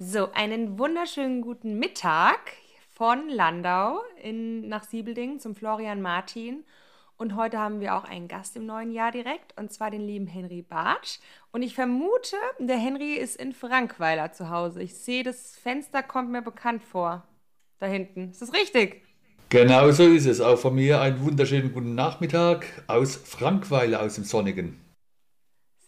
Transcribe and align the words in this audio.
So, 0.00 0.30
einen 0.30 0.78
wunderschönen 0.78 1.42
guten 1.42 1.76
Mittag 1.76 2.38
von 2.94 3.28
Landau 3.28 3.98
in, 4.22 4.68
nach 4.68 4.84
Siebelding 4.84 5.40
zum 5.40 5.56
Florian 5.56 6.00
Martin. 6.00 6.62
Und 7.16 7.34
heute 7.34 7.58
haben 7.58 7.80
wir 7.80 7.96
auch 7.96 8.04
einen 8.04 8.28
Gast 8.28 8.54
im 8.54 8.64
neuen 8.64 8.92
Jahr 8.92 9.10
direkt, 9.10 9.58
und 9.58 9.72
zwar 9.72 9.90
den 9.90 10.02
lieben 10.06 10.28
Henry 10.28 10.62
Bartsch. 10.62 11.18
Und 11.50 11.62
ich 11.62 11.74
vermute, 11.74 12.36
der 12.60 12.76
Henry 12.76 13.14
ist 13.14 13.34
in 13.34 13.52
Frankweiler 13.52 14.30
zu 14.30 14.50
Hause. 14.50 14.84
Ich 14.84 14.94
sehe, 14.94 15.24
das 15.24 15.56
Fenster 15.56 16.04
kommt 16.04 16.30
mir 16.30 16.42
bekannt 16.42 16.84
vor. 16.84 17.26
Da 17.80 17.86
hinten. 17.86 18.30
Ist 18.30 18.40
das 18.40 18.54
richtig? 18.54 19.02
Genau 19.48 19.90
so 19.90 20.04
ist 20.04 20.26
es. 20.26 20.40
Auch 20.40 20.60
von 20.60 20.76
mir 20.76 21.00
einen 21.00 21.20
wunderschönen 21.24 21.72
guten 21.72 21.96
Nachmittag 21.96 22.66
aus 22.86 23.16
Frankweiler, 23.16 24.00
aus 24.02 24.14
dem 24.14 24.22
Sonnigen. 24.22 24.78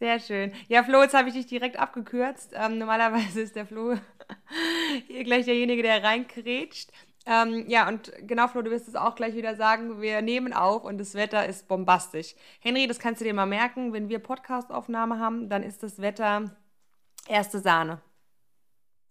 Sehr 0.00 0.18
schön. 0.18 0.52
Ja, 0.68 0.82
Flo, 0.82 1.02
jetzt 1.02 1.12
habe 1.12 1.28
ich 1.28 1.34
dich 1.34 1.46
direkt 1.46 1.78
abgekürzt. 1.78 2.54
Ähm, 2.54 2.78
normalerweise 2.78 3.42
ist 3.42 3.54
der 3.54 3.66
Flo 3.66 3.96
hier 5.06 5.24
gleich 5.24 5.44
derjenige, 5.44 5.82
der 5.82 6.02
reinkrätscht. 6.02 6.90
Ähm, 7.26 7.66
ja, 7.68 7.86
und 7.86 8.10
genau, 8.22 8.48
Flo, 8.48 8.62
du 8.62 8.70
wirst 8.70 8.88
es 8.88 8.96
auch 8.96 9.14
gleich 9.14 9.34
wieder 9.34 9.56
sagen. 9.56 10.00
Wir 10.00 10.22
nehmen 10.22 10.54
auf 10.54 10.84
und 10.84 10.96
das 10.96 11.14
Wetter 11.14 11.44
ist 11.46 11.68
bombastisch. 11.68 12.34
Henry, 12.60 12.86
das 12.86 12.98
kannst 12.98 13.20
du 13.20 13.26
dir 13.26 13.34
mal 13.34 13.44
merken. 13.44 13.92
Wenn 13.92 14.08
wir 14.08 14.20
Podcastaufnahme 14.20 15.18
haben, 15.18 15.50
dann 15.50 15.62
ist 15.62 15.82
das 15.82 16.00
Wetter 16.00 16.50
erste 17.28 17.58
Sahne. 17.58 18.00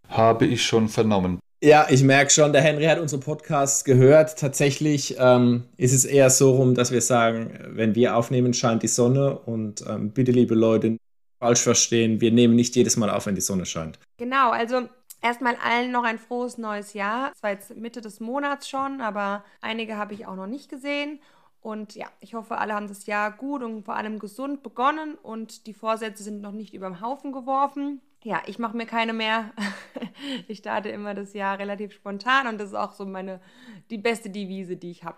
Habe 0.10 0.48
ich 0.48 0.66
schon 0.66 0.90
vernommen. 0.90 1.40
Ja, 1.62 1.88
ich 1.90 2.04
merke 2.04 2.32
schon, 2.32 2.54
der 2.54 2.62
Henry 2.62 2.86
hat 2.86 3.00
unsere 3.00 3.22
Podcasts 3.22 3.84
gehört. 3.84 4.40
Tatsächlich 4.40 5.18
ähm, 5.20 5.66
ist 5.76 5.92
es 5.92 6.06
eher 6.06 6.30
so 6.30 6.56
rum, 6.56 6.74
dass 6.74 6.92
wir 6.92 7.02
sagen, 7.02 7.52
wenn 7.72 7.96
wir 7.96 8.16
aufnehmen, 8.16 8.54
scheint 8.54 8.82
die 8.82 8.88
Sonne. 8.88 9.38
Und 9.40 9.84
ähm, 9.86 10.12
bitte, 10.12 10.32
liebe 10.32 10.56
Leute, 10.56 10.98
falsch 11.38 11.62
verstehen, 11.62 12.22
wir 12.22 12.32
nehmen 12.32 12.56
nicht 12.56 12.78
jedes 12.78 12.96
Mal 12.96 13.10
auf, 13.10 13.26
wenn 13.26 13.36
die 13.36 13.42
Sonne 13.42 13.66
scheint. 13.66 14.00
Genau, 14.16 14.52
also 14.52 14.84
erstmal 15.22 15.58
allen 15.62 15.92
noch 15.92 16.06
ein 16.06 16.18
frohes 16.18 16.58
neues 16.58 16.94
Jahr. 16.94 17.34
Es 17.36 17.44
war 17.44 17.50
jetzt 17.50 17.76
Mitte 17.76 18.00
des 18.00 18.22
Monats 18.22 18.70
schon, 18.70 19.02
aber 19.02 19.44
einige 19.60 19.98
habe 19.98 20.14
ich 20.14 20.28
auch 20.28 20.38
noch 20.38 20.48
nicht 20.48 20.70
gesehen. 20.70 21.20
Und 21.60 21.94
ja, 21.94 22.08
ich 22.22 22.36
hoffe, 22.36 22.58
alle 22.58 22.74
haben 22.74 22.88
das 22.88 23.06
Jahr 23.06 23.32
gut 23.32 23.64
und 23.64 23.84
vor 23.84 23.98
allem 23.98 24.20
gesund 24.20 24.64
begonnen 24.64 25.16
und 25.16 25.68
die 25.68 25.74
Vorsätze 25.74 26.24
sind 26.24 26.42
noch 26.42 26.54
nicht 26.54 26.74
über 26.74 26.88
den 26.88 27.02
Haufen 27.02 27.34
geworfen 27.34 28.00
ja, 28.24 28.42
ich 28.48 28.60
mache 28.60 28.76
mir 28.76 28.86
keine 28.86 29.14
mehr. 29.14 29.52
ich 30.48 30.60
starte 30.60 30.90
immer 30.90 31.14
das 31.14 31.34
Jahr 31.34 31.60
relativ 31.60 31.94
spontan 31.94 32.48
und 32.48 32.60
das 32.60 32.70
ist 32.70 32.76
auch 32.76 32.94
so 32.94 33.06
meine 33.06 33.40
die 33.90 33.98
beste 33.98 34.30
Devise, 34.30 34.76
die 34.76 34.92
ich 34.92 35.04
habe. 35.04 35.18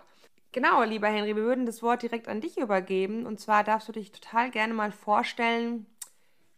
Genau, 0.52 0.82
lieber 0.82 1.08
Henry, 1.08 1.34
wir 1.34 1.42
würden 1.42 1.66
das 1.66 1.82
Wort 1.82 2.02
direkt 2.02 2.28
an 2.28 2.40
dich 2.40 2.58
übergeben 2.58 3.26
und 3.26 3.40
zwar 3.40 3.64
darfst 3.64 3.88
du 3.88 3.92
dich 3.92 4.12
total 4.12 4.50
gerne 4.50 4.74
mal 4.74 4.92
vorstellen. 4.92 5.86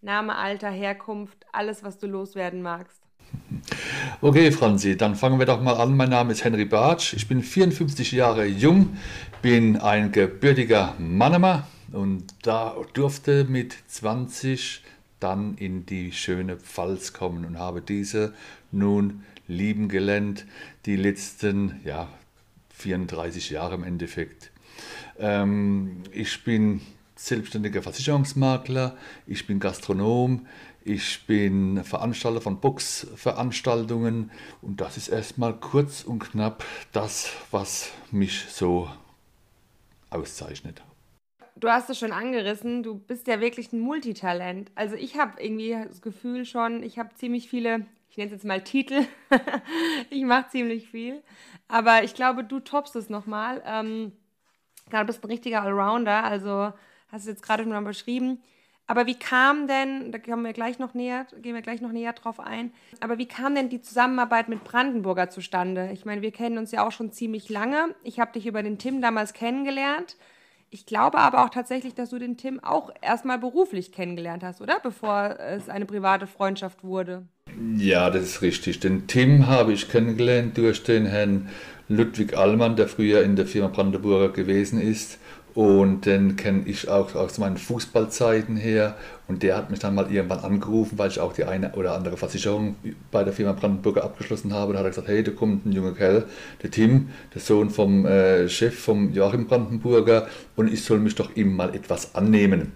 Name, 0.01 0.37
Alter, 0.37 0.71
Herkunft, 0.71 1.47
alles, 1.53 1.83
was 1.83 1.99
du 1.99 2.07
loswerden 2.07 2.61
magst. 2.61 3.01
Okay, 4.21 4.53
Franzi, 4.53 4.97
dann 4.97 5.15
fangen 5.15 5.39
wir 5.39 5.47
doch 5.47 5.63
mal 5.63 5.75
an. 5.75 5.97
Mein 5.97 6.11
Name 6.11 6.33
ist 6.33 6.45
Henry 6.45 6.65
Bartsch. 6.65 7.15
Ich 7.15 7.27
bin 7.27 7.43
54 7.43 8.13
Jahre 8.13 8.45
jung, 8.45 8.97
bin 9.43 9.77
ein 9.79 10.13
gebürtiger 10.13 10.95
Mannemer 10.99 11.67
und 11.93 12.27
da 12.43 12.77
durfte 12.93 13.45
mit 13.45 13.77
20 13.87 14.83
dann 15.21 15.57
in 15.57 15.87
die 15.87 16.13
schöne 16.13 16.57
Pfalz 16.57 17.13
kommen 17.13 17.45
und 17.45 17.59
habe 17.59 17.81
diese 17.81 18.35
nun 18.73 19.25
lieben 19.47 19.89
gelernt, 19.89 20.47
die 20.87 20.97
letzten 20.97 21.81
ja, 21.85 22.09
34 22.71 23.51
Jahre 23.51 23.75
im 23.75 23.85
Endeffekt. 23.85 24.51
Ähm, 25.19 26.03
ich 26.13 26.45
bin 26.45 26.81
selbstständiger 27.17 27.83
Versicherungsmakler, 27.83 28.97
ich 29.27 29.47
bin 29.47 29.61
Gastronom, 29.61 30.47
ich 30.85 31.27
bin 31.27 31.83
Veranstalter 31.85 32.41
von 32.41 32.61
Boxveranstaltungen 32.61 34.31
und 34.61 34.81
das 34.81 34.97
ist 34.97 35.09
erstmal 35.09 35.55
kurz 35.55 36.03
und 36.03 36.19
knapp 36.19 36.65
das, 36.93 37.31
was 37.51 37.91
mich 38.11 38.47
so 38.51 38.91
auszeichnet 40.11 40.83
du 41.57 41.69
hast 41.69 41.91
es 41.91 41.99
schon 41.99 42.13
angerissen, 42.13 42.83
du 42.83 42.95
bist 42.99 43.27
ja 43.27 43.41
wirklich 43.41 43.73
ein 43.73 43.81
Multitalent. 43.81 44.71
Also 44.75 44.97
ich 44.97 45.19
habe 45.19 45.43
irgendwie 45.43 45.77
das 45.87 46.03
Gefühl 46.03 46.45
schon, 46.45 46.83
ich 46.83 46.99
habe 46.99 47.15
ziemlich 47.15 47.49
viele, 47.49 47.87
ich 48.11 48.17
nenne 48.17 48.29
es 48.29 48.33
jetzt 48.33 48.45
mal 48.45 48.63
Titel, 48.63 49.03
ich 50.11 50.23
mache 50.25 50.51
ziemlich 50.51 50.89
viel, 50.89 51.23
aber 51.69 52.03
ich 52.05 52.15
glaube, 52.15 52.45
du 52.45 52.61
toppst 52.61 52.97
es 52.97 53.09
nochmal. 53.09 53.63
Ähm, 53.67 54.13
du 54.91 55.05
bist 55.05 55.25
ein 55.25 55.31
richtiger 55.31 55.63
Allrounder, 55.63 56.25
also 56.25 56.73
hast 57.09 57.27
du 57.27 57.31
jetzt 57.31 57.43
gerade 57.43 57.63
schon 57.63 57.73
mal 57.73 57.81
beschrieben. 57.83 58.43
Aber 58.87 59.07
wie 59.07 59.19
kam 59.19 59.67
denn, 59.67 60.13
da 60.13 60.19
kommen 60.19 60.45
wir 60.45 60.53
gleich 60.53 60.79
noch 60.79 60.93
näher, 60.93 61.27
gehen 61.41 61.55
wir 61.55 61.63
gleich 61.63 61.81
noch 61.81 61.93
näher 61.93 62.13
drauf 62.13 62.39
ein, 62.39 62.71
aber 63.01 63.17
wie 63.17 63.27
kam 63.27 63.55
denn 63.55 63.71
die 63.71 63.81
Zusammenarbeit 63.81 64.51
mit 64.51 64.63
Brandenburger 64.63 65.31
zustande? 65.31 65.89
Ich 65.95 66.05
meine, 66.05 66.21
wir 66.21 66.33
kennen 66.33 66.59
uns 66.59 66.71
ja 66.71 66.87
auch 66.87 66.93
schon 66.93 67.11
ziemlich 67.11 67.49
lange. 67.49 67.95
Ich 68.03 68.21
habe 68.21 68.33
dich 68.33 68.47
über 68.47 68.63
den 68.63 68.77
Tim 68.77 69.01
damals 69.01 69.33
kennengelernt. 69.33 70.19
Ich 70.75 70.87
glaube 70.87 71.19
aber 71.19 71.45
auch 71.45 71.51
tatsächlich, 71.51 71.95
dass 71.95 72.11
du 72.11 72.19
den 72.19 72.37
Tim 72.37 72.59
auch 72.59 72.91
erstmal 73.01 73.39
beruflich 73.39 73.93
kennengelernt 73.93 74.43
hast, 74.43 74.61
oder? 74.61 74.81
Bevor 74.83 75.39
es 75.39 75.69
eine 75.69 75.87
private 75.87 76.27
Freundschaft 76.27 76.83
wurde. 76.83 77.29
Ja, 77.77 78.11
das 78.11 78.25
ist 78.25 78.43
richtig. 78.43 78.81
Den 78.81 79.07
Tim 79.07 79.47
habe 79.47 79.73
ich 79.73 79.89
kennengelernt 79.89 80.59
durch 80.59 80.83
den 80.83 81.07
Herrn 81.07 81.49
Ludwig 81.87 82.37
Allmann, 82.37 82.75
der 82.75 82.89
früher 82.89 83.23
in 83.23 83.37
der 83.37 83.47
Firma 83.47 83.69
Brandenburger 83.69 84.31
gewesen 84.31 84.81
ist. 84.81 85.21
Und 85.55 86.05
den 86.05 86.35
kenne 86.35 86.63
ich 86.67 86.89
auch 86.89 87.15
aus 87.15 87.39
meinen 87.39 87.57
Fußballzeiten 87.57 88.57
her. 88.57 88.97
Und 89.29 89.45
der 89.45 89.57
hat 89.57 89.71
mich 89.71 89.79
dann 89.79 89.95
mal 89.95 90.11
irgendwann 90.11 90.41
angerufen, 90.41 90.99
weil 90.99 91.11
ich 91.11 91.21
auch 91.21 91.33
die 91.33 91.45
eine 91.45 91.73
oder 91.75 91.95
andere 91.95 92.17
Versicherung 92.17 92.75
bei 93.13 93.23
der 93.23 93.33
Firma 93.33 93.53
Brandenburger 93.53 94.03
abgeschlossen 94.03 94.53
habe. 94.53 94.73
Da 94.73 94.81
hat 94.81 94.87
er 94.87 94.91
gesagt, 94.91 95.09
hey, 95.09 95.23
da 95.23 95.31
kommt 95.31 95.65
ein 95.65 95.73
junger 95.73 95.93
Kerl, 95.93 96.25
der 96.63 96.71
Tim, 96.73 97.11
der 97.33 97.41
Sohn 97.41 97.71
vom 97.71 98.05
äh, 98.05 98.49
Chef 98.49 98.77
vom 98.79 99.13
Joachim 99.13 99.47
Brandenburger, 99.47 100.27
und 100.57 100.73
ich 100.73 100.83
soll 100.83 100.99
mich 100.99 101.15
doch 101.15 101.35
ihm 101.37 101.55
mal 101.55 101.75
etwas 101.75 102.17
annehmen. 102.17 102.73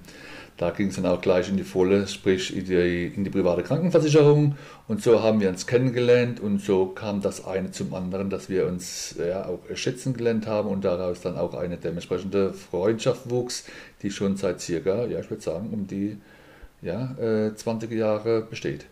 Da 0.59 0.71
ging 0.71 0.89
es 0.89 0.97
dann 0.97 1.07
auch 1.07 1.21
gleich 1.21 1.49
in 1.49 1.57
die 1.57 1.63
volle, 1.63 2.09
sprich 2.09 2.55
in 2.55 2.65
die, 2.65 3.07
in 3.07 3.23
die 3.23 3.31
private 3.31 3.63
Krankenversicherung. 3.63 4.57
Und 4.89 5.01
so 5.01 5.23
haben 5.23 5.41
wir 5.41 5.49
uns 5.49 5.69
kennengelernt 5.69 6.41
und 6.41 6.61
so 6.61 6.87
kam 6.87 7.23
das 7.23 7.47
eine 7.47 7.71
zum 7.71 7.95
anderen, 7.95 8.29
dass 8.29 8.51
wir 8.51 8.67
uns 8.67 9.15
ja, 9.19 9.47
auch 9.47 9.61
schätzen 9.75 10.15
gelernt 10.15 10.49
haben 10.49 10.69
und 10.69 10.85
daraus 10.85 11.21
dann 11.21 11.39
auch 11.39 11.55
eine 11.55 11.77
dementsprechende 11.77 12.53
Freundschaft 12.53 13.31
wuchs, 13.31 13.67
die 14.03 14.11
schon 14.11 14.37
seit 14.37 14.61
circa, 14.61 15.07
ja, 15.07 15.21
ich 15.21 15.31
würde 15.31 15.43
sagen, 15.45 15.71
um 15.73 15.87
die 15.87 16.19
ja, 16.83 17.15
äh, 17.19 17.55
20 17.55 17.93
Jahre 17.93 18.43
besteht. 18.43 18.87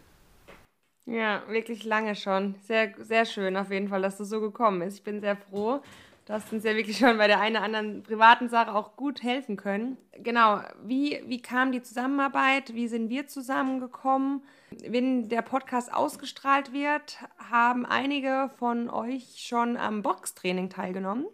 Ja, 1.04 1.42
wirklich 1.48 1.84
lange 1.84 2.14
schon. 2.14 2.54
Sehr, 2.62 2.92
sehr 3.00 3.24
schön 3.24 3.56
auf 3.56 3.72
jeden 3.72 3.88
Fall, 3.88 4.02
dass 4.02 4.18
das 4.18 4.28
so 4.28 4.40
gekommen 4.40 4.82
ist. 4.82 4.98
Ich 4.98 5.02
bin 5.02 5.20
sehr 5.20 5.36
froh. 5.36 5.80
Du 6.26 6.32
hast 6.32 6.52
uns 6.52 6.64
ja 6.64 6.74
wirklich 6.74 6.98
schon 6.98 7.18
bei 7.18 7.28
der 7.28 7.40
einen 7.40 7.54
oder 7.54 7.64
anderen 7.64 8.02
privaten 8.02 8.48
Sache 8.48 8.74
auch 8.74 8.96
gut 8.96 9.22
helfen 9.22 9.56
können. 9.56 9.96
Genau, 10.12 10.60
wie, 10.82 11.22
wie 11.26 11.40
kam 11.40 11.70
die 11.70 11.82
Zusammenarbeit? 11.82 12.74
Wie 12.74 12.88
sind 12.88 13.10
wir 13.10 13.28
zusammengekommen? 13.28 14.42
Wenn 14.70 15.28
der 15.28 15.42
Podcast 15.42 15.94
ausgestrahlt 15.94 16.72
wird, 16.72 17.18
haben 17.50 17.86
einige 17.86 18.50
von 18.58 18.90
euch 18.90 19.46
schon 19.46 19.76
am 19.76 20.02
Boxtraining 20.02 20.68
teilgenommen. 20.68 21.26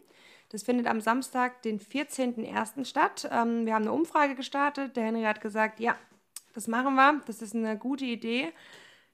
Das 0.50 0.62
findet 0.62 0.86
am 0.86 1.00
Samstag, 1.00 1.62
den 1.62 1.80
14.01. 1.80 2.84
statt. 2.84 3.26
Ähm, 3.32 3.64
wir 3.64 3.74
haben 3.74 3.82
eine 3.82 3.92
Umfrage 3.92 4.34
gestartet. 4.34 4.94
Der 4.96 5.04
Henry 5.04 5.22
hat 5.22 5.40
gesagt, 5.40 5.80
ja, 5.80 5.96
das 6.52 6.68
machen 6.68 6.96
wir. 6.96 7.22
Das 7.26 7.40
ist 7.40 7.54
eine 7.54 7.78
gute 7.78 8.04
Idee. 8.04 8.52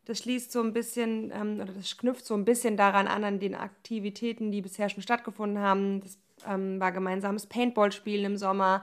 Das 0.09 0.21
schließt 0.21 0.51
so 0.51 0.63
ein 0.63 0.73
bisschen, 0.73 1.31
ähm, 1.35 1.61
oder 1.61 1.75
das 1.75 1.99
knüpft 1.99 2.25
so 2.25 2.33
ein 2.33 2.47
bisschen 2.47 2.79
daran 2.79 3.07
an, 3.07 3.25
an 3.25 3.41
den 3.41 3.55
Aktivitäten, 3.55 4.51
die 4.51 4.63
bisher 4.63 4.89
schon 4.89 5.03
stattgefunden 5.03 5.59
haben. 5.59 6.01
Das 6.01 6.19
ähm, 6.49 6.81
war 6.81 6.93
gemeinsames 6.93 7.47
Paintball-Spielen 7.47 8.25
im 8.25 8.37
Sommer. 8.39 8.83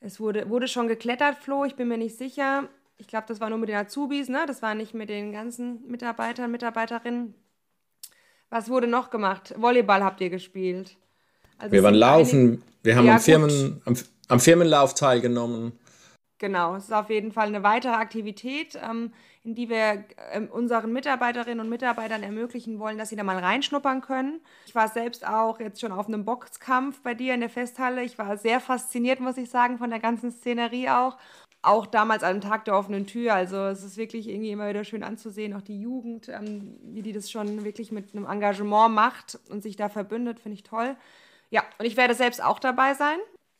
Es 0.00 0.18
wurde, 0.18 0.48
wurde 0.48 0.66
schon 0.66 0.88
geklettert, 0.88 1.36
Flo, 1.36 1.66
ich 1.66 1.74
bin 1.74 1.88
mir 1.88 1.98
nicht 1.98 2.16
sicher. 2.16 2.70
Ich 2.96 3.06
glaube, 3.06 3.26
das 3.28 3.38
war 3.38 3.50
nur 3.50 3.58
mit 3.58 3.68
den 3.68 3.76
Azubis, 3.76 4.30
ne? 4.30 4.44
Das 4.46 4.62
war 4.62 4.74
nicht 4.74 4.94
mit 4.94 5.10
den 5.10 5.30
ganzen 5.30 5.86
Mitarbeitern, 5.90 6.50
Mitarbeiterinnen. 6.50 7.34
Was 8.48 8.70
wurde 8.70 8.86
noch 8.86 9.10
gemacht? 9.10 9.54
Volleyball 9.58 10.02
habt 10.02 10.22
ihr 10.22 10.30
gespielt. 10.30 10.96
Also 11.58 11.72
wir 11.72 11.82
waren 11.82 11.94
laufen, 11.94 12.62
wir 12.82 12.96
haben 12.96 13.06
ja, 13.06 13.14
am, 13.14 13.20
Firmen, 13.20 13.82
am, 13.84 13.94
am, 14.28 14.40
Firmenlauf 14.40 14.94
teilgenommen. 14.94 15.72
Genau, 16.38 16.76
es 16.76 16.84
ist 16.84 16.92
auf 16.92 17.10
jeden 17.10 17.32
Fall 17.32 17.46
eine 17.46 17.62
weitere 17.62 17.94
Aktivität. 17.94 18.78
Ähm, 18.82 19.12
in 19.46 19.54
die 19.54 19.68
wir 19.68 20.04
ähm, 20.32 20.48
unseren 20.50 20.92
Mitarbeiterinnen 20.92 21.60
und 21.60 21.68
Mitarbeitern 21.68 22.24
ermöglichen 22.24 22.80
wollen, 22.80 22.98
dass 22.98 23.10
sie 23.10 23.16
da 23.16 23.22
mal 23.22 23.38
reinschnuppern 23.38 24.00
können. 24.00 24.40
Ich 24.66 24.74
war 24.74 24.88
selbst 24.88 25.24
auch 25.24 25.60
jetzt 25.60 25.80
schon 25.80 25.92
auf 25.92 26.08
einem 26.08 26.24
Boxkampf 26.24 27.00
bei 27.02 27.14
dir 27.14 27.32
in 27.32 27.40
der 27.40 27.48
Festhalle. 27.48 28.02
Ich 28.02 28.18
war 28.18 28.36
sehr 28.36 28.58
fasziniert, 28.58 29.20
muss 29.20 29.36
ich 29.36 29.48
sagen, 29.48 29.78
von 29.78 29.90
der 29.90 30.00
ganzen 30.00 30.32
Szenerie 30.32 30.90
auch. 30.90 31.16
Auch 31.62 31.86
damals 31.86 32.24
am 32.24 32.40
Tag 32.40 32.64
der 32.64 32.76
offenen 32.76 33.06
Tür. 33.06 33.34
Also 33.34 33.56
es 33.66 33.84
ist 33.84 33.96
wirklich 33.96 34.28
irgendwie 34.28 34.50
immer 34.50 34.68
wieder 34.68 34.82
schön 34.82 35.04
anzusehen, 35.04 35.54
auch 35.54 35.62
die 35.62 35.80
Jugend, 35.80 36.28
ähm, 36.28 36.76
wie 36.82 37.02
die 37.02 37.12
das 37.12 37.30
schon 37.30 37.64
wirklich 37.64 37.92
mit 37.92 38.16
einem 38.16 38.26
Engagement 38.26 38.92
macht 38.92 39.38
und 39.48 39.62
sich 39.62 39.76
da 39.76 39.88
verbündet, 39.88 40.40
finde 40.40 40.56
ich 40.56 40.64
toll. 40.64 40.96
Ja, 41.50 41.62
und 41.78 41.84
ich 41.84 41.96
werde 41.96 42.14
selbst 42.14 42.42
auch 42.42 42.58
dabei 42.58 42.94
sein. 42.94 43.18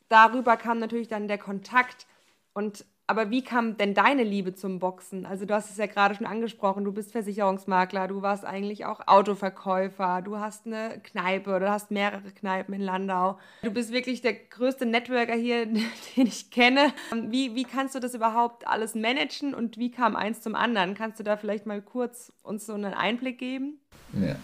Darüber 0.08 0.56
kam 0.56 0.80
natürlich 0.80 1.08
dann 1.08 1.28
der 1.28 1.38
Kontakt 1.38 2.08
und 2.56 2.86
aber 3.06 3.30
wie 3.30 3.44
kam 3.44 3.76
denn 3.76 3.94
deine 3.94 4.24
Liebe 4.24 4.54
zum 4.54 4.80
Boxen? 4.80 5.26
Also 5.26 5.44
du 5.44 5.54
hast 5.54 5.70
es 5.70 5.76
ja 5.76 5.86
gerade 5.86 6.14
schon 6.14 6.26
angesprochen, 6.26 6.84
du 6.84 6.92
bist 6.92 7.12
Versicherungsmakler, 7.12 8.08
du 8.08 8.22
warst 8.22 8.44
eigentlich 8.44 8.84
auch 8.86 9.06
Autoverkäufer, 9.06 10.22
du 10.22 10.38
hast 10.38 10.66
eine 10.66 10.98
Kneipe 11.04 11.54
oder 11.54 11.70
hast 11.70 11.90
mehrere 11.90 12.32
Kneipen 12.32 12.74
in 12.74 12.80
Landau. 12.80 13.38
Du 13.62 13.70
bist 13.70 13.92
wirklich 13.92 14.22
der 14.22 14.32
größte 14.32 14.86
Networker 14.86 15.34
hier, 15.34 15.66
den 15.66 16.26
ich 16.26 16.50
kenne. 16.50 16.92
Wie, 17.12 17.54
wie 17.54 17.64
kannst 17.64 17.94
du 17.94 18.00
das 18.00 18.14
überhaupt 18.14 18.66
alles 18.66 18.94
managen 18.94 19.54
und 19.54 19.76
wie 19.76 19.90
kam 19.90 20.16
eins 20.16 20.40
zum 20.40 20.54
anderen? 20.54 20.94
Kannst 20.94 21.20
du 21.20 21.24
da 21.24 21.36
vielleicht 21.36 21.66
mal 21.66 21.82
kurz 21.82 22.32
uns 22.42 22.66
so 22.66 22.72
einen 22.72 22.94
Einblick 22.94 23.38
geben? 23.38 23.78
Ja. 24.12 24.36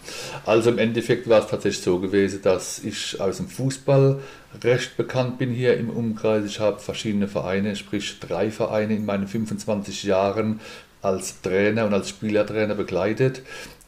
Also 0.45 0.69
im 0.69 0.77
Endeffekt 0.77 1.27
war 1.27 1.41
es 1.41 1.47
tatsächlich 1.47 1.83
so 1.83 1.99
gewesen, 1.99 2.41
dass 2.43 2.79
ich 2.79 3.19
aus 3.19 3.37
dem 3.37 3.47
Fußball 3.47 4.19
recht 4.63 4.97
bekannt 4.97 5.39
bin 5.39 5.51
hier 5.51 5.77
im 5.77 5.89
Umkreis. 5.89 6.45
Ich 6.45 6.59
habe 6.59 6.79
verschiedene 6.79 7.27
Vereine, 7.27 7.75
sprich 7.75 8.19
drei 8.19 8.51
Vereine 8.51 8.95
in 8.95 9.05
meinen 9.05 9.27
25 9.27 10.03
Jahren 10.03 10.59
als 11.01 11.41
Trainer 11.41 11.85
und 11.85 11.93
als 11.93 12.09
Spielertrainer 12.09 12.75
begleitet 12.75 13.41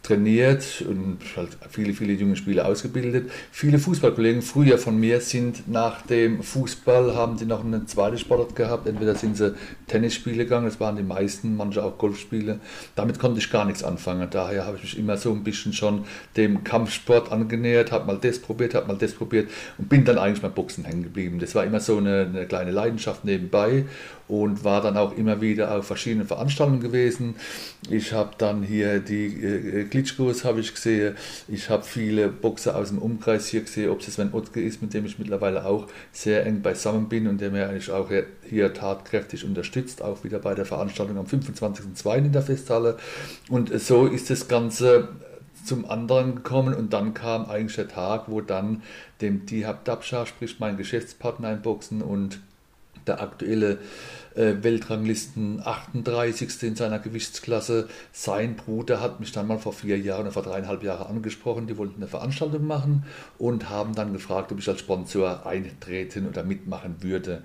trainiert 0.06 0.84
und 0.88 1.18
halt 1.36 1.58
viele, 1.70 1.94
viele 1.94 2.14
junge 2.14 2.36
Spieler 2.36 2.68
ausgebildet. 2.68 3.32
Viele 3.52 3.80
Fußballkollegen 3.80 4.42
früher 4.42 4.78
von 4.78 5.00
mir 5.00 5.20
sind 5.20 5.68
nach 5.68 6.04
dem 6.04 6.44
Fußball, 6.44 7.16
haben 7.16 7.38
sie 7.38 7.46
noch 7.46 7.66
einen 7.66 7.88
zweiten 7.88 8.18
Sport 8.18 8.56
gehabt. 8.56 8.88
Entweder 8.88 9.16
sind 9.16 9.36
sie 9.36 9.56
Tennisspiele 9.88 10.44
gegangen, 10.44 10.66
das 10.66 10.80
waren 10.80 10.96
die 10.96 11.04
meisten, 11.04 11.56
manche 11.56 11.84
auch 11.84 11.98
Golfspiele. 11.98 12.60
Damit 12.96 13.18
konnte 13.18 13.40
ich 13.40 13.50
gar 13.50 13.66
nichts 13.66 13.84
anfangen. 13.84 14.28
Daher 14.30 14.66
habe 14.66 14.78
ich 14.78 14.84
mich 14.84 15.00
immer 15.00 15.18
so 15.18 15.32
ein 15.32 15.44
bisschen 15.44 15.74
schon 15.74 16.06
dem 16.38 16.64
Kampfsport 16.64 17.32
angenähert, 17.32 17.92
habe 17.92 18.06
mal 18.06 18.20
das 18.22 18.40
probiert, 18.40 18.76
habe 18.76 18.88
mal 18.88 18.98
das 18.98 19.14
probiert 19.14 19.50
und 19.78 19.90
bin 19.90 20.06
dann 20.06 20.20
eigentlich 20.20 20.42
beim 20.42 20.54
Boxen 20.54 20.86
hängen 20.86 21.04
geblieben. 21.04 21.40
Das 21.40 21.56
war 21.56 21.64
immer 21.64 21.80
so 21.80 21.98
eine, 21.98 22.28
eine 22.32 22.46
kleine 22.46 22.72
Leidenschaft 22.72 23.26
nebenbei 23.26 23.86
und 24.28 24.64
war 24.64 24.82
dann 24.82 24.98
auch 24.98 25.16
immer 25.16 25.42
wieder 25.42 25.76
auf 25.76 25.86
verschiedenen 25.86 26.28
Veranstaltungen 26.28 26.80
gewesen. 26.80 27.36
Ich 27.90 28.14
habe 28.14 28.32
dann 28.38 28.64
hier 28.64 29.00
die 29.00 29.26
äh, 29.26 29.84
Klitschkos 29.86 30.44
habe 30.44 30.60
ich 30.60 30.74
gesehen, 30.74 31.16
ich 31.48 31.70
habe 31.70 31.84
viele 31.84 32.30
Boxer 32.30 32.76
aus 32.76 32.90
dem 32.90 32.98
Umkreis 32.98 33.48
hier 33.48 33.62
gesehen, 33.62 33.90
ob 33.90 34.00
es 34.00 34.14
Sven 34.14 34.34
Ottke 34.34 34.62
ist, 34.62 34.82
mit 34.82 34.94
dem 34.94 35.06
ich 35.06 35.20
mittlerweile 35.20 35.66
auch 35.66 35.88
sehr 36.12 36.46
eng 36.46 36.62
beisammen 36.62 37.08
bin 37.08 37.28
und 37.28 37.42
der 37.42 37.52
mir 37.52 37.70
eigentlich 37.70 37.92
auch 37.92 38.10
hier 38.50 38.74
tatkräftig 38.74 39.46
unterstützt, 39.46 40.02
auch 40.02 40.24
wieder 40.24 40.40
bei 40.40 40.56
der 40.56 40.66
Veranstaltung 40.66 41.18
am 41.18 41.26
25.02. 41.26 42.18
in 42.18 42.32
der 42.32 42.42
Festhalle. 42.42 42.98
Und 43.50 43.80
so 43.80 44.08
ist 44.08 44.30
das 44.30 44.48
Ganze 44.48 45.10
zum 45.66 45.90
anderen 45.90 46.36
gekommen 46.36 46.74
und 46.74 46.94
dann 46.94 47.14
kam 47.14 47.46
eigentlich 47.46 47.76
der 47.76 47.88
Tag, 47.88 48.26
wo 48.28 48.42
dann 48.42 48.84
dem 49.22 49.46
Dihab 49.46 49.84
Dabscha, 49.86 50.26
sprich 50.26 50.60
mein 50.60 50.78
Geschäftspartner 50.78 51.52
im 51.52 51.62
Boxen 51.62 52.02
und 52.02 52.40
der 53.08 53.22
aktuelle 53.22 53.80
äh, 54.36 54.56
Weltranglisten 54.62 55.62
38. 55.64 56.64
in 56.64 56.76
seiner 56.76 57.00
Gewichtsklasse. 57.00 57.88
Sein 58.12 58.56
Bruder 58.56 59.02
hat 59.02 59.20
mich 59.20 59.32
dann 59.32 59.48
mal 59.48 59.58
vor 59.58 59.74
vier 59.74 59.98
Jahren 59.98 60.22
oder 60.22 60.32
vor 60.32 60.44
dreieinhalb 60.44 60.84
Jahren 60.84 61.08
angesprochen. 61.08 61.68
Die 61.68 61.78
wollten 61.78 61.98
eine 61.98 62.08
Veranstaltung 62.08 62.68
machen 62.68 63.06
und 63.38 63.70
haben 63.70 63.96
dann 63.96 64.14
gefragt, 64.14 64.52
ob 64.52 64.60
ich 64.60 64.68
als 64.68 64.80
Sponsor 64.80 65.46
eintreten 65.46 66.28
oder 66.28 66.44
mitmachen 66.44 66.98
würde. 67.02 67.44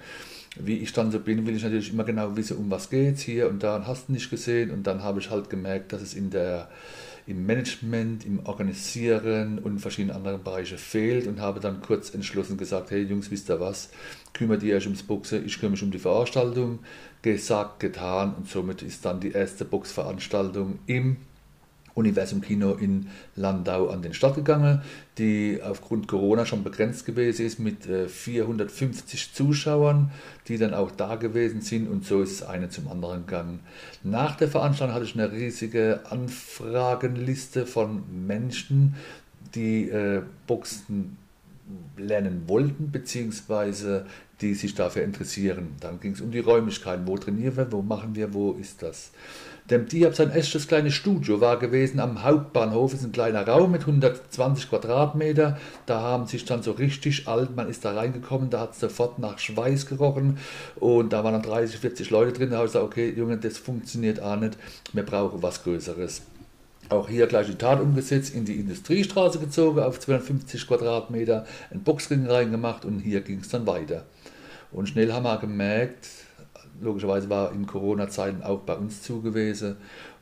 Wie 0.58 0.78
ich 0.78 0.92
dann 0.92 1.12
so 1.12 1.20
bin, 1.20 1.46
will 1.46 1.54
ich 1.54 1.62
natürlich 1.62 1.92
immer 1.92 2.02
genau 2.02 2.36
wissen, 2.36 2.56
um 2.56 2.70
was 2.72 2.90
geht 2.90 3.18
Hier 3.18 3.48
und 3.48 3.62
da 3.62 3.84
hast 3.86 4.08
du 4.08 4.12
nicht 4.12 4.30
gesehen. 4.30 4.72
Und 4.72 4.86
dann 4.86 5.02
habe 5.04 5.20
ich 5.20 5.30
halt 5.30 5.48
gemerkt, 5.48 5.92
dass 5.92 6.02
es 6.02 6.14
in 6.14 6.30
der 6.30 6.68
im 7.30 7.46
Management, 7.46 8.26
im 8.26 8.44
Organisieren 8.44 9.58
und 9.60 9.72
in 9.72 9.78
verschiedenen 9.78 10.16
anderen 10.16 10.42
Bereichen 10.42 10.78
fehlt 10.78 11.26
und 11.26 11.40
habe 11.40 11.60
dann 11.60 11.80
kurz 11.80 12.12
entschlossen 12.12 12.56
gesagt, 12.56 12.90
hey 12.90 13.02
Jungs, 13.02 13.30
wisst 13.30 13.48
ihr 13.48 13.60
was, 13.60 13.90
kümmert 14.32 14.62
ihr 14.62 14.76
euch 14.76 14.86
ums 14.86 15.04
Boxen, 15.04 15.46
ich 15.46 15.54
kümmere 15.54 15.72
mich 15.72 15.82
um 15.82 15.90
die 15.90 15.98
Veranstaltung. 15.98 16.80
Gesagt, 17.22 17.80
getan 17.80 18.34
und 18.34 18.48
somit 18.48 18.82
ist 18.82 19.04
dann 19.04 19.20
die 19.20 19.32
erste 19.32 19.64
Boxveranstaltung 19.64 20.78
im 20.86 21.18
Universum 21.94 22.40
Kino 22.40 22.72
in 22.74 23.08
Landau 23.36 23.88
an 23.88 24.02
den 24.02 24.14
Start 24.14 24.36
gegangen, 24.36 24.82
die 25.18 25.60
aufgrund 25.62 26.08
Corona 26.08 26.46
schon 26.46 26.64
begrenzt 26.64 27.04
gewesen 27.04 27.46
ist 27.46 27.58
mit 27.58 27.84
450 27.84 29.20
äh, 29.22 29.34
Zuschauern, 29.34 30.10
die 30.48 30.56
dann 30.56 30.74
auch 30.74 30.90
da 30.90 31.16
gewesen 31.16 31.60
sind 31.60 31.88
und 31.88 32.04
so 32.04 32.22
ist 32.22 32.32
es 32.32 32.42
eine 32.42 32.68
zum 32.68 32.88
anderen 32.88 33.26
gegangen. 33.26 33.60
Nach 34.02 34.36
der 34.36 34.48
Veranstaltung 34.48 34.94
hatte 34.94 35.04
ich 35.04 35.14
eine 35.14 35.32
riesige 35.32 36.00
Anfragenliste 36.08 37.66
von 37.66 38.02
Menschen, 38.26 38.94
die 39.54 39.88
äh, 39.88 40.22
Boxen 40.46 41.16
lernen 41.96 42.44
wollten, 42.46 42.90
beziehungsweise 42.90 44.06
die 44.40 44.54
sich 44.54 44.74
dafür 44.74 45.02
interessieren. 45.02 45.76
Dann 45.80 46.00
ging 46.00 46.12
es 46.12 46.20
um 46.20 46.30
die 46.30 46.38
Räumlichkeiten, 46.38 47.06
wo 47.06 47.16
trainieren 47.16 47.56
wir, 47.56 47.70
wo 47.70 47.82
machen 47.82 48.14
wir, 48.14 48.32
wo 48.32 48.52
ist 48.52 48.82
das. 48.82 49.12
Dem 49.70 49.86
Diab 49.86 50.16
sein 50.16 50.32
erstes 50.32 50.66
kleines 50.66 50.94
Studio 50.94 51.40
war 51.40 51.56
gewesen 51.56 52.00
am 52.00 52.24
Hauptbahnhof, 52.24 52.92
ist 52.92 53.04
ein 53.04 53.12
kleiner 53.12 53.46
Raum 53.46 53.70
mit 53.70 53.82
120 53.82 54.68
Quadratmeter. 54.68 55.58
Da 55.86 56.00
haben 56.00 56.26
sich 56.26 56.44
dann 56.44 56.64
so 56.64 56.72
richtig 56.72 57.28
alt, 57.28 57.54
man 57.54 57.68
ist 57.68 57.84
da 57.84 57.92
reingekommen, 57.92 58.50
da 58.50 58.62
hat 58.62 58.72
es 58.72 58.80
sofort 58.80 59.20
nach 59.20 59.38
Schweiß 59.38 59.86
gerochen 59.86 60.38
und 60.80 61.12
da 61.12 61.22
waren 61.22 61.34
dann 61.34 61.42
30, 61.42 61.78
40 61.78 62.10
Leute 62.10 62.32
drin. 62.32 62.50
Da 62.50 62.56
habe 62.56 62.66
ich 62.66 62.72
gesagt, 62.72 62.84
okay, 62.84 63.14
Junge, 63.16 63.36
das 63.36 63.58
funktioniert 63.58 64.20
auch 64.20 64.34
nicht, 64.34 64.58
wir 64.92 65.04
brauchen 65.04 65.40
was 65.40 65.62
Größeres. 65.62 66.22
Auch 66.88 67.08
hier 67.08 67.28
gleich 67.28 67.46
die 67.46 67.54
Tat 67.54 67.80
umgesetzt, 67.80 68.34
in 68.34 68.44
die 68.44 68.58
Industriestraße 68.58 69.38
gezogen, 69.38 69.78
auf 69.78 70.00
250 70.00 70.66
Quadratmeter, 70.66 71.46
ein 71.70 71.84
Boxring 71.84 72.26
reingemacht 72.26 72.84
und 72.84 72.98
hier 72.98 73.20
ging 73.20 73.38
es 73.38 73.50
dann 73.50 73.68
weiter. 73.68 74.04
Und 74.72 74.88
schnell 74.88 75.12
haben 75.12 75.22
wir 75.22 75.38
gemerkt, 75.38 76.08
logischerweise 76.80 77.28
war 77.30 77.52
in 77.52 77.66
Corona-Zeiten 77.66 78.42
auch 78.42 78.60
bei 78.60 78.74
uns 78.74 79.02
zu 79.02 79.20
gewesen. 79.20 79.76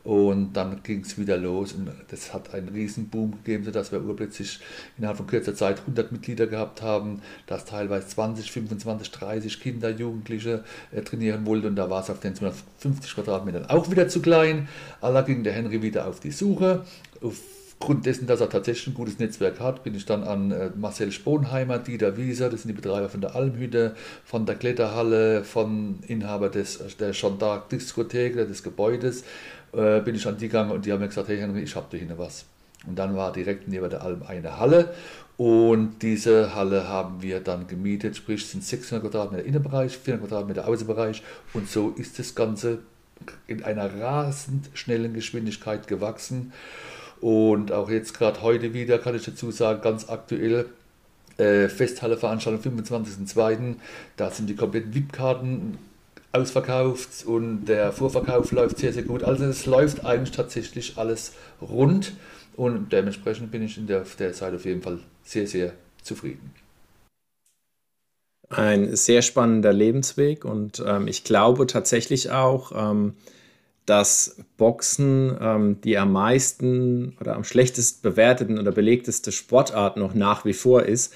Und 0.04 0.54
dann 0.54 0.82
ging 0.84 1.00
es 1.00 1.18
wieder 1.18 1.36
los 1.36 1.74
und 1.74 1.90
das 2.08 2.32
hat 2.32 2.54
einen 2.54 2.68
riesen 2.68 3.08
Boom 3.08 3.32
gegeben, 3.32 3.64
sodass 3.64 3.92
wir 3.92 4.02
urplötzlich 4.02 4.58
innerhalb 4.96 5.18
von 5.18 5.26
kürzer 5.26 5.54
Zeit 5.54 5.80
100 5.80 6.12
Mitglieder 6.12 6.46
gehabt 6.46 6.80
haben, 6.80 7.20
dass 7.46 7.66
teilweise 7.66 8.06
20, 8.06 8.50
25, 8.50 9.10
30 9.10 9.60
Kinder, 9.60 9.90
Jugendliche 9.90 10.64
äh, 10.92 11.02
trainieren 11.02 11.44
wollten 11.44 11.66
und 11.66 11.76
da 11.76 11.90
war 11.90 12.00
es 12.00 12.08
auf 12.08 12.20
den 12.20 12.34
250 12.34 13.16
Quadratmetern 13.16 13.66
auch 13.66 13.90
wieder 13.90 14.08
zu 14.08 14.22
klein. 14.22 14.68
Allah 15.02 15.22
ging 15.22 15.42
der 15.42 15.52
Henry 15.52 15.82
wieder 15.82 16.06
auf 16.06 16.20
die 16.20 16.30
Suche. 16.30 16.86
Auf 17.20 17.36
Aufgrund 17.80 18.06
dessen, 18.06 18.26
dass 18.26 18.40
er 18.40 18.48
tatsächlich 18.48 18.88
ein 18.88 18.94
gutes 18.94 19.20
Netzwerk 19.20 19.60
hat, 19.60 19.84
bin 19.84 19.94
ich 19.94 20.04
dann 20.04 20.24
an 20.24 20.50
äh, 20.50 20.70
Marcel 20.74 21.12
Sponheimer, 21.12 21.78
Dieter 21.78 22.16
Wieser, 22.16 22.50
das 22.50 22.62
sind 22.62 22.70
die 22.70 22.74
Betreiber 22.74 23.08
von 23.08 23.20
der 23.20 23.36
Almhütte, 23.36 23.94
von 24.24 24.46
der 24.46 24.56
Kletterhalle, 24.56 25.44
von 25.44 26.00
Inhaber 26.08 26.48
des, 26.48 26.80
der 26.98 27.12
Gendarme 27.12 27.62
Diskothek, 27.70 28.34
des 28.34 28.64
Gebäudes, 28.64 29.22
äh, 29.72 30.00
bin 30.00 30.16
ich 30.16 30.26
an 30.26 30.36
die 30.36 30.48
gegangen 30.48 30.72
und 30.72 30.86
die 30.86 30.92
haben 30.92 31.00
mir 31.00 31.08
gesagt, 31.08 31.28
hey 31.28 31.38
Henry, 31.38 31.62
ich 31.62 31.76
habe 31.76 31.86
da 31.90 31.96
hinten 31.96 32.18
was. 32.18 32.46
Und 32.86 32.98
dann 32.98 33.16
war 33.16 33.32
direkt 33.32 33.68
neben 33.68 33.88
der 33.88 34.02
Alm 34.02 34.22
eine 34.26 34.58
Halle 34.58 34.92
und 35.36 36.02
diese 36.02 36.56
Halle 36.56 36.88
haben 36.88 37.22
wir 37.22 37.38
dann 37.38 37.68
gemietet, 37.68 38.16
sprich 38.16 38.44
sind 38.44 38.64
600 38.64 39.04
Quadratmeter 39.04 39.44
Innenbereich, 39.44 39.96
400 39.96 40.28
Quadratmeter 40.28 40.66
Außenbereich 40.66 41.22
und 41.54 41.70
so 41.70 41.90
ist 41.90 42.18
das 42.18 42.34
Ganze 42.34 42.80
in 43.46 43.62
einer 43.62 44.00
rasend 44.00 44.68
schnellen 44.74 45.14
Geschwindigkeit 45.14 45.86
gewachsen. 45.86 46.52
Und 47.20 47.72
auch 47.72 47.90
jetzt 47.90 48.14
gerade 48.14 48.42
heute 48.42 48.74
wieder, 48.74 48.98
kann 48.98 49.14
ich 49.14 49.24
dazu 49.24 49.50
sagen, 49.50 49.80
ganz 49.82 50.08
aktuell, 50.08 50.66
äh, 51.38 51.68
Festhalle-Veranstaltung 51.68 52.78
25.02. 52.78 53.76
Da 54.16 54.30
sind 54.30 54.48
die 54.48 54.56
kompletten 54.56 54.94
VIP-Karten 54.94 55.78
ausverkauft 56.32 57.24
und 57.26 57.66
der 57.66 57.92
Vorverkauf 57.92 58.52
läuft 58.52 58.78
sehr, 58.78 58.92
sehr 58.92 59.04
gut. 59.04 59.24
Also 59.24 59.44
es 59.44 59.66
läuft 59.66 60.04
eigentlich 60.04 60.32
tatsächlich 60.36 60.98
alles 60.98 61.32
rund 61.62 62.12
und 62.56 62.92
dementsprechend 62.92 63.50
bin 63.50 63.62
ich 63.62 63.78
in 63.78 63.86
der, 63.86 64.02
auf 64.02 64.16
der 64.16 64.34
Seite 64.34 64.56
auf 64.56 64.64
jeden 64.64 64.82
Fall 64.82 64.98
sehr, 65.24 65.46
sehr 65.46 65.72
zufrieden. 66.02 66.52
Ein 68.50 68.96
sehr 68.96 69.22
spannender 69.22 69.72
Lebensweg 69.72 70.44
und 70.44 70.82
ähm, 70.86 71.06
ich 71.06 71.24
glaube 71.24 71.66
tatsächlich 71.66 72.30
auch, 72.30 72.72
ähm, 72.74 73.14
dass 73.88 74.36
Boxen 74.56 75.36
ähm, 75.40 75.80
die 75.82 75.96
am 75.96 76.12
meisten 76.12 77.16
oder 77.20 77.36
am 77.36 77.44
schlechtest 77.44 78.02
bewerteten 78.02 78.58
oder 78.58 78.70
belegteste 78.70 79.32
Sportart 79.32 79.96
noch 79.96 80.14
nach 80.14 80.44
wie 80.44 80.52
vor 80.52 80.82
ist. 80.82 81.14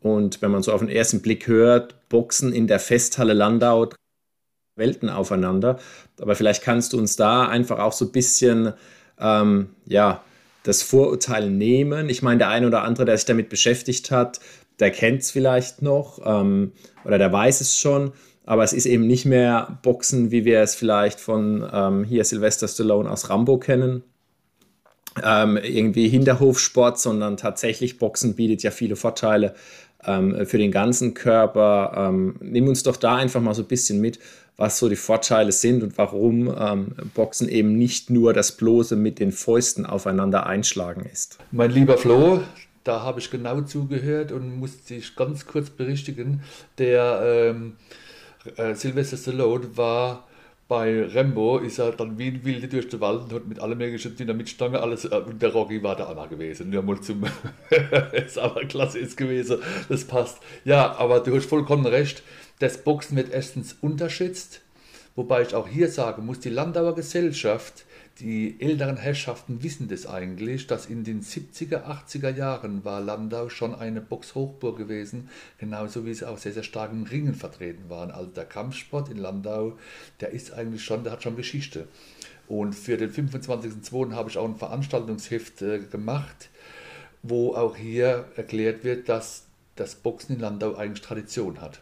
Und 0.00 0.40
wenn 0.42 0.50
man 0.50 0.62
so 0.62 0.72
auf 0.72 0.80
den 0.80 0.88
ersten 0.88 1.20
Blick 1.20 1.46
hört, 1.46 2.08
Boxen 2.08 2.52
in 2.52 2.66
der 2.66 2.78
Festhalle 2.78 3.32
Landau, 3.32 3.90
Welten 4.76 5.08
aufeinander. 5.08 5.78
Aber 6.20 6.34
vielleicht 6.34 6.62
kannst 6.62 6.92
du 6.92 6.98
uns 6.98 7.16
da 7.16 7.46
einfach 7.46 7.78
auch 7.78 7.92
so 7.92 8.06
ein 8.06 8.12
bisschen, 8.12 8.72
ähm, 9.18 9.70
ja, 9.86 10.24
das 10.64 10.82
Vorurteil 10.82 11.50
nehmen. 11.50 12.08
Ich 12.08 12.22
meine, 12.22 12.38
der 12.38 12.48
eine 12.48 12.66
oder 12.66 12.82
andere, 12.82 13.04
der 13.04 13.18
sich 13.18 13.26
damit 13.26 13.50
beschäftigt 13.50 14.10
hat, 14.10 14.40
der 14.80 14.90
kennt 14.90 15.22
es 15.22 15.30
vielleicht 15.30 15.82
noch 15.82 16.20
ähm, 16.24 16.72
oder 17.04 17.18
der 17.18 17.32
weiß 17.32 17.60
es 17.60 17.78
schon 17.78 18.12
aber 18.44 18.64
es 18.64 18.72
ist 18.72 18.86
eben 18.86 19.06
nicht 19.06 19.24
mehr 19.24 19.78
Boxen, 19.82 20.30
wie 20.30 20.44
wir 20.44 20.60
es 20.60 20.74
vielleicht 20.74 21.20
von 21.20 21.68
ähm, 21.72 22.04
hier 22.04 22.24
Sylvester 22.24 22.68
Stallone 22.68 23.10
aus 23.10 23.30
Rambo 23.30 23.58
kennen. 23.58 24.02
Ähm, 25.22 25.56
irgendwie 25.56 26.08
Hinterhofsport, 26.08 26.98
sondern 26.98 27.36
tatsächlich 27.36 27.98
Boxen 27.98 28.34
bietet 28.34 28.64
ja 28.64 28.72
viele 28.72 28.96
Vorteile. 28.96 29.54
ähm, 30.06 30.46
für 30.46 30.58
den 30.58 30.70
ganzen 30.70 31.14
Körper. 31.14 31.92
Ähm, 31.96 32.36
nimm 32.40 32.68
uns 32.68 32.82
doch 32.82 32.96
da 32.96 33.16
einfach 33.16 33.40
mal 33.40 33.54
so 33.54 33.62
ein 33.62 33.68
bisschen 33.68 34.00
mit, 34.00 34.18
was 34.56 34.78
so 34.78 34.88
die 34.88 34.96
Vorteile 34.96 35.52
sind 35.52 35.82
und 35.82 35.98
warum 35.98 36.54
ähm, 36.56 36.94
Boxen 37.14 37.48
eben 37.48 37.76
nicht 37.76 38.10
nur 38.10 38.32
das 38.32 38.52
bloße 38.52 38.96
mit 38.96 39.18
den 39.18 39.32
Fäusten 39.32 39.84
aufeinander 39.84 40.46
einschlagen 40.46 41.06
ist. 41.12 41.38
Mein 41.50 41.70
lieber 41.70 41.98
Flo, 41.98 42.40
da 42.84 43.02
habe 43.02 43.18
ich 43.18 43.30
genau 43.30 43.62
zugehört 43.62 44.30
und 44.30 44.58
musste 44.58 44.94
dich 44.94 45.16
ganz 45.16 45.46
kurz 45.46 45.70
berichtigen. 45.70 46.42
Der 46.78 47.20
ähm, 47.24 47.76
äh, 48.56 48.74
Sylvester 48.74 49.16
Stallone 49.16 49.76
war 49.76 50.26
bei 50.66 51.06
Rambo 51.06 51.58
ist 51.58 51.78
er 51.78 51.92
dann 51.92 52.18
wie 52.18 52.28
ein 52.28 52.44
Wilde 52.44 52.68
durch 52.68 52.88
den 52.88 53.00
Wald 53.00 53.24
und 53.24 53.32
hat 53.32 53.46
mit 53.46 53.60
allem 53.60 53.76
möglichen 53.76 54.16
Dynamitstange 54.16 54.80
alles, 54.80 55.04
äh, 55.04 55.08
und 55.08 55.42
der 55.42 55.52
Rocky 55.52 55.82
war 55.82 55.94
da 55.94 56.08
auch 56.08 56.28
gewesen, 56.28 56.70
nur 56.70 56.82
mal 56.82 57.00
zum, 57.00 57.24
ist 58.12 58.38
aber 58.38 58.64
klasse 58.64 58.98
ist 58.98 59.16
gewesen, 59.16 59.58
das 59.88 60.04
passt. 60.04 60.38
Ja, 60.64 60.96
aber 60.96 61.20
du 61.20 61.36
hast 61.36 61.46
vollkommen 61.48 61.86
recht, 61.86 62.22
das 62.60 62.82
Boxen 62.82 63.16
wird 63.16 63.30
erstens 63.32 63.76
unterschätzt, 63.82 64.62
wobei 65.16 65.42
ich 65.42 65.54
auch 65.54 65.68
hier 65.68 65.88
sagen 65.88 66.24
muss, 66.24 66.40
die 66.40 66.50
Landauer 66.50 66.94
Gesellschaft, 66.94 67.84
die 68.20 68.60
älteren 68.60 68.96
Herrschaften 68.96 69.62
wissen 69.62 69.88
das 69.88 70.06
eigentlich, 70.06 70.66
dass 70.66 70.86
in 70.86 71.02
den 71.02 71.22
70er, 71.22 71.84
80er 71.84 72.30
Jahren 72.30 72.84
war 72.84 73.00
Landau 73.00 73.48
schon 73.48 73.74
eine 73.74 74.00
Boxhochburg 74.00 74.78
gewesen, 74.78 75.28
genauso 75.58 76.06
wie 76.06 76.14
sie 76.14 76.28
auch 76.28 76.38
sehr, 76.38 76.52
sehr 76.52 76.62
stark 76.62 76.92
im 76.92 77.04
Ringen 77.04 77.34
vertreten 77.34 77.88
waren. 77.88 78.12
Also 78.12 78.30
der 78.30 78.44
Kampfsport 78.44 79.08
in 79.08 79.16
Landau, 79.16 79.76
der 80.20 80.30
ist 80.30 80.52
eigentlich 80.52 80.84
schon, 80.84 81.02
der 81.02 81.12
hat 81.12 81.24
schon 81.24 81.36
Geschichte. 81.36 81.88
Und 82.46 82.74
für 82.74 82.96
den 82.96 83.10
25.02. 83.10 84.12
habe 84.12 84.30
ich 84.30 84.38
auch 84.38 84.48
ein 84.48 84.56
Veranstaltungsheft 84.56 85.62
äh, 85.62 85.78
gemacht, 85.80 86.50
wo 87.22 87.54
auch 87.54 87.74
hier 87.74 88.26
erklärt 88.36 88.84
wird, 88.84 89.08
dass 89.08 89.46
das 89.76 89.96
Boxen 89.96 90.36
in 90.36 90.40
Landau 90.40 90.76
eigentlich 90.76 91.00
Tradition 91.00 91.60
hat. 91.60 91.80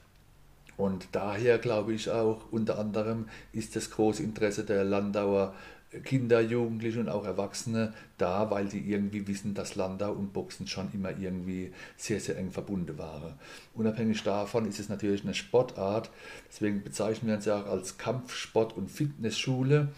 Und 0.77 1.09
daher 1.13 1.59
glaube 1.59 1.93
ich 1.93 2.11
auch, 2.11 2.41
unter 2.51 2.79
anderem 2.79 3.29
ist 3.53 3.77
das 3.77 3.91
große 3.91 4.23
Interesse 4.23 4.65
der 4.65 4.85
Landauer 4.85 5.55
Kinder, 6.05 6.41
Jugendliche 6.41 7.01
und 7.01 7.09
auch 7.09 7.25
Erwachsene 7.25 7.93
da, 8.19 8.51
weil 8.51 8.67
die 8.67 8.81
irgendwie 8.81 9.27
wissen, 9.27 9.55
dass 9.55 9.75
Landau 9.75 10.13
und 10.13 10.33
Boxen 10.33 10.67
schon 10.67 10.91
immer 10.93 11.17
irgendwie 11.19 11.73
sehr, 11.97 12.21
sehr 12.21 12.39
eng 12.39 12.51
verbunden 12.51 12.99
waren. 12.99 13.35
Unabhängig 13.75 14.23
davon 14.23 14.67
ist 14.67 14.81
es 14.81 14.89
natürlich 14.89 15.25
eine 15.25 15.35
Sportart, 15.35 16.11
deswegen 16.49 16.83
bezeichnen 16.83 17.29
wir 17.29 17.37
uns 17.37 17.45
ja 17.45 17.61
auch 17.61 17.67
als 17.67 17.99
Kampfsport- 17.99 18.77
und 18.77 18.91
Fitnessschule, 18.91 19.89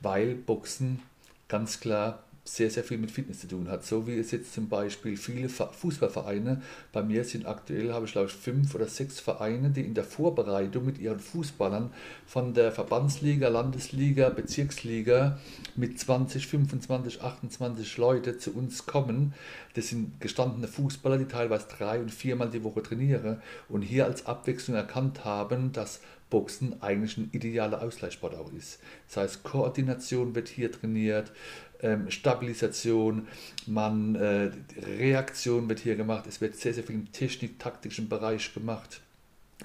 weil 0.00 0.34
Boxen 0.34 1.00
ganz 1.48 1.80
klar 1.80 2.22
sehr, 2.56 2.70
sehr 2.70 2.82
viel 2.82 2.98
mit 2.98 3.10
Fitness 3.10 3.40
zu 3.40 3.48
tun 3.48 3.68
hat. 3.68 3.84
So 3.84 4.06
wie 4.06 4.18
es 4.18 4.32
jetzt 4.32 4.52
zum 4.52 4.68
Beispiel 4.68 5.16
viele 5.16 5.48
Fußballvereine, 5.48 6.62
bei 6.92 7.02
mir 7.02 7.24
sind 7.24 7.46
aktuell, 7.46 7.92
habe 7.92 8.06
ich 8.06 8.12
glaube 8.12 8.26
ich 8.26 8.34
fünf 8.34 8.74
oder 8.74 8.86
sechs 8.86 9.20
Vereine, 9.20 9.70
die 9.70 9.82
in 9.82 9.94
der 9.94 10.04
Vorbereitung 10.04 10.84
mit 10.84 10.98
ihren 10.98 11.20
Fußballern 11.20 11.92
von 12.26 12.52
der 12.52 12.72
Verbandsliga, 12.72 13.48
Landesliga, 13.48 14.30
Bezirksliga 14.30 15.38
mit 15.76 15.98
20, 15.98 16.46
25, 16.48 17.22
28 17.22 17.96
Leute 17.98 18.38
zu 18.38 18.52
uns 18.52 18.84
kommen. 18.84 19.32
Das 19.74 19.88
sind 19.88 20.20
gestandene 20.20 20.66
Fußballer, 20.66 21.18
die 21.18 21.26
teilweise 21.26 21.68
drei 21.68 22.00
und 22.00 22.10
viermal 22.10 22.50
die 22.50 22.64
Woche 22.64 22.82
trainieren 22.82 23.40
und 23.68 23.82
hier 23.82 24.06
als 24.06 24.26
Abwechslung 24.26 24.76
erkannt 24.76 25.24
haben, 25.24 25.72
dass 25.72 26.00
Boxen 26.30 26.80
eigentlich 26.80 27.18
ein 27.18 27.28
idealer 27.32 27.82
Ausgleichssport 27.82 28.34
auch 28.34 28.52
ist. 28.52 28.80
Das 29.08 29.16
heißt, 29.18 29.42
Koordination 29.42 30.34
wird 30.34 30.48
hier 30.48 30.72
trainiert, 30.72 31.32
ähm, 31.82 32.10
Stabilisation, 32.10 33.26
man, 33.66 34.14
äh, 34.14 34.50
Reaktion 34.98 35.68
wird 35.68 35.80
hier 35.80 35.96
gemacht, 35.96 36.26
es 36.28 36.40
wird 36.40 36.56
sehr, 36.56 36.72
sehr 36.74 36.84
viel 36.84 36.96
im 36.96 37.12
technik-taktischen 37.12 38.08
Bereich 38.08 38.54
gemacht. 38.54 39.00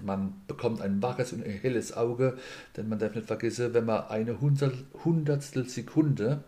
Man 0.01 0.33
bekommt 0.47 0.81
ein 0.81 1.01
waches 1.01 1.31
und 1.31 1.45
ein 1.45 1.51
helles 1.51 1.95
Auge, 1.95 2.37
denn 2.75 2.89
man 2.89 2.99
darf 2.99 3.15
nicht 3.15 3.27
vergessen, 3.27 3.73
wenn 3.73 3.85
man 3.85 4.07
eine 4.07 4.41
Hundertstel 4.41 5.69
Sekunde 5.69 6.43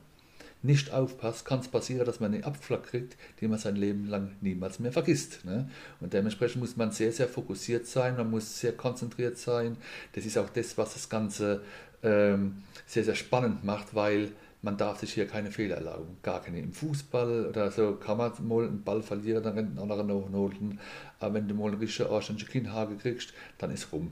nicht 0.68 0.92
aufpasst, 0.92 1.46
kann 1.46 1.62
es 1.62 1.68
passieren, 1.68 2.06
dass 2.06 2.20
man 2.20 2.34
einen 2.34 2.44
Abflack 2.44 2.84
kriegt, 2.84 3.18
den 3.42 3.50
man 3.50 3.58
sein 3.58 3.76
Leben 3.76 4.08
lang 4.08 4.36
niemals 4.42 4.80
mehr 4.80 4.92
vergisst. 4.92 5.44
Ne? 5.46 5.70
Und 6.00 6.14
dementsprechend 6.14 6.62
muss 6.62 6.78
man 6.78 6.92
sehr, 6.92 7.12
sehr 7.12 7.28
fokussiert 7.28 7.88
sein, 7.88 8.16
man 8.16 8.30
muss 8.30 8.60
sehr 8.60 8.74
konzentriert 8.74 9.38
sein. 9.40 9.78
Das 10.14 10.26
ist 10.26 10.38
auch 10.38 10.50
das, 10.50 10.78
was 10.78 10.94
das 10.94 11.10
Ganze 11.10 11.62
ähm, 12.04 12.64
sehr, 12.86 13.04
sehr 13.04 13.16
spannend 13.16 13.64
macht, 13.64 13.96
weil 13.96 14.30
man 14.62 14.78
darf 14.78 15.00
sich 15.00 15.14
hier 15.14 15.28
keine 15.28 15.52
Fehler 15.52 15.78
erlauben. 15.78 16.18
Gar 16.24 16.42
keine. 16.42 16.60
Im 16.60 16.74
Fußball 16.74 17.46
oder 17.46 17.72
so 17.72 17.96
kann 17.96 18.18
man 18.18 18.32
mal 18.42 18.68
einen 18.68 18.84
Ball 18.84 19.02
verlieren, 19.02 19.44
dann 19.44 19.54
rennt 19.54 19.76
ein 19.76 19.80
anderer 19.80 20.04
noch 20.04 20.30
holen. 20.32 20.80
Aber 21.20 21.36
wenn 21.36 21.48
du 21.48 21.56
mal 21.56 21.72
eine 21.72 21.80
richtige 21.80 22.10
anständige 22.10 22.52
Kinnhage 22.52 22.96
kriegst, 22.98 23.34
dann 23.58 23.72
ist 23.72 23.92
rum. 23.92 24.12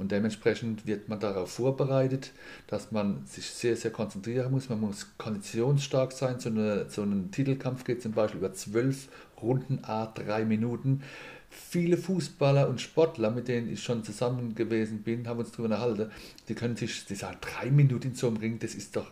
Und 0.00 0.12
dementsprechend 0.12 0.86
wird 0.86 1.10
man 1.10 1.20
darauf 1.20 1.52
vorbereitet, 1.52 2.32
dass 2.68 2.90
man 2.90 3.26
sich 3.26 3.50
sehr, 3.50 3.76
sehr 3.76 3.90
konzentrieren 3.90 4.50
muss. 4.50 4.70
Man 4.70 4.80
muss 4.80 5.08
konditionsstark 5.18 6.12
sein. 6.12 6.40
So, 6.40 6.48
eine, 6.48 6.88
so 6.88 7.02
ein 7.02 7.30
Titelkampf 7.30 7.84
geht 7.84 8.00
zum 8.00 8.12
Beispiel 8.12 8.38
über 8.38 8.54
zwölf 8.54 9.08
Runden, 9.42 9.80
a 9.84 10.06
drei 10.06 10.46
Minuten. 10.46 11.02
Viele 11.50 11.98
Fußballer 11.98 12.70
und 12.70 12.80
Sportler, 12.80 13.30
mit 13.30 13.48
denen 13.48 13.70
ich 13.70 13.82
schon 13.82 14.02
zusammen 14.02 14.54
gewesen 14.54 15.02
bin, 15.02 15.28
haben 15.28 15.40
uns 15.40 15.52
darüber 15.52 15.74
erhalten, 15.74 16.10
die 16.48 16.54
können 16.54 16.76
sich, 16.76 17.04
die 17.04 17.14
sagen, 17.14 17.36
drei 17.42 17.70
Minuten 17.70 18.08
in 18.08 18.14
so 18.14 18.28
einem 18.28 18.38
Ring, 18.38 18.58
das 18.58 18.74
ist 18.74 18.96
doch 18.96 19.10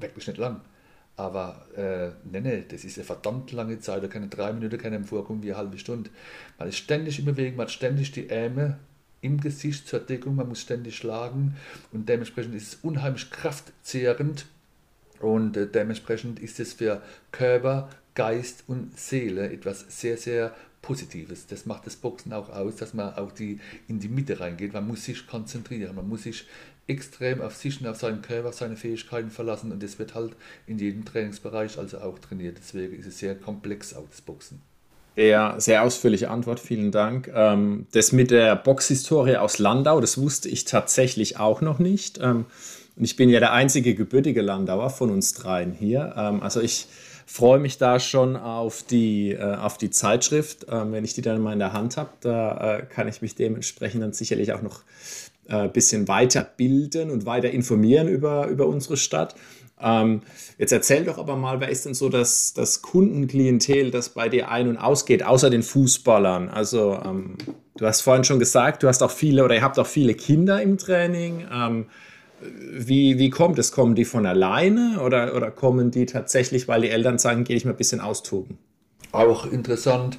wirklich 0.00 0.26
nicht 0.26 0.38
lang. 0.38 0.60
Aber 1.14 1.66
äh, 1.76 2.10
nee, 2.28 2.40
nee, 2.40 2.64
das 2.68 2.84
ist 2.84 2.98
eine 2.98 3.04
verdammt 3.04 3.52
lange 3.52 3.78
Zeit. 3.78 4.02
Da 4.02 4.08
können 4.08 4.28
drei 4.28 4.52
Minuten 4.52 4.76
können 4.76 5.04
vorkommen 5.04 5.44
wie 5.44 5.52
eine 5.52 5.58
halbe 5.58 5.78
Stunde. 5.78 6.10
Man 6.58 6.66
ist 6.66 6.78
ständig 6.78 7.20
in 7.20 7.26
Bewegung, 7.26 7.58
man 7.58 7.66
hat 7.66 7.72
ständig 7.72 8.10
die 8.10 8.28
Ärmel 8.28 8.76
im 9.20 9.40
Gesicht 9.40 9.88
zur 9.88 10.00
Deckung, 10.00 10.36
man 10.36 10.48
muss 10.48 10.60
ständig 10.60 10.96
schlagen 10.96 11.56
und 11.92 12.08
dementsprechend 12.08 12.54
ist 12.54 12.74
es 12.74 12.78
unheimlich 12.82 13.30
kraftzehrend 13.30 14.46
und 15.20 15.56
äh, 15.56 15.66
dementsprechend 15.66 16.38
ist 16.40 16.60
es 16.60 16.74
für 16.74 17.02
Körper, 17.32 17.88
Geist 18.14 18.64
und 18.66 18.98
Seele 18.98 19.50
etwas 19.50 19.84
sehr, 19.88 20.16
sehr 20.16 20.54
Positives. 20.82 21.46
Das 21.48 21.66
macht 21.66 21.86
das 21.86 21.96
Boxen 21.96 22.32
auch 22.32 22.48
aus, 22.48 22.76
dass 22.76 22.94
man 22.94 23.14
auch 23.14 23.32
die, 23.32 23.58
in 23.88 23.98
die 23.98 24.08
Mitte 24.08 24.38
reingeht. 24.38 24.72
Man 24.72 24.86
muss 24.86 25.04
sich 25.04 25.26
konzentrieren, 25.26 25.96
man 25.96 26.08
muss 26.08 26.22
sich 26.22 26.46
extrem 26.86 27.40
auf 27.40 27.56
sich 27.56 27.80
und 27.80 27.88
auf 27.88 27.96
seinen 27.96 28.22
Körper, 28.22 28.52
seine 28.52 28.76
Fähigkeiten 28.76 29.30
verlassen 29.30 29.72
und 29.72 29.82
das 29.82 29.98
wird 29.98 30.14
halt 30.14 30.36
in 30.66 30.78
jedem 30.78 31.04
Trainingsbereich 31.04 31.78
also 31.78 31.98
auch 31.98 32.18
trainiert. 32.18 32.58
Deswegen 32.58 32.96
ist 32.96 33.06
es 33.06 33.18
sehr 33.18 33.34
komplex 33.34 33.94
auch 33.94 34.08
das 34.08 34.20
Boxen. 34.20 34.62
Ja, 35.16 35.58
sehr 35.58 35.82
ausführliche 35.82 36.28
Antwort, 36.30 36.60
vielen 36.60 36.92
Dank. 36.92 37.32
Ähm, 37.34 37.86
das 37.92 38.12
mit 38.12 38.30
der 38.30 38.54
Boxhistorie 38.54 39.38
aus 39.38 39.58
Landau, 39.58 39.98
das 39.98 40.18
wusste 40.18 40.50
ich 40.50 40.66
tatsächlich 40.66 41.38
auch 41.38 41.62
noch 41.62 41.78
nicht. 41.78 42.20
Ähm, 42.22 42.44
ich 42.96 43.16
bin 43.16 43.30
ja 43.30 43.40
der 43.40 43.52
einzige 43.52 43.94
gebürtige 43.94 44.42
Landauer 44.42 44.90
von 44.90 45.08
uns 45.08 45.32
dreien 45.32 45.72
hier. 45.72 46.14
Ähm, 46.18 46.42
also 46.42 46.60
ich 46.60 46.86
freue 47.24 47.58
mich 47.58 47.78
da 47.78 47.98
schon 47.98 48.36
auf 48.36 48.82
die, 48.82 49.32
äh, 49.32 49.56
auf 49.56 49.78
die 49.78 49.88
Zeitschrift. 49.88 50.66
wenn 50.68 51.04
ich 51.04 51.14
die 51.14 51.22
dann 51.22 51.40
mal 51.40 51.54
in 51.54 51.60
der 51.60 51.72
Hand 51.72 51.96
habe, 51.96 52.10
da 52.20 52.76
äh, 52.76 52.82
kann 52.82 53.08
ich 53.08 53.22
mich 53.22 53.34
dementsprechend 53.34 54.02
dann 54.02 54.12
sicherlich 54.12 54.52
auch 54.52 54.62
noch 54.62 54.82
ein 55.48 55.66
äh, 55.66 55.68
bisschen 55.68 56.08
weiterbilden 56.08 57.10
und 57.10 57.24
weiter 57.24 57.50
informieren 57.50 58.08
über, 58.08 58.48
über 58.48 58.66
unsere 58.66 58.98
Stadt. 58.98 59.34
Ähm, 59.80 60.22
jetzt 60.58 60.72
erzähl 60.72 61.04
doch 61.04 61.18
aber 61.18 61.36
mal, 61.36 61.60
wer 61.60 61.68
ist 61.68 61.84
denn 61.84 61.94
so 61.94 62.08
das, 62.08 62.54
das 62.54 62.82
Kundenklientel, 62.82 63.90
das 63.90 64.10
bei 64.10 64.28
dir 64.28 64.50
ein- 64.50 64.68
und 64.68 64.78
ausgeht, 64.78 65.22
außer 65.22 65.50
den 65.50 65.62
Fußballern? 65.62 66.48
Also, 66.48 66.98
ähm, 67.04 67.36
du 67.76 67.86
hast 67.86 68.00
vorhin 68.00 68.24
schon 68.24 68.38
gesagt, 68.38 68.82
du 68.82 68.88
hast 68.88 69.02
auch 69.02 69.10
viele 69.10 69.44
oder 69.44 69.54
ihr 69.54 69.62
habt 69.62 69.78
auch 69.78 69.86
viele 69.86 70.14
Kinder 70.14 70.62
im 70.62 70.78
Training. 70.78 71.46
Ähm, 71.52 71.86
wie, 72.40 73.18
wie 73.18 73.30
kommt 73.30 73.58
es? 73.58 73.72
Kommen 73.72 73.94
die 73.94 74.04
von 74.04 74.26
alleine 74.26 75.00
oder, 75.02 75.34
oder 75.34 75.50
kommen 75.50 75.90
die 75.90 76.06
tatsächlich, 76.06 76.68
weil 76.68 76.82
die 76.82 76.90
Eltern 76.90 77.18
sagen, 77.18 77.44
gehe 77.44 77.56
ich 77.56 77.64
mal 77.64 77.72
ein 77.72 77.76
bisschen 77.76 78.00
austoben? 78.00 78.58
Auch 79.12 79.50
interessant. 79.50 80.18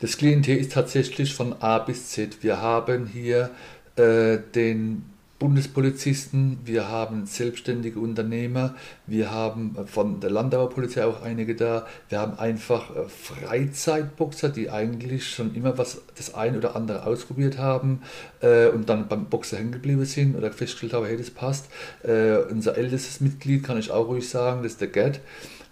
Das 0.00 0.18
Klientel 0.18 0.58
ist 0.58 0.72
tatsächlich 0.72 1.34
von 1.34 1.54
A 1.60 1.78
bis 1.78 2.10
Z. 2.10 2.42
Wir 2.42 2.60
haben 2.60 3.06
hier 3.06 3.50
äh, 3.96 4.38
den 4.54 5.04
Bundespolizisten, 5.38 6.60
wir 6.64 6.88
haben 6.88 7.26
selbstständige 7.26 7.98
Unternehmer, 7.98 8.76
wir 9.06 9.32
haben 9.32 9.76
von 9.86 10.20
der 10.20 10.30
Landauer 10.30 10.70
Polizei 10.70 11.04
auch 11.04 11.22
einige 11.22 11.56
da, 11.56 11.86
wir 12.08 12.20
haben 12.20 12.38
einfach 12.38 12.94
äh, 12.94 13.08
Freizeitboxer, 13.08 14.48
die 14.48 14.70
eigentlich 14.70 15.28
schon 15.28 15.54
immer 15.54 15.76
was 15.76 16.02
das 16.16 16.34
ein 16.34 16.56
oder 16.56 16.76
andere 16.76 17.04
ausprobiert 17.04 17.58
haben 17.58 18.02
äh, 18.40 18.68
und 18.68 18.88
dann 18.88 19.08
beim 19.08 19.26
Boxer 19.26 19.58
hängen 19.58 19.72
geblieben 19.72 20.04
sind 20.04 20.36
oder 20.36 20.52
festgestellt 20.52 20.92
haben, 20.92 21.06
hey, 21.06 21.16
das 21.16 21.30
passt. 21.30 21.66
Äh, 22.02 22.36
unser 22.50 22.76
ältestes 22.76 23.20
Mitglied 23.20 23.64
kann 23.64 23.78
ich 23.78 23.90
auch 23.90 24.06
ruhig 24.06 24.28
sagen, 24.28 24.62
das 24.62 24.72
ist 24.72 24.80
der 24.80 24.88
Gerd. 24.88 25.20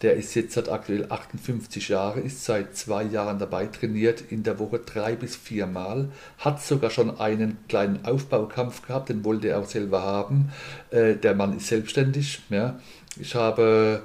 Der 0.03 0.17
ist 0.17 0.35
jetzt 0.35 0.55
seit 0.55 0.69
aktuell 0.69 1.07
58 1.09 1.89
Jahre, 1.89 2.21
ist 2.21 2.45
seit 2.45 2.77
zwei 2.77 3.05
Jahren 3.05 3.39
dabei, 3.39 3.67
trainiert 3.67 4.25
in 4.31 4.43
der 4.43 4.59
Woche 4.59 4.81
drei 4.81 5.15
bis 5.15 5.37
vier 5.37 5.67
Mal, 5.67 6.11
hat 6.39 6.61
sogar 6.61 6.91
schon 6.91 7.21
einen 7.21 7.59
kleinen 7.69 8.05
Aufbaukampf 8.05 8.85
gehabt, 8.87 9.09
den 9.09 9.25
wollte 9.25 9.49
er 9.49 9.61
auch 9.61 9.69
selber 9.69 10.03
haben. 10.03 10.51
Äh, 10.91 11.15
der 11.15 11.35
Mann 11.35 11.57
ist 11.57 11.69
selbstständig. 11.69 12.41
Ja. 12.51 12.81
Ich 13.21 13.35
habe 13.35 14.03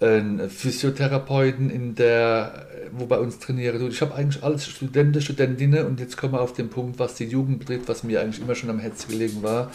einen 0.00 0.48
Physiotherapeuten 0.48 1.70
in 1.70 1.94
der, 1.94 2.66
wo 2.92 3.06
bei 3.06 3.18
uns 3.18 3.38
trainiere. 3.38 3.84
Ich 3.88 4.00
habe 4.00 4.14
eigentlich 4.14 4.42
alles 4.44 4.66
Studenten, 4.66 5.20
Studentinnen 5.20 5.86
und 5.86 5.98
jetzt 5.98 6.16
kommen 6.16 6.34
wir 6.34 6.40
auf 6.40 6.52
den 6.52 6.70
Punkt, 6.70 6.98
was 6.98 7.14
die 7.14 7.24
Jugend 7.24 7.58
betrifft, 7.58 7.88
was 7.88 8.04
mir 8.04 8.20
eigentlich 8.20 8.40
immer 8.40 8.54
schon 8.54 8.70
am 8.70 8.78
Herzen 8.78 9.10
gelegen 9.10 9.42
war. 9.42 9.72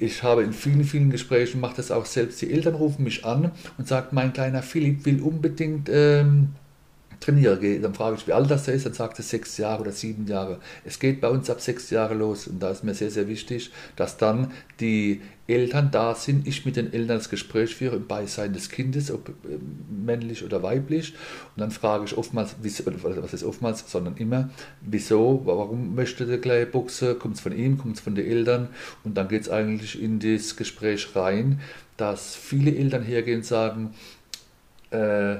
Ich 0.00 0.22
habe 0.22 0.42
in 0.42 0.52
vielen, 0.52 0.84
vielen 0.84 1.10
Gesprächen, 1.10 1.60
mache 1.60 1.76
das 1.76 1.90
auch 1.90 2.06
selbst, 2.06 2.40
die 2.42 2.52
Eltern 2.52 2.74
rufen 2.74 3.04
mich 3.04 3.24
an 3.24 3.52
und 3.78 3.86
sagen, 3.86 4.08
mein 4.12 4.32
kleiner 4.32 4.62
Philipp 4.62 5.04
will 5.04 5.20
unbedingt 5.20 5.88
ähm, 5.92 6.48
trainiere 7.22 7.58
gehe, 7.58 7.80
dann 7.80 7.94
frage 7.94 8.16
ich, 8.16 8.26
wie 8.26 8.32
alt 8.32 8.50
das 8.50 8.68
ist, 8.68 8.86
dann 8.86 8.92
sagt 8.92 9.18
er 9.18 9.22
sechs 9.24 9.56
Jahre 9.56 9.82
oder 9.82 9.92
sieben 9.92 10.26
Jahre. 10.26 10.58
Es 10.84 10.98
geht 10.98 11.20
bei 11.20 11.28
uns 11.28 11.48
ab 11.48 11.60
sechs 11.60 11.90
Jahre 11.90 12.14
los 12.14 12.46
und 12.46 12.62
da 12.62 12.70
ist 12.70 12.84
mir 12.84 12.94
sehr, 12.94 13.10
sehr 13.10 13.28
wichtig, 13.28 13.70
dass 13.96 14.16
dann 14.16 14.50
die 14.80 15.22
Eltern 15.46 15.90
da 15.90 16.14
sind, 16.14 16.46
ich 16.46 16.64
mit 16.64 16.76
den 16.76 16.92
Eltern 16.92 17.18
das 17.18 17.28
Gespräch 17.28 17.74
führe 17.74 17.96
im 17.96 18.06
Beisein 18.06 18.52
des 18.52 18.68
Kindes, 18.68 19.10
ob 19.10 19.28
äh, 19.28 19.32
männlich 19.90 20.44
oder 20.44 20.62
weiblich. 20.62 21.14
Und 21.56 21.60
dann 21.60 21.70
frage 21.70 22.04
ich 22.04 22.16
oftmals, 22.16 22.56
was 22.62 23.34
ist 23.34 23.44
oftmals, 23.44 23.84
sondern 23.90 24.16
immer, 24.16 24.50
wieso, 24.80 25.42
warum 25.44 25.94
möchte 25.94 26.26
der 26.26 26.38
gleich 26.38 26.70
Buchse, 26.70 27.14
kommt 27.14 27.36
es 27.36 27.40
von 27.40 27.56
ihm, 27.56 27.76
kommt 27.78 27.96
es 27.96 28.02
von 28.02 28.14
den 28.14 28.26
Eltern? 28.26 28.68
Und 29.04 29.16
dann 29.16 29.28
geht 29.28 29.42
es 29.42 29.48
eigentlich 29.48 30.00
in 30.00 30.20
das 30.20 30.56
Gespräch 30.56 31.14
rein, 31.14 31.60
dass 31.96 32.34
viele 32.34 32.74
Eltern 32.74 33.02
hergehen 33.02 33.38
und 33.38 33.46
sagen, 33.46 33.94
äh, 34.90 35.36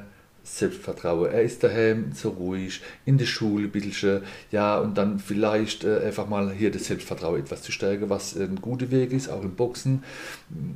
Selbstvertrauen. 0.58 1.30
Er 1.30 1.42
ist 1.42 1.64
daheim 1.64 2.12
so 2.12 2.30
ruhig, 2.30 2.82
in 3.06 3.16
der 3.16 3.24
Schule 3.24 3.64
ein 3.64 3.70
bisschen, 3.70 4.22
ja, 4.50 4.78
und 4.78 4.98
dann 4.98 5.18
vielleicht 5.18 5.84
äh, 5.84 6.00
einfach 6.00 6.28
mal 6.28 6.52
hier 6.52 6.70
das 6.70 6.84
Selbstvertrauen 6.84 7.40
etwas 7.40 7.62
zu 7.62 7.72
stärken, 7.72 8.10
was 8.10 8.36
ein 8.36 8.56
guter 8.60 8.90
Weg 8.90 9.12
ist, 9.12 9.28
auch 9.28 9.42
im 9.42 9.54
Boxen. 9.54 10.02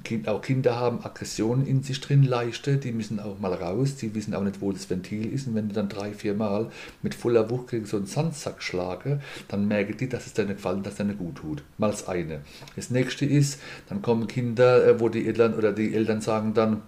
Kind, 0.02 0.28
auch 0.28 0.40
Kinder 0.40 0.76
haben 0.80 1.04
Aggressionen 1.04 1.66
in 1.66 1.83
sich 1.83 2.00
drin, 2.00 2.23
leichte, 2.23 2.78
die 2.78 2.92
müssen 2.92 3.21
auch 3.21 3.38
mal 3.38 3.52
raus, 3.52 3.97
die 3.97 4.14
wissen 4.14 4.35
auch 4.35 4.42
nicht, 4.42 4.61
wo 4.61 4.73
das 4.73 4.88
Ventil 4.88 5.33
ist. 5.33 5.47
Und 5.47 5.54
wenn 5.54 5.68
du 5.68 5.75
dann 5.75 5.88
drei, 5.88 6.12
vier 6.12 6.35
Mal 6.35 6.71
mit 7.02 7.14
voller 7.14 7.50
Wucht 7.50 7.68
gegen 7.68 7.85
so 7.85 7.99
einen 7.99 8.06
Sandsack 8.06 8.62
schlage, 8.62 9.21
dann 9.49 9.68
merken 9.68 9.97
die, 9.99 10.09
dass 10.09 10.26
es 10.26 10.37
nicht 10.37 10.49
gefallen, 10.49 10.83
dass 10.83 10.99
es 10.99 11.06
dir 11.06 11.14
gut 11.14 11.37
tut. 11.37 11.62
Mal 11.76 11.90
das 11.90 12.09
eine. 12.09 12.40
Das 12.76 12.90
nächste 12.90 13.26
ist, 13.26 13.61
dann 13.88 14.00
kommen 14.00 14.26
Kinder, 14.26 14.87
äh, 14.87 15.00
wo 15.00 15.11
die 15.11 15.26
Eltern 15.26 15.54
oder 15.54 15.73
die 15.73 15.95
Eltern 15.95 16.21
sagen 16.23 16.54
dann, 16.54 16.83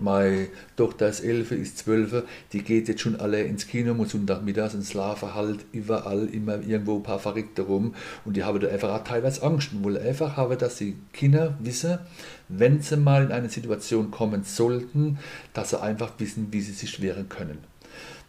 meine 0.00 0.48
Tochter 0.76 1.08
ist 1.08 1.20
11, 1.20 1.52
ist 1.52 1.78
12, 1.78 2.24
die 2.52 2.62
geht 2.62 2.88
jetzt 2.88 3.00
schon 3.00 3.18
alle 3.20 3.42
ins 3.42 3.66
Kino, 3.66 3.94
muss 3.94 4.10
Sonntagmittags 4.10 4.74
ins 4.74 4.90
Schlafen 4.90 5.34
halt 5.34 5.60
überall 5.72 6.26
immer 6.26 6.60
irgendwo 6.60 6.96
ein 6.96 7.02
paar 7.02 7.18
Verrückte 7.18 7.62
rum 7.62 7.94
und 8.24 8.36
die 8.36 8.44
haben 8.44 8.60
da 8.60 8.68
einfach 8.68 8.90
auch 8.90 9.04
teilweise 9.04 9.42
Angst 9.42 9.72
und 9.72 9.84
wollen 9.84 10.02
einfach 10.02 10.36
haben, 10.36 10.58
dass 10.58 10.76
die 10.76 10.96
Kinder 11.12 11.56
wissen, 11.60 11.98
wenn 12.48 12.80
sie 12.80 12.96
mal 12.96 13.24
in 13.24 13.32
eine 13.32 13.48
Situation 13.48 14.10
kommen 14.10 14.44
sollten, 14.44 15.18
dass 15.52 15.70
sie 15.70 15.80
einfach 15.80 16.12
wissen, 16.18 16.48
wie 16.50 16.60
sie 16.60 16.72
sich 16.72 17.00
wehren 17.02 17.28
können. 17.28 17.58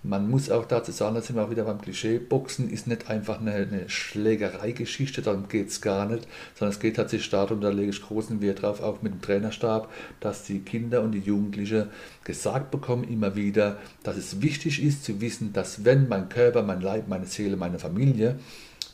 Man 0.01 0.29
muss 0.29 0.49
auch 0.49 0.65
dazu 0.65 0.93
sagen, 0.93 1.15
da 1.15 1.21
sind 1.21 1.35
wir 1.35 1.43
auch 1.43 1.51
wieder 1.51 1.65
beim 1.65 1.81
Klischee, 1.81 2.19
Boxen 2.19 2.69
ist 2.69 2.87
nicht 2.87 3.09
einfach 3.09 3.41
eine, 3.41 3.53
eine 3.53 3.89
Schlägereigeschichte, 3.89 5.21
darum 5.21 5.49
geht 5.49 5.67
es 5.67 5.81
gar 5.81 6.05
nicht, 6.05 6.25
sondern 6.55 6.73
es 6.73 6.79
geht 6.79 6.95
tatsächlich 6.95 7.29
darum, 7.29 7.59
da 7.59 7.67
lege 7.67 7.89
ich 7.89 8.01
großen 8.01 8.39
Wert 8.39 8.61
drauf, 8.61 8.81
auch 8.81 9.01
mit 9.01 9.11
dem 9.11 9.21
Trainerstab, 9.21 9.91
dass 10.21 10.43
die 10.43 10.59
Kinder 10.59 11.01
und 11.01 11.11
die 11.11 11.19
Jugendlichen 11.19 11.89
gesagt 12.23 12.71
bekommen 12.71 13.03
immer 13.03 13.35
wieder, 13.35 13.77
dass 14.03 14.15
es 14.15 14.41
wichtig 14.41 14.81
ist 14.81 15.03
zu 15.03 15.19
wissen, 15.19 15.51
dass 15.51 15.83
wenn 15.83 16.07
mein 16.07 16.29
Körper, 16.29 16.63
mein 16.63 16.79
Leib, 16.79 17.09
meine 17.09 17.25
Seele, 17.25 17.57
meine 17.57 17.77
Familie 17.77 18.39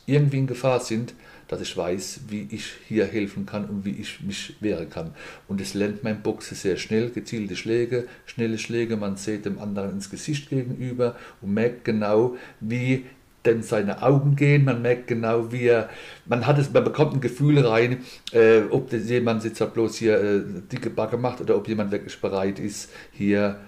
irgendwie 0.06 0.38
in 0.38 0.46
Gefahr 0.46 0.80
sind, 0.80 1.14
dass 1.48 1.60
ich 1.60 1.76
weiß, 1.76 2.22
wie 2.28 2.48
ich 2.50 2.72
hier 2.88 3.06
helfen 3.06 3.46
kann 3.46 3.66
und 3.66 3.84
wie 3.84 3.92
ich 3.92 4.20
mich 4.20 4.56
wehren 4.60 4.90
kann. 4.90 5.12
Und 5.48 5.60
das 5.60 5.74
lernt 5.74 6.02
mein 6.02 6.22
Boxer 6.22 6.54
sehr 6.54 6.76
schnell, 6.76 7.10
gezielte 7.10 7.56
Schläge, 7.56 8.06
schnelle 8.24 8.58
Schläge, 8.58 8.96
man 8.96 9.16
sieht 9.16 9.44
dem 9.44 9.58
anderen 9.58 9.92
ins 9.92 10.10
Gesicht 10.10 10.50
gegenüber 10.50 11.14
und 11.40 11.54
merkt 11.54 11.84
genau, 11.84 12.36
wie 12.60 13.04
denn 13.44 13.62
seine 13.62 14.02
Augen 14.02 14.34
gehen, 14.34 14.64
man 14.64 14.82
merkt 14.82 15.06
genau, 15.06 15.52
wie 15.52 15.66
er, 15.66 15.88
man 16.24 16.46
hat 16.46 16.58
es, 16.58 16.72
man 16.72 16.82
bekommt 16.82 17.14
ein 17.14 17.20
Gefühl 17.20 17.64
rein, 17.64 17.98
äh, 18.32 18.62
ob 18.70 18.90
das 18.90 19.08
jemand 19.08 19.44
jetzt 19.44 19.60
halt 19.60 19.74
bloß 19.74 19.96
hier 19.96 20.20
äh, 20.20 20.42
dicke 20.72 20.90
Backe 20.90 21.16
macht 21.16 21.40
oder 21.40 21.56
ob 21.56 21.68
jemand 21.68 21.92
wirklich 21.92 22.20
bereit 22.20 22.58
ist, 22.58 22.90
hier 23.12 23.60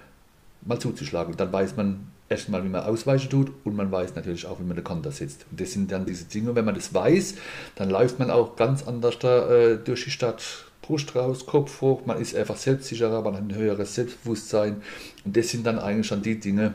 mal 0.62 0.80
zuzuschlagen. 0.80 1.36
Dann 1.36 1.52
weiß 1.52 1.76
man, 1.76 2.08
erstmal, 2.28 2.64
wie 2.64 2.68
man 2.68 2.82
ausweichen 2.82 3.30
tut 3.30 3.52
und 3.64 3.76
man 3.76 3.90
weiß 3.90 4.14
natürlich 4.14 4.46
auch, 4.46 4.60
wie 4.60 4.64
man 4.64 4.76
den 4.76 4.84
Konter 4.84 5.12
setzt. 5.12 5.46
Und 5.50 5.60
das 5.60 5.72
sind 5.72 5.90
dann 5.90 6.06
diese 6.06 6.24
Dinge, 6.24 6.54
wenn 6.54 6.64
man 6.64 6.74
das 6.74 6.92
weiß, 6.92 7.34
dann 7.76 7.90
läuft 7.90 8.18
man 8.18 8.30
auch 8.30 8.56
ganz 8.56 8.86
anders 8.86 9.18
da, 9.18 9.48
äh, 9.50 9.78
durch 9.78 10.04
die 10.04 10.10
Stadt, 10.10 10.42
Brust 10.82 11.14
raus, 11.14 11.44
Kopf 11.44 11.80
hoch, 11.82 12.06
man 12.06 12.18
ist 12.18 12.34
einfach 12.34 12.56
selbstsicherer, 12.56 13.20
man 13.22 13.34
hat 13.34 13.42
ein 13.42 13.54
höheres 13.54 13.94
Selbstbewusstsein 13.94 14.82
und 15.24 15.36
das 15.36 15.48
sind 15.48 15.66
dann 15.66 15.78
eigentlich 15.78 16.06
schon 16.06 16.22
die 16.22 16.40
Dinge, 16.40 16.74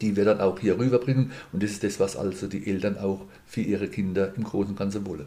die 0.00 0.14
wir 0.14 0.24
dann 0.24 0.40
auch 0.40 0.58
hier 0.58 0.78
rüberbringen 0.78 1.32
und 1.52 1.62
das 1.62 1.72
ist 1.72 1.82
das, 1.82 1.98
was 1.98 2.16
also 2.16 2.46
die 2.46 2.66
Eltern 2.68 2.96
auch 2.98 3.22
für 3.46 3.60
ihre 3.60 3.88
Kinder 3.88 4.32
im 4.36 4.44
Großen 4.44 4.70
und 4.70 4.78
Ganzen 4.78 5.04
wollen. 5.06 5.26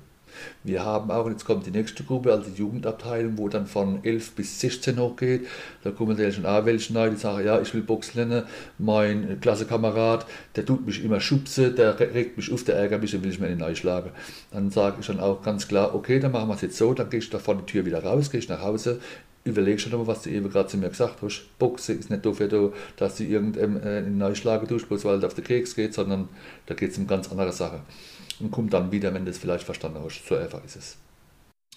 Wir 0.64 0.84
haben 0.84 1.12
auch, 1.12 1.30
jetzt 1.30 1.46
kommt 1.46 1.66
die 1.66 1.72
nächste 1.72 2.04
Gruppe, 2.04 2.32
also 2.32 2.50
die 2.50 2.60
Jugendabteilung, 2.60 3.38
wo 3.38 3.50
dann 3.50 3.68
von 3.68 4.04
11 4.04 4.32
bis 4.32 4.60
16 4.60 5.00
hochgeht. 5.00 5.48
Da 5.84 5.92
kommen 5.92 6.18
dann 6.18 6.32
schon 6.32 6.46
auch 6.46 6.66
welche 6.66 6.96
rein, 6.96 7.12
die 7.12 7.18
sagen, 7.18 7.46
ja, 7.46 7.62
ich 7.62 7.74
will 7.74 7.82
Box 7.82 8.14
lernen. 8.14 8.44
Mein 8.78 9.40
Klassenkamerad, 9.42 10.26
der 10.56 10.66
tut 10.66 10.86
mich 10.86 11.04
immer 11.04 11.20
schubsen, 11.20 11.76
der 11.76 12.00
regt 12.00 12.38
mich 12.38 12.52
auf, 12.52 12.64
der 12.64 12.76
ärgert 12.76 13.02
mich, 13.02 13.12
dann 13.12 13.24
will 13.24 13.32
ich 13.32 13.40
mir 13.40 13.50
nicht 13.50 13.78
schlagen. 13.78 14.12
Dann 14.52 14.70
sage 14.70 14.98
ich 15.00 15.08
dann 15.08 15.20
auch 15.20 15.42
ganz 15.42 15.68
klar, 15.68 15.94
okay, 15.96 16.20
dann 16.20 16.32
machen 16.32 16.50
wir 16.50 16.56
es 16.56 16.62
jetzt 16.62 16.78
so, 16.78 16.94
dann 16.94 17.10
gehe 17.10 17.20
ich 17.20 17.30
da 17.30 17.40
vor 17.40 17.56
die 17.56 17.66
Tür 17.66 17.86
wieder 17.86 18.04
raus, 18.04 18.32
gehe 18.32 18.40
ich 18.40 18.50
nach 18.50 18.62
Hause, 18.62 19.00
überleg 19.44 19.80
schon 19.80 19.92
mal, 19.92 20.08
was 20.08 20.24
du 20.24 20.30
eben 20.30 20.50
gerade 20.50 20.70
zu 20.70 20.78
mir 20.78 20.90
gesagt 20.90 21.22
hast. 21.22 21.46
Boxen 21.60 22.00
ist 22.00 22.10
nicht 22.10 22.26
dafür, 22.26 22.74
dass 22.98 23.18
du 23.18 23.24
irgendeinen 23.24 23.82
äh, 23.82 24.02
Neuschlagen 24.02 24.68
tust, 24.68 24.88
bloß 24.88 25.06
weil 25.06 25.18
es 25.18 25.24
auf 25.24 25.34
den 25.34 25.44
Keks 25.44 25.76
geht, 25.76 25.94
sondern 25.94 26.30
da 26.66 26.74
geht 26.74 26.92
es 26.92 26.98
um 26.98 27.08
ganz 27.08 27.30
andere 27.30 27.52
Sachen 27.52 27.82
und 28.40 28.52
kommt 28.52 28.74
dann 28.74 28.92
wieder, 28.92 29.14
wenn 29.14 29.26
du 29.26 29.32
es 29.32 29.38
vielleicht 29.38 29.66
verstanden 29.66 30.00
hast. 30.04 30.26
So 30.28 30.36
einfach 30.36 30.64
ist 30.64 30.76
es. 30.76 30.98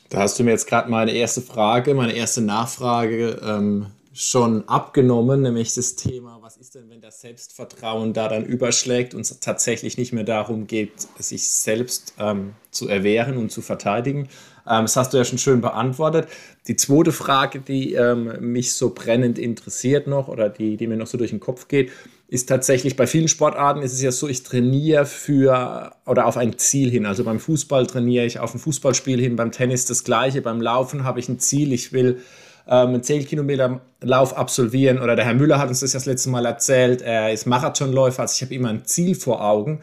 Da 0.09 0.19
hast 0.19 0.39
du 0.39 0.45
mir 0.45 0.53
jetzt 0.53 0.69
gerade 0.69 0.91
meine 0.91 1.13
erste 1.13 1.41
Frage, 1.41 1.95
meine 1.95 2.15
erste 2.15 2.41
Nachfrage 2.41 3.41
ähm, 3.43 3.87
schon 4.17 4.67
abgenommen, 4.69 5.43
nämlich 5.43 5.75
das 5.75 5.95
Thema, 5.97 6.39
was 6.41 6.57
ist 6.57 6.75
denn, 6.75 6.89
wenn 6.89 7.03
das 7.03 7.21
Selbstvertrauen 7.21 8.15
da 8.15 8.29
dann 8.29 8.47
überschlägt 8.47 9.15
und 9.15 9.23
es 9.23 9.41
tatsächlich 9.41 9.99
nicht 9.99 10.13
mehr 10.13 10.25
darum 10.25 10.67
geht, 10.67 10.93
sich 11.19 11.51
selbst 11.51 12.15
ähm, 12.19 12.55
zu 12.71 12.89
erwehren 12.89 13.37
und 13.37 13.51
zu 13.51 13.61
verteidigen. 13.61 14.29
Ähm, 14.67 14.85
das 14.85 14.97
hast 14.97 15.13
du 15.13 15.19
ja 15.19 15.25
schon 15.25 15.39
schön 15.39 15.61
beantwortet. 15.61 16.29
Die 16.67 16.77
zweite 16.77 17.13
Frage, 17.13 17.61
die 17.61 17.93
ähm, 17.93 18.33
mich 18.41 18.73
so 18.73 18.95
brennend 18.95 19.39
interessiert 19.39 20.07
noch 20.07 20.29
oder 20.29 20.49
die, 20.49 20.77
die 20.77 20.87
mir 20.87 20.97
noch 20.97 21.07
so 21.07 21.19
durch 21.19 21.31
den 21.31 21.41
Kopf 21.41 21.69
geht, 21.69 21.91
ist 22.29 22.49
tatsächlich 22.49 22.97
bei 22.97 23.07
vielen 23.07 23.29
Sportarten 23.29 23.83
ist 23.83 23.93
es 23.93 24.03
ja 24.03 24.11
so, 24.11 24.29
ich 24.29 24.43
trainiere 24.43 25.07
für 25.07 25.93
oder 26.07 26.27
auf 26.27 26.37
ein 26.37 26.59
Ziel 26.59 26.91
hin. 26.91 27.07
Also 27.07 27.23
beim 27.23 27.39
Fußball 27.39 27.87
trainiere 27.87 28.27
ich 28.27 28.41
auf 28.41 28.53
ein 28.55 28.59
Fußballspiel 28.59 29.21
hin, 29.21 29.37
beim 29.37 29.53
Tennis 29.53 29.87
das 29.87 30.03
gleiche, 30.03 30.43
beim 30.43 30.61
Laufen 30.61 31.05
habe 31.05 31.21
ich 31.21 31.29
ein 31.29 31.39
Ziel, 31.39 31.73
ich 31.73 31.93
will 31.93 32.21
ähm, 32.67 32.89
einen 32.89 33.03
10 33.03 33.27
Kilometer 33.27 33.81
Lauf 34.01 34.37
absolvieren 34.37 34.99
oder 34.99 35.15
der 35.15 35.25
Herr 35.25 35.35
Müller 35.35 35.59
hat 35.59 35.69
uns 35.69 35.81
das 35.81 35.93
ja 35.93 35.99
das 35.99 36.07
letzte 36.07 36.31
Mal 36.31 36.45
erzählt, 36.47 37.01
er 37.01 37.33
ist 37.33 37.47
Marathonläufer, 37.47 38.23
also 38.23 38.35
ich 38.35 38.43
habe 38.43 38.55
immer 38.55 38.71
ein 38.71 38.85
Ziel 38.85 39.15
vor 39.15 39.45
Augen. 39.45 39.81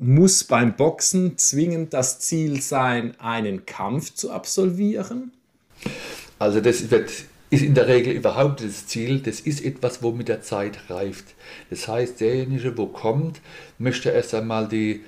Muss 0.00 0.44
beim 0.44 0.76
Boxen 0.76 1.38
zwingend 1.38 1.92
das 1.92 2.20
Ziel 2.20 2.60
sein, 2.60 3.18
einen 3.18 3.66
Kampf 3.66 4.14
zu 4.14 4.30
absolvieren? 4.30 5.32
Also 6.38 6.60
das 6.60 6.90
wird 6.90 7.10
ist 7.50 7.62
in 7.62 7.74
der 7.74 7.88
Regel 7.88 8.12
überhaupt 8.12 8.62
das 8.62 8.86
Ziel, 8.86 9.20
das 9.20 9.40
ist 9.40 9.64
etwas, 9.64 10.02
wo 10.02 10.12
mit 10.12 10.28
der 10.28 10.42
Zeit 10.42 10.90
reift. 10.90 11.34
Das 11.70 11.88
heißt, 11.88 12.20
derjenige, 12.20 12.76
wo 12.76 12.86
kommt, 12.86 13.40
möchte 13.78 14.10
erst 14.10 14.34
einmal 14.34 14.68
die 14.68 15.04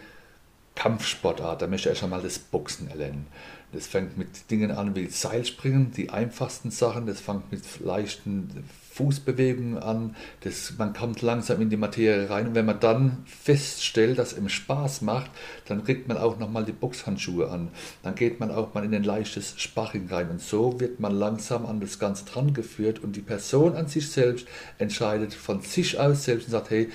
Kampfsportart, 0.74 1.62
er 1.62 1.68
möchte 1.68 1.90
erst 1.90 2.02
einmal 2.02 2.22
das 2.22 2.38
Boxen 2.38 2.88
erlernen. 2.88 3.26
Das 3.72 3.86
fängt 3.86 4.16
mit 4.16 4.50
Dingen 4.50 4.70
an 4.70 4.96
wie 4.96 5.06
Seilspringen, 5.06 5.92
die 5.92 6.10
einfachsten 6.10 6.70
Sachen, 6.70 7.06
das 7.06 7.20
fängt 7.20 7.52
mit 7.52 7.62
leichten 7.80 8.64
Fußbewegungen 8.92 9.78
an, 9.78 10.16
das, 10.40 10.74
man 10.76 10.92
kommt 10.92 11.22
langsam 11.22 11.60
in 11.60 11.70
die 11.70 11.76
Materie 11.76 12.28
rein. 12.28 12.48
Und 12.48 12.54
wenn 12.54 12.66
man 12.66 12.80
dann 12.80 13.18
feststellt, 13.24 14.18
dass 14.18 14.32
es 14.32 14.52
Spaß 14.52 15.02
macht, 15.02 15.30
dann 15.66 15.84
kriegt 15.84 16.08
man 16.08 16.18
auch 16.18 16.38
nochmal 16.38 16.64
die 16.64 16.72
Boxhandschuhe 16.72 17.48
an. 17.48 17.68
Dann 18.02 18.16
geht 18.16 18.40
man 18.40 18.50
auch 18.50 18.74
mal 18.74 18.84
in 18.84 18.94
ein 18.94 19.04
leichtes 19.04 19.54
Sparring 19.58 20.08
rein. 20.08 20.30
Und 20.30 20.40
so 20.40 20.80
wird 20.80 20.98
man 20.98 21.12
langsam 21.12 21.66
an 21.66 21.80
das 21.80 21.98
Ganze 22.00 22.24
dran 22.24 22.52
geführt. 22.52 22.98
Und 22.98 23.14
die 23.14 23.22
Person 23.22 23.76
an 23.76 23.86
sich 23.86 24.10
selbst 24.10 24.46
entscheidet 24.78 25.34
von 25.34 25.60
sich 25.60 25.98
aus 25.98 26.24
selbst 26.24 26.46
und 26.46 26.52
sagt, 26.52 26.70
hey, 26.70 26.90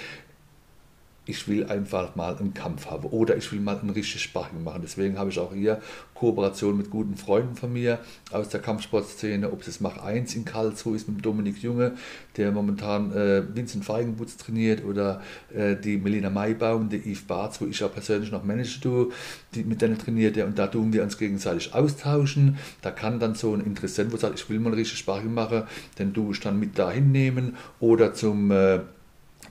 ich 1.25 1.47
will 1.47 1.65
einfach 1.65 2.15
mal 2.15 2.37
einen 2.37 2.53
Kampf 2.53 2.87
haben 2.87 3.05
oder 3.05 3.35
ich 3.35 3.51
will 3.51 3.59
mal 3.59 3.79
ein 3.81 3.89
richtiges 3.89 4.21
Sparring 4.21 4.63
machen. 4.63 4.81
Deswegen 4.83 5.17
habe 5.17 5.29
ich 5.29 5.39
auch 5.39 5.53
hier 5.53 5.81
Kooperation 6.13 6.77
mit 6.77 6.89
guten 6.89 7.17
Freunden 7.17 7.55
von 7.55 7.73
mir 7.73 7.99
aus 8.31 8.49
der 8.49 8.61
Kampfsportszene, 8.61 9.51
ob 9.51 9.61
es 9.61 9.65
das 9.65 9.79
Mach 9.81 9.97
1 9.97 10.35
in 10.35 10.45
Karlsruhe 10.45 10.95
ist 10.95 11.09
mit 11.09 11.25
Dominik 11.25 11.61
Junge, 11.61 11.93
der 12.37 12.51
momentan 12.51 13.11
äh, 13.11 13.43
Vincent 13.53 13.83
Feigenbutz 13.83 14.37
trainiert 14.37 14.83
oder 14.85 15.21
äh, 15.53 15.75
die 15.75 15.97
Melina 15.97 16.29
Maibaum, 16.29 16.89
die 16.89 17.11
Yves 17.11 17.23
Barz, 17.23 17.59
wo 17.59 17.65
ich 17.65 17.83
auch 17.83 17.91
persönlich 17.91 18.31
noch 18.31 18.43
manage, 18.43 18.79
du, 18.81 19.11
die 19.53 19.63
mit 19.63 19.81
denen 19.81 19.97
trainiert 19.97 20.37
und 20.37 20.57
da 20.57 20.67
tun 20.67 20.93
wir 20.93 21.03
uns 21.03 21.17
gegenseitig 21.17 21.73
austauschen. 21.73 22.57
Da 22.81 22.91
kann 22.91 23.19
dann 23.19 23.35
so 23.35 23.53
ein 23.53 23.61
Interessent, 23.61 24.13
wo 24.13 24.17
sagt, 24.17 24.39
ich 24.39 24.49
will 24.49 24.59
mal 24.59 24.73
richtig 24.73 24.97
Sparring 24.97 25.33
machen, 25.33 25.63
den 25.99 26.13
du 26.13 26.31
ich 26.31 26.39
dann 26.39 26.59
mit 26.59 26.77
dahin 26.77 27.11
nehmen 27.11 27.55
oder 27.79 28.13
zum 28.13 28.51
äh, 28.51 28.79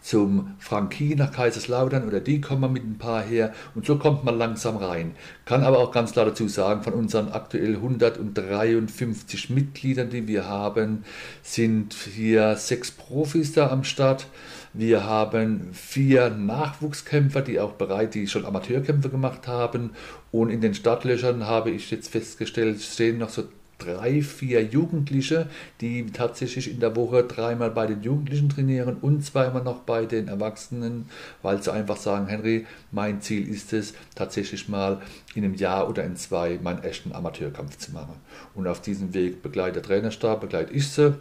zum 0.05 0.55
Frankie 0.59 1.15
nach 1.15 1.33
Kaiserslautern 1.33 2.07
oder 2.07 2.21
die 2.21 2.43
kommen 2.43 2.71
mit 2.71 2.85
ein 2.85 2.99
paar 2.99 3.23
her 3.23 3.55
und 3.75 3.87
so 3.87 3.97
kommt 3.97 4.23
man 4.23 4.37
langsam 4.37 4.77
rein. 4.77 5.17
Kann 5.47 5.65
aber 5.65 5.79
auch 5.79 5.93
ganz 5.93 6.13
klar 6.13 6.27
dazu 6.27 6.47
sagen, 6.47 6.83
von 6.83 6.93
unseren 6.93 7.33
aktuell 7.33 7.77
153 7.77 9.49
Mitgliedern, 9.49 10.11
die 10.11 10.29
wir 10.29 10.47
haben, 10.47 11.05
sind 11.43 11.95
hier 11.95 12.57
sechs 12.57 12.91
Profis 12.91 13.53
da 13.53 13.71
am 13.71 13.83
Start. 13.83 14.27
Wir 14.75 15.05
haben 15.05 15.71
vier 15.73 16.29
Nachwuchskämpfer, 16.29 17.41
die 17.41 17.59
auch 17.59 17.73
bereit, 17.73 18.15
die 18.15 18.27
schon 18.27 18.45
Amateurkämpfe 18.45 19.09
gemacht 19.09 19.49
haben. 19.49 19.93
Und 20.33 20.51
in 20.51 20.61
den 20.61 20.75
Startlöchern 20.75 21.47
habe 21.47 21.71
ich 21.71 21.91
jetzt 21.91 22.09
festgestellt, 22.09 22.83
stehen 22.83 23.19
noch 23.19 23.31
so 23.31 23.45
drei, 23.79 24.23
vier 24.23 24.63
Jugendliche, 24.63 25.49
die 25.81 26.07
tatsächlich 26.07 26.71
in 26.71 26.81
der 26.81 26.97
Woche 26.97 27.25
dreimal 27.25 27.71
bei 27.71 27.87
den 27.87 28.03
Jugendlichen 28.03 28.49
trainieren 28.49 28.97
und 29.01 29.25
zweimal 29.25 29.63
noch 29.63 29.81
bei 29.81 30.07
den 30.07 30.29
Erwachsenen, 30.29 31.09
weil 31.43 31.63
sie 31.63 31.73
einfach 31.73 31.97
sagen, 31.97 32.27
Henry, 32.27 32.67
mein 32.93 33.21
Ziel 33.21 33.49
ist 33.49 33.73
es, 33.73 33.95
tatsächlich 34.15 34.69
mal 34.69 35.01
in 35.35 35.45
einem 35.45 35.55
Jahr 35.55 35.89
oder 35.89 36.05
in 36.05 36.17
zwei 36.17 36.59
meinen 36.63 36.83
echten 36.83 37.13
Amateurkampf 37.13 37.79
zu 37.79 37.93
machen. 37.93 38.15
Und 38.55 38.67
auf 38.67 38.81
diesem 38.81 39.15
Weg 39.15 39.43
begleitet 39.43 39.77
der 39.77 39.83
Trainerstab, 39.83 40.41
begleite 40.41 40.73
ich 40.73 40.89
sie. 40.89 41.19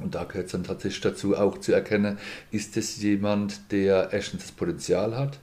Und 0.00 0.14
da 0.14 0.24
gehört 0.24 0.46
es 0.46 0.52
dann 0.52 0.64
tatsächlich 0.64 1.00
dazu, 1.00 1.36
auch 1.36 1.58
zu 1.58 1.72
erkennen, 1.72 2.18
ist 2.50 2.76
es 2.76 3.00
jemand, 3.00 3.72
der 3.72 4.12
erstens 4.12 4.42
das 4.42 4.52
Potenzial 4.52 5.16
hat, 5.16 5.38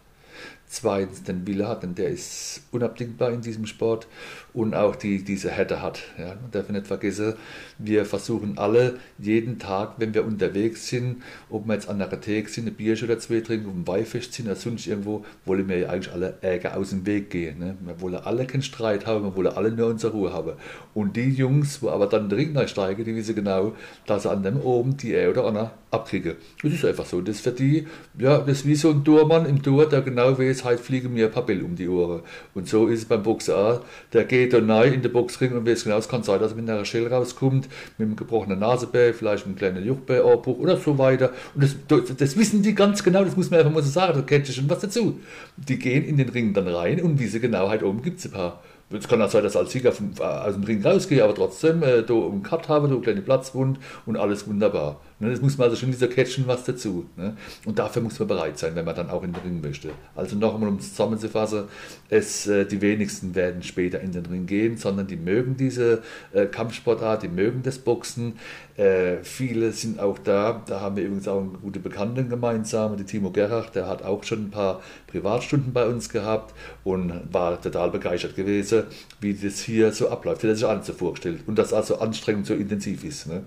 zweitens 0.68 1.24
den 1.24 1.48
Wille 1.48 1.68
hat, 1.68 1.84
denn 1.84 1.96
der 1.96 2.10
ist 2.10 2.62
unabdingbar 2.72 3.32
in 3.32 3.42
diesem 3.42 3.66
Sport 3.66 4.08
und 4.54 4.76
auch 4.76 4.96
die, 4.96 5.24
diese 5.24 5.50
Härte 5.50 5.82
hat. 5.82 6.02
Ja. 6.18 6.36
Man 6.36 6.52
darf 6.52 6.70
nicht 6.70 6.88
vergessen, 6.88 7.34
wir 7.78 8.06
versuchen 8.06 8.58
alle 8.58 9.00
jeden 9.18 9.60
Tag, 9.60 9.96
wenn 9.98 10.14
wir 10.14 10.26
unterwegs 10.26 10.88
sind, 10.88 11.24
ob 11.50 11.68
wir 11.68 11.74
jetzt 11.74 11.90
an 11.90 12.00
der 12.00 12.22
Theke 12.22 12.50
sind, 12.50 12.68
ein 12.68 12.74
Bierchen 12.74 13.10
oder 13.10 13.20
zwei 13.20 13.42
trinken, 13.42 13.68
auf 13.68 13.74
dem 13.74 13.88
Weihfest 13.88 14.34
sind 14.34 14.46
oder 14.46 14.56
sonst 14.56 14.88
irgendwo, 14.88 15.26
wollen 15.46 15.68
wir 15.68 15.80
ja 15.80 15.90
eigentlich 15.90 16.14
alle 16.14 16.38
Ärger 16.42 16.78
aus 16.78 16.92
dem 16.92 17.06
Weg 17.06 17.30
gehen. 17.30 17.60
Ne? 17.60 17.76
Wir 17.82 18.00
wollen 18.02 18.16
alle 18.16 18.46
keinen 18.46 18.62
Streit 18.62 19.06
haben, 19.06 19.24
wir 19.24 19.36
wollen 19.36 19.54
alle 19.56 19.72
nur 19.72 19.88
unsere 19.88 20.14
Ruhe 20.14 20.34
haben. 20.34 20.54
Und 20.94 21.16
die 21.16 21.30
Jungs, 21.30 21.82
wo 21.82 21.90
aber 21.90 22.08
dann 22.08 22.30
den 22.30 22.38
Ring 22.38 22.68
steigen, 22.68 23.04
die 23.04 23.16
wissen 23.16 23.36
genau, 23.36 23.74
dass 24.06 24.24
sie 24.24 24.30
an 24.30 24.44
dem 24.44 24.62
oben 24.62 24.98
die 24.98 25.14
er 25.14 25.30
oder 25.32 25.46
andere 25.46 25.72
abkriegen. 25.94 26.36
Das 26.62 26.74
ist 26.74 26.86
einfach 26.86 27.06
so. 27.06 27.22
Das 27.22 27.38
ist 27.38 27.42
für 27.42 27.52
die, 27.52 27.88
ja, 28.18 28.40
das 28.40 28.60
ist 28.60 28.66
wie 28.66 28.76
so 28.76 28.90
ein 28.90 29.04
Tormann 29.04 29.46
im 29.46 29.62
Tor, 29.62 29.88
der 29.88 30.02
genau 30.02 30.38
weiß, 30.38 30.64
heute 30.64 30.82
fliegen 30.82 31.14
mir 31.14 31.28
ein 31.28 31.32
paar 31.32 31.46
Bälle 31.46 31.64
um 31.64 31.76
die 31.76 31.88
Ohren. 31.88 32.22
Und 32.54 32.68
so 32.68 32.88
ist 32.88 33.00
es 33.00 33.06
beim 33.06 33.26
auch. 33.26 33.82
Der 34.12 34.26
geht 34.26 34.43
geht 34.44 34.54
da 34.54 34.76
rein 34.76 34.94
in 34.94 35.02
den 35.02 35.12
Boxring 35.12 35.54
und 35.54 35.68
weiß 35.68 35.84
genau, 35.84 35.98
es 35.98 36.08
kann 36.08 36.24
sein, 36.24 36.40
dass 36.40 36.52
er 36.52 36.58
mit 36.58 36.70
einer 36.70 36.86
Schelle 36.86 37.10
rauskommt, 37.10 37.68
mit 37.98 38.08
einem 38.08 38.16
gebrochenen 38.16 38.60
Nasenbär, 38.60 39.14
vielleicht 39.14 39.46
einem 39.46 39.56
kleinen 39.56 39.86
Juchtbärabbruch 39.86 40.60
oder 40.60 40.78
so 40.78 40.98
weiter. 40.98 41.32
Und 41.56 41.64
das, 41.64 42.16
das, 42.18 42.38
wissen 42.38 42.62
die 42.62 42.76
ganz 42.76 43.04
genau, 43.04 43.24
das 43.24 43.38
muss 43.38 43.50
man 43.50 43.60
einfach 43.60 43.74
mal 43.74 43.84
so 43.84 43.90
sagen, 43.90 44.14
da 44.16 44.22
kennt 44.22 44.48
ihr 44.48 44.54
schon 44.54 44.70
was 44.70 44.80
dazu. 44.80 45.20
Die 45.58 45.80
gehen 45.80 46.04
in 46.04 46.18
den 46.18 46.30
Ring 46.30 46.54
dann 46.54 46.68
rein 46.68 47.02
und 47.02 47.20
wissen 47.20 47.42
genau, 47.42 47.70
halt 47.70 47.84
oben 47.84 48.02
gibt 48.02 48.20
es 48.20 48.26
ein 48.26 48.32
paar 48.32 48.62
es 48.96 49.08
kann 49.08 49.22
auch 49.22 49.30
sein, 49.30 49.44
dass 49.44 49.56
als 49.56 49.72
Sieger 49.72 49.92
vom, 49.92 50.12
äh, 50.20 50.24
aus 50.24 50.54
dem 50.54 50.64
Ring 50.64 50.86
rausgehe, 50.86 51.24
aber 51.24 51.34
trotzdem 51.34 51.82
äh, 51.84 52.04
da 52.04 52.14
einen 52.14 52.44
Cut 52.44 52.70
habe, 52.70 52.88
da 52.88 52.94
eine 52.94 53.02
kleine 53.02 53.22
Platzwund 53.22 53.80
und 54.06 54.18
alles 54.18 54.48
wunderbar. 54.48 55.00
Ne? 55.24 55.32
Das 55.32 55.42
muss 55.42 55.58
man 55.58 55.70
also 55.70 55.80
schon 55.80 55.92
dieser 55.92 56.08
Catchen 56.08 56.46
was 56.48 56.64
dazu. 56.64 57.06
Ne? 57.16 57.36
Und 57.66 57.80
dafür 57.80 58.02
muss 58.02 58.20
man 58.20 58.28
bereit 58.28 58.58
sein, 58.58 58.76
wenn 58.76 58.86
man 58.86 58.96
dann 58.96 59.10
auch 59.10 59.24
in 59.24 59.34
den 59.34 59.42
Ring 59.42 59.62
möchte. 59.62 59.90
Also 60.16 60.36
noch 60.36 60.54
einmal, 60.54 60.70
um 60.70 60.78
es 60.78 60.90
zusammenzufassen, 60.90 61.64
es, 62.10 62.48
äh, 62.48 62.66
die 62.66 62.82
wenigsten 62.82 63.34
werden 63.36 63.64
später 63.64 64.02
in 64.02 64.12
den 64.12 64.26
Ring 64.26 64.46
gehen, 64.46 64.78
sondern 64.78 65.08
die 65.08 65.16
mögen 65.16 65.58
diese 65.58 66.04
äh, 66.34 66.46
Kampfsportart, 66.46 67.24
die 67.24 67.30
mögen 67.30 67.64
das 67.64 67.80
Boxen. 67.80 68.34
Äh, 68.76 69.18
viele 69.24 69.72
sind 69.72 70.00
auch 70.00 70.20
da. 70.20 70.64
Da 70.66 70.82
haben 70.82 70.96
wir 70.96 71.06
übrigens 71.06 71.28
auch 71.28 71.40
einen 71.40 71.58
guten 71.62 71.82
Bekannten 71.82 72.30
gemeinsam, 72.30 72.98
die 72.98 73.04
Timo 73.04 73.32
Gerhard, 73.32 73.76
der 73.76 73.88
hat 73.88 74.04
auch 74.04 74.24
schon 74.24 74.46
ein 74.46 74.52
paar 74.52 74.82
Privatstunden 75.08 75.74
bei 75.74 75.88
uns 75.88 76.10
gehabt 76.10 76.54
und 76.84 77.14
war 77.32 77.62
total 77.62 77.92
begeistert 77.92 78.36
gewesen, 78.36 78.84
wie 79.22 79.34
das 79.34 79.60
hier 79.60 79.92
so 79.92 80.10
abläuft, 80.10 80.44
wie 80.44 80.48
er 80.48 80.56
sich 80.56 80.66
alles 80.66 80.88
so 80.88 80.94
vorgestellt 80.94 81.42
und 81.46 81.58
das 81.58 81.72
also 81.72 82.00
anstrengend 82.00 82.48
so 82.48 82.54
intensiv 82.54 83.04
ist. 83.04 83.28
Ne? 83.28 83.44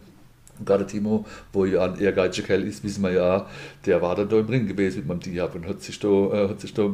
Gerade 0.64 0.86
Timo, 0.86 1.24
wo 1.52 1.64
ja 1.64 1.84
ein 1.84 1.98
ehrgeiziger 1.98 2.46
Kerl 2.46 2.62
ist, 2.62 2.84
wissen 2.84 3.02
wir 3.02 3.12
ja, 3.12 3.46
der 3.84 4.02
war 4.02 4.14
dann 4.14 4.28
da 4.28 4.38
im 4.38 4.46
Ring 4.46 4.66
gewesen 4.66 4.98
mit 4.98 5.06
meinem 5.08 5.20
Diab 5.20 5.54
und 5.54 5.66
hat 5.66 5.82
sich 5.82 5.98
da, 5.98 6.08
äh, 6.08 6.48
hat 6.48 6.60
sich 6.60 6.72
da 6.74 6.88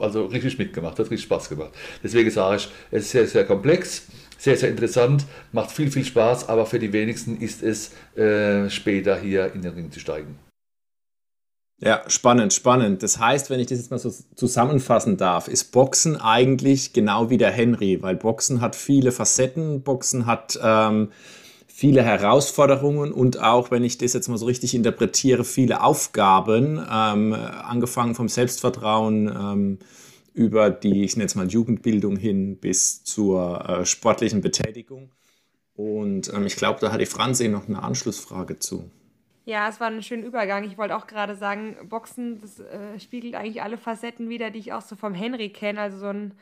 also 0.00 0.26
richtig 0.26 0.58
mitgemacht, 0.58 0.98
hat 0.98 1.10
richtig 1.10 1.22
Spaß 1.22 1.48
gemacht. 1.48 1.72
Deswegen 2.02 2.30
sage 2.30 2.56
ich, 2.56 2.68
es 2.90 3.04
ist 3.04 3.10
sehr, 3.10 3.26
sehr 3.26 3.44
komplex, 3.44 4.06
sehr, 4.38 4.56
sehr 4.56 4.70
interessant, 4.70 5.24
macht 5.52 5.70
viel, 5.70 5.90
viel 5.90 6.04
Spaß, 6.04 6.48
aber 6.48 6.66
für 6.66 6.78
die 6.78 6.92
wenigsten 6.92 7.38
ist 7.38 7.62
es 7.62 7.92
äh, 8.16 8.68
später 8.70 9.18
hier 9.18 9.52
in 9.54 9.62
den 9.62 9.74
Ring 9.74 9.90
zu 9.90 10.00
steigen. 10.00 10.38
Ja, 11.80 12.02
spannend, 12.06 12.52
spannend. 12.52 13.02
Das 13.02 13.18
heißt, 13.18 13.50
wenn 13.50 13.60
ich 13.60 13.66
das 13.66 13.78
jetzt 13.78 13.90
mal 13.90 13.98
so 13.98 14.10
zusammenfassen 14.36 15.16
darf, 15.16 15.48
ist 15.48 15.72
Boxen 15.72 16.16
eigentlich 16.16 16.92
genau 16.92 17.30
wie 17.30 17.36
der 17.36 17.50
Henry, 17.50 18.00
weil 18.00 18.16
Boxen 18.16 18.60
hat 18.60 18.76
viele 18.76 19.12
Facetten, 19.12 19.82
Boxen 19.82 20.24
hat 20.24 20.58
ähm, 20.62 21.10
viele 21.76 22.04
Herausforderungen 22.04 23.10
und 23.10 23.42
auch, 23.42 23.72
wenn 23.72 23.82
ich 23.82 23.98
das 23.98 24.12
jetzt 24.12 24.28
mal 24.28 24.38
so 24.38 24.46
richtig 24.46 24.76
interpretiere, 24.76 25.42
viele 25.42 25.82
Aufgaben, 25.82 26.78
ähm, 26.78 27.32
angefangen 27.32 28.14
vom 28.14 28.28
Selbstvertrauen 28.28 29.26
ähm, 29.26 29.78
über 30.34 30.70
die, 30.70 31.02
ich 31.02 31.16
nenne 31.16 31.26
es 31.26 31.34
mal 31.34 31.48
Jugendbildung 31.48 32.14
hin 32.16 32.60
bis 32.60 33.02
zur 33.02 33.68
äh, 33.68 33.84
sportlichen 33.86 34.40
Betätigung. 34.40 35.10
Und 35.74 36.32
ähm, 36.32 36.46
ich 36.46 36.54
glaube, 36.54 36.78
da 36.80 36.92
hat 36.92 37.00
die 37.00 37.06
Franzi 37.06 37.48
noch 37.48 37.66
eine 37.66 37.82
Anschlussfrage 37.82 38.60
zu. 38.60 38.88
Ja, 39.44 39.68
es 39.68 39.80
war 39.80 39.88
ein 39.88 40.00
schöner 40.00 40.26
Übergang. 40.26 40.62
Ich 40.62 40.78
wollte 40.78 40.96
auch 40.96 41.08
gerade 41.08 41.34
sagen, 41.34 41.76
Boxen, 41.88 42.40
das 42.40 42.60
äh, 42.60 43.00
spiegelt 43.00 43.34
eigentlich 43.34 43.62
alle 43.62 43.78
Facetten 43.78 44.28
wieder, 44.28 44.50
die 44.50 44.60
ich 44.60 44.72
auch 44.72 44.82
so 44.82 44.94
vom 44.94 45.12
Henry 45.12 45.48
kenne. 45.48 45.80
Also 45.80 45.98
so 45.98 46.06
ein 46.06 46.34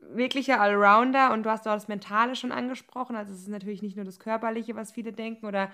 wirklicher 0.00 0.60
Allrounder 0.60 1.32
und 1.32 1.44
du 1.44 1.50
hast 1.50 1.66
auch 1.68 1.74
das 1.74 1.88
Mentale 1.88 2.34
schon 2.34 2.52
angesprochen. 2.52 3.16
Also 3.16 3.32
es 3.32 3.40
ist 3.40 3.48
natürlich 3.48 3.82
nicht 3.82 3.96
nur 3.96 4.04
das 4.04 4.18
Körperliche, 4.18 4.74
was 4.74 4.92
viele 4.92 5.12
denken 5.12 5.46
oder 5.46 5.70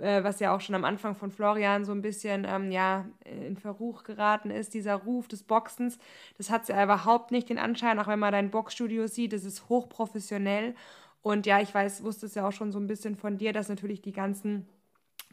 äh, 0.00 0.22
was 0.22 0.40
ja 0.40 0.54
auch 0.54 0.60
schon 0.60 0.74
am 0.74 0.84
Anfang 0.84 1.14
von 1.14 1.30
Florian 1.30 1.84
so 1.84 1.92
ein 1.92 2.02
bisschen 2.02 2.46
ähm, 2.48 2.70
ja, 2.70 3.06
in 3.24 3.56
Verruch 3.56 4.04
geraten 4.04 4.50
ist, 4.50 4.74
dieser 4.74 4.96
Ruf 4.96 5.28
des 5.28 5.42
Boxens. 5.42 5.98
Das 6.36 6.50
hat 6.50 6.68
ja 6.68 6.82
überhaupt 6.82 7.30
nicht 7.30 7.48
den 7.48 7.58
Anschein, 7.58 7.98
auch 7.98 8.06
wenn 8.06 8.18
man 8.18 8.32
dein 8.32 8.50
Boxstudio 8.50 9.06
sieht, 9.06 9.32
das 9.32 9.44
ist 9.44 9.68
hochprofessionell. 9.68 10.74
Und 11.22 11.46
ja, 11.46 11.60
ich 11.60 11.74
weiß, 11.74 12.04
wusste 12.04 12.26
es 12.26 12.34
ja 12.34 12.46
auch 12.46 12.52
schon 12.52 12.72
so 12.72 12.78
ein 12.78 12.86
bisschen 12.86 13.16
von 13.16 13.38
dir, 13.38 13.52
dass 13.52 13.68
natürlich 13.68 14.00
die 14.02 14.12
ganzen 14.12 14.68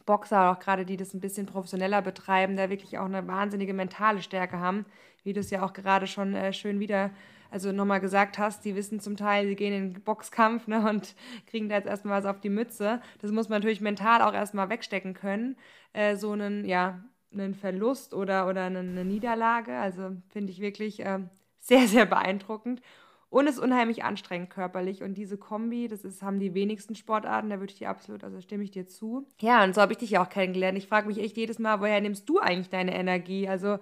Boxer, 0.04 0.50
auch 0.50 0.58
gerade 0.58 0.84
die 0.84 0.96
das 0.96 1.14
ein 1.14 1.20
bisschen 1.20 1.46
professioneller 1.46 2.02
betreiben, 2.02 2.56
da 2.56 2.70
wirklich 2.70 2.98
auch 2.98 3.06
eine 3.06 3.26
wahnsinnige 3.26 3.74
mentale 3.74 4.22
Stärke 4.22 4.58
haben, 4.58 4.84
wie 5.24 5.32
du 5.32 5.40
es 5.40 5.50
ja 5.50 5.64
auch 5.64 5.72
gerade 5.72 6.06
schon 6.06 6.34
äh, 6.34 6.52
schön 6.52 6.80
wieder 6.80 7.10
also 7.50 7.72
nochmal 7.72 8.00
gesagt 8.00 8.38
hast, 8.38 8.64
die 8.64 8.74
wissen 8.74 9.00
zum 9.00 9.16
Teil, 9.16 9.46
sie 9.46 9.56
gehen 9.56 9.72
in 9.72 9.92
den 9.92 10.02
Boxkampf 10.02 10.66
ne, 10.66 10.88
und 10.88 11.14
kriegen 11.46 11.68
da 11.68 11.76
jetzt 11.76 11.88
erstmal 11.88 12.18
was 12.22 12.28
auf 12.28 12.40
die 12.40 12.48
Mütze. 12.48 13.00
Das 13.20 13.32
muss 13.32 13.48
man 13.48 13.60
natürlich 13.60 13.80
mental 13.80 14.22
auch 14.22 14.34
erstmal 14.34 14.68
wegstecken 14.68 15.14
können. 15.14 15.56
Äh, 15.92 16.16
so 16.16 16.32
einen, 16.32 16.64
ja, 16.64 17.02
einen 17.32 17.54
Verlust 17.54 18.14
oder, 18.14 18.48
oder 18.48 18.64
eine, 18.64 18.80
eine 18.80 19.04
Niederlage. 19.04 19.76
Also 19.76 20.16
finde 20.28 20.52
ich 20.52 20.60
wirklich 20.60 21.00
äh, 21.00 21.20
sehr, 21.58 21.86
sehr 21.88 22.06
beeindruckend. 22.06 22.80
Und 23.28 23.48
es 23.48 23.56
ist 23.56 23.62
unheimlich 23.62 24.04
anstrengend 24.04 24.50
körperlich. 24.50 25.02
Und 25.02 25.14
diese 25.14 25.36
Kombi, 25.36 25.88
das 25.88 26.04
ist, 26.04 26.22
haben 26.22 26.38
die 26.38 26.54
wenigsten 26.54 26.94
Sportarten, 26.94 27.50
da 27.50 27.58
würde 27.58 27.72
ich 27.72 27.78
dir 27.78 27.90
absolut, 27.90 28.22
also 28.22 28.40
stimme 28.40 28.64
ich 28.64 28.70
dir 28.70 28.86
zu. 28.86 29.26
Ja, 29.40 29.64
und 29.64 29.74
so 29.74 29.80
habe 29.80 29.92
ich 29.92 29.98
dich 29.98 30.10
ja 30.10 30.22
auch 30.22 30.28
kennengelernt. 30.28 30.78
Ich 30.78 30.86
frage 30.86 31.08
mich 31.08 31.18
echt 31.18 31.36
jedes 31.36 31.58
Mal, 31.58 31.80
woher 31.80 32.00
nimmst 32.00 32.28
du 32.28 32.38
eigentlich 32.38 32.70
deine 32.70 32.94
Energie? 32.94 33.48
Also 33.48 33.78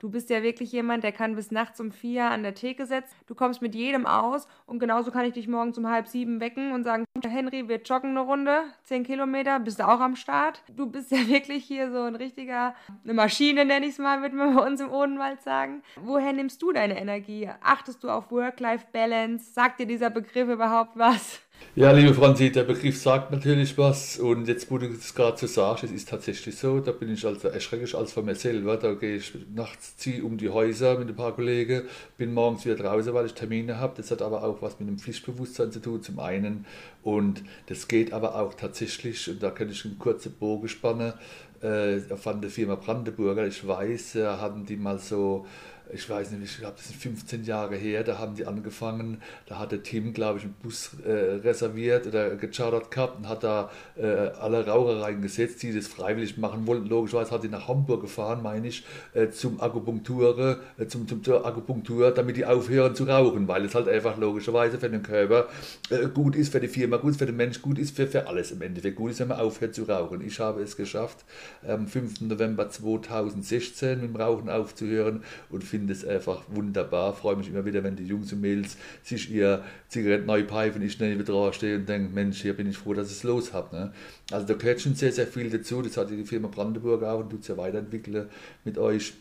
Du 0.00 0.08
bist 0.10 0.30
ja 0.30 0.44
wirklich 0.44 0.70
jemand, 0.70 1.02
der 1.02 1.10
kann 1.10 1.34
bis 1.34 1.50
nachts 1.50 1.80
um 1.80 1.90
vier 1.90 2.26
an 2.30 2.44
der 2.44 2.54
Theke 2.54 2.86
sitzen. 2.86 3.16
Du 3.26 3.34
kommst 3.34 3.60
mit 3.60 3.74
jedem 3.74 4.06
aus 4.06 4.46
und 4.64 4.78
genauso 4.78 5.10
kann 5.10 5.24
ich 5.24 5.32
dich 5.32 5.48
morgens 5.48 5.76
um 5.76 5.88
halb 5.88 6.06
sieben 6.06 6.40
wecken 6.40 6.72
und 6.72 6.84
sagen, 6.84 7.04
Henry, 7.24 7.68
wir 7.68 7.82
joggen 7.82 8.10
eine 8.10 8.20
Runde, 8.20 8.62
zehn 8.84 9.02
Kilometer, 9.02 9.58
bist 9.58 9.80
du 9.80 9.88
auch 9.88 9.98
am 9.98 10.14
Start. 10.14 10.62
Du 10.68 10.86
bist 10.86 11.10
ja 11.10 11.26
wirklich 11.26 11.64
hier 11.64 11.90
so 11.90 12.02
ein 12.02 12.14
richtiger, 12.14 12.76
eine 13.02 13.14
Maschine 13.14 13.64
nenne 13.64 13.86
ich 13.86 13.92
es 13.92 13.98
mal, 13.98 14.22
würde 14.22 14.36
man 14.36 14.54
bei 14.54 14.64
uns 14.64 14.80
im 14.80 14.92
Odenwald 14.92 15.42
sagen. 15.42 15.82
Woher 15.96 16.32
nimmst 16.32 16.62
du 16.62 16.70
deine 16.70 17.00
Energie? 17.00 17.50
Achtest 17.60 18.04
du 18.04 18.08
auf 18.08 18.30
Work-Life-Balance? 18.30 19.52
Sagt 19.52 19.80
dir 19.80 19.86
dieser 19.86 20.10
Begriff 20.10 20.48
überhaupt 20.48 20.96
was? 20.96 21.40
Ja, 21.78 21.92
liebe 21.92 22.12
Franzi, 22.12 22.50
der 22.50 22.64
Begriff 22.64 23.00
sagt 23.00 23.30
natürlich 23.30 23.78
was. 23.78 24.18
Und 24.18 24.48
jetzt, 24.48 24.68
wo 24.68 24.78
du 24.78 24.86
es 24.86 25.14
gerade 25.14 25.38
so 25.38 25.46
sagst, 25.46 25.84
es 25.84 25.92
ist 25.92 26.08
tatsächlich 26.08 26.56
so, 26.56 26.80
da 26.80 26.90
bin 26.90 27.12
ich 27.12 27.24
also 27.24 27.46
erschrecklich 27.46 27.94
als 27.94 28.12
von 28.12 28.24
mir 28.24 28.34
selber, 28.34 28.76
da 28.76 28.94
gehe 28.94 29.18
ich 29.18 29.32
nachts, 29.54 29.96
ziehe 29.96 30.24
um 30.24 30.38
die 30.38 30.48
Häuser 30.48 30.98
mit 30.98 31.08
ein 31.08 31.14
paar 31.14 31.36
Kollegen, 31.36 31.82
bin 32.16 32.34
morgens 32.34 32.64
wieder 32.64 32.74
draußen, 32.74 33.14
weil 33.14 33.26
ich 33.26 33.34
Termine 33.34 33.78
habe, 33.78 33.94
das 33.96 34.10
hat 34.10 34.22
aber 34.22 34.42
auch 34.42 34.60
was 34.60 34.80
mit 34.80 34.88
dem 34.88 34.98
Pflichtbewusstsein 34.98 35.70
zu 35.70 35.80
tun, 35.80 36.02
zum 36.02 36.18
einen. 36.18 36.66
Und 37.04 37.44
das 37.66 37.86
geht 37.86 38.12
aber 38.12 38.34
auch 38.34 38.54
tatsächlich, 38.54 39.30
und 39.30 39.40
da 39.40 39.50
kann 39.50 39.70
ich 39.70 39.84
einen 39.84 40.00
kurzen 40.00 40.32
Bogen 40.32 40.66
spannen, 40.66 41.12
äh, 41.60 42.00
von 42.16 42.40
der 42.40 42.50
Firma 42.50 42.74
Brandenburger, 42.74 43.46
ich 43.46 43.66
weiß, 43.66 44.16
äh, 44.16 44.26
haben 44.26 44.66
die 44.66 44.76
mal 44.76 44.98
so 44.98 45.46
ich 45.92 46.08
weiß 46.08 46.32
nicht, 46.32 46.44
ich 46.44 46.58
glaube, 46.58 46.74
das 46.76 46.88
sind 46.88 47.00
15 47.00 47.44
Jahre 47.44 47.76
her, 47.76 48.04
da 48.04 48.18
haben 48.18 48.34
die 48.34 48.46
angefangen, 48.46 49.22
da 49.46 49.58
hat 49.58 49.72
der 49.72 49.82
Tim, 49.82 50.12
glaube 50.12 50.38
ich, 50.38 50.44
einen 50.44 50.54
Bus 50.62 50.90
äh, 51.04 51.10
reserviert 51.10 52.06
oder 52.06 52.36
gechartert 52.36 52.90
gehabt 52.90 53.18
und 53.18 53.28
hat 53.28 53.42
da 53.44 53.70
äh, 53.96 54.06
alle 54.06 54.66
Raucher 54.66 55.00
reingesetzt, 55.00 55.62
die 55.62 55.74
das 55.74 55.86
freiwillig 55.86 56.36
machen 56.36 56.66
wollten. 56.66 56.86
Logischerweise 56.86 57.30
hat 57.30 57.44
die 57.44 57.48
nach 57.48 57.68
Hamburg 57.68 58.02
gefahren, 58.02 58.42
meine 58.42 58.68
ich, 58.68 58.84
äh, 59.14 59.28
zum 59.28 59.60
Akupunktur, 59.60 60.60
äh, 60.78 60.86
zum, 60.86 61.08
zum, 61.08 61.24
zur 61.24 61.46
Akupunktur, 61.46 62.10
damit 62.10 62.36
die 62.36 62.44
aufhören 62.44 62.94
zu 62.94 63.04
rauchen, 63.04 63.48
weil 63.48 63.64
es 63.64 63.74
halt 63.74 63.88
einfach 63.88 64.18
logischerweise 64.18 64.78
für 64.78 64.90
den 64.90 65.02
Körper 65.02 65.48
äh, 65.90 66.06
gut 66.08 66.36
ist, 66.36 66.52
für 66.52 66.60
die 66.60 66.68
Firma 66.68 66.98
gut 66.98 67.12
ist, 67.12 67.18
für 67.18 67.26
den 67.26 67.36
Mensch 67.36 67.62
gut 67.62 67.78
ist, 67.78 67.96
für, 67.96 68.06
für 68.06 68.26
alles 68.26 68.50
im 68.50 68.60
Endeffekt 68.62 68.96
gut 68.96 69.12
ist, 69.12 69.20
wenn 69.20 69.28
man 69.28 69.40
aufhört 69.40 69.74
zu 69.74 69.84
rauchen. 69.84 70.20
Ich 70.20 70.38
habe 70.40 70.62
es 70.62 70.76
geschafft, 70.76 71.24
am 71.66 71.86
5. 71.86 72.22
November 72.22 72.68
2016 72.68 74.00
mit 74.00 74.10
dem 74.10 74.16
Rauchen 74.16 74.50
aufzuhören 74.50 75.22
und 75.50 75.64
finde 75.64 75.77
finde 75.78 75.92
es 75.92 76.04
einfach 76.04 76.42
wunderbar. 76.48 77.14
Freue 77.14 77.36
mich 77.36 77.48
immer 77.48 77.64
wieder, 77.64 77.84
wenn 77.84 77.94
die 77.94 78.04
Jungs 78.04 78.32
und 78.32 78.40
Mädels 78.40 78.76
sich 79.02 79.30
ihr 79.30 79.64
Zigaretten 79.88 80.26
neu 80.26 80.44
pfeifen, 80.44 80.82
ich 80.82 80.98
neben 80.98 81.24
dran 81.24 81.52
stehe 81.52 81.76
und 81.76 81.88
denke, 81.88 82.12
Mensch, 82.12 82.42
hier 82.42 82.54
bin 82.54 82.68
ich 82.68 82.76
froh, 82.76 82.94
dass 82.94 83.10
ich 83.10 83.18
es 83.18 83.22
los 83.22 83.52
habe. 83.52 83.76
Ne? 83.76 83.92
Also 84.32 84.46
da 84.46 84.54
gehört 84.54 84.80
schon 84.80 84.94
sehr, 84.94 85.12
sehr 85.12 85.26
viel 85.28 85.50
dazu. 85.50 85.80
Das 85.80 85.96
hat 85.96 86.10
die 86.10 86.24
Firma 86.24 86.48
Brandenburg 86.48 87.04
auch 87.04 87.20
und 87.20 87.30
tut 87.30 87.42
es 87.42 87.48
ja 87.48 87.56
weiterentwickeln 87.56 88.28
mit 88.64 88.76
euch 88.76 89.14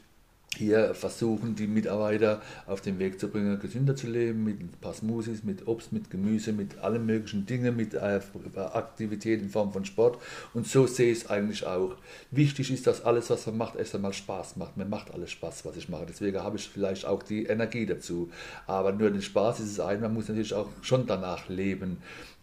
hier 0.56 0.96
versuchen, 0.96 1.56
die 1.56 1.68
Mitarbeiter 1.68 2.42
auf 2.66 2.82
den 2.82 3.00
Weg 3.00 3.20
zu 3.20 3.28
bringen, 3.28 3.60
gesünder 3.60 3.96
zu 3.96 4.08
leben, 4.08 4.44
mit 4.44 4.60
ein 4.60 4.72
paar 4.82 4.94
Smoothies, 4.94 5.44
mit 5.44 5.68
Obst, 5.68 5.92
mit 5.92 6.10
Gemüse, 6.10 6.54
mit 6.54 6.80
allen 6.80 7.06
möglichen 7.06 7.46
Dingen, 7.46 7.76
mit 7.76 7.94
äh, 7.94 8.20
Aktivität 8.56 9.42
in 9.42 9.50
Form 9.50 9.72
von 9.72 9.86
Sport. 9.86 10.20
Und 10.54 10.68
so 10.68 10.88
sehe 10.88 11.12
ich 11.12 11.20
es 11.20 11.30
eigentlich 11.30 11.66
auch. 11.66 11.96
Wichtig 12.32 12.72
ist, 12.72 12.88
dass 12.88 13.04
alles, 13.04 13.30
was 13.30 13.46
man 13.46 13.58
macht, 13.58 13.76
erst 13.76 13.94
einmal 13.96 14.14
Spaß 14.14 14.56
macht. 14.56 14.78
Mir 14.78 14.86
macht 14.86 15.14
alles 15.14 15.32
Spaß, 15.32 15.66
was 15.66 15.78
ich 15.78 15.90
mache. 15.90 16.06
Deswegen 16.08 16.40
habe 16.40 16.58
ich 16.58 16.68
vielleicht 16.68 17.06
auch 17.06 17.24
die 17.24 17.46
Energie 17.46 17.86
dazu. 17.86 18.30
Aber 18.66 18.92
nur 18.94 19.12
den 19.12 19.22
Spaß 19.22 19.60
ist 19.60 19.72
es 19.72 19.80
ein, 19.80 20.02
man 20.02 20.14
muss 20.14 20.28
natürlich 20.28 20.54
auch 20.54 20.70
schon 20.82 21.06
danach 21.06 21.50
leben. 21.50 21.98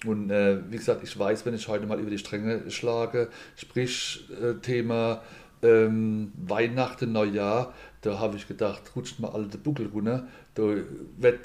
Und 0.07 0.31
äh, 0.31 0.59
wie 0.71 0.77
gesagt, 0.77 1.03
ich 1.03 1.19
weiß, 1.19 1.47
wenn 1.47 1.55
ich 1.55 1.67
heute 1.69 1.87
mal 1.87 1.99
über 1.99 2.11
die 2.11 2.19
Stränge 2.19 2.71
schlage, 2.71 3.29
sprich 3.57 4.29
äh, 4.41 4.55
Thema 4.61 5.23
ähm, 5.65 6.33
Weihnachten, 6.37 7.13
Neujahr, 7.13 7.73
da 8.05 8.19
habe 8.19 8.37
ich 8.37 8.47
gedacht, 8.47 8.83
rutscht 8.95 9.19
mal 9.19 9.31
alle 9.31 9.47
den 9.47 9.61
Buckel 9.63 9.87
runter. 9.87 10.29
Da 10.55 10.63
wird, 11.17 11.41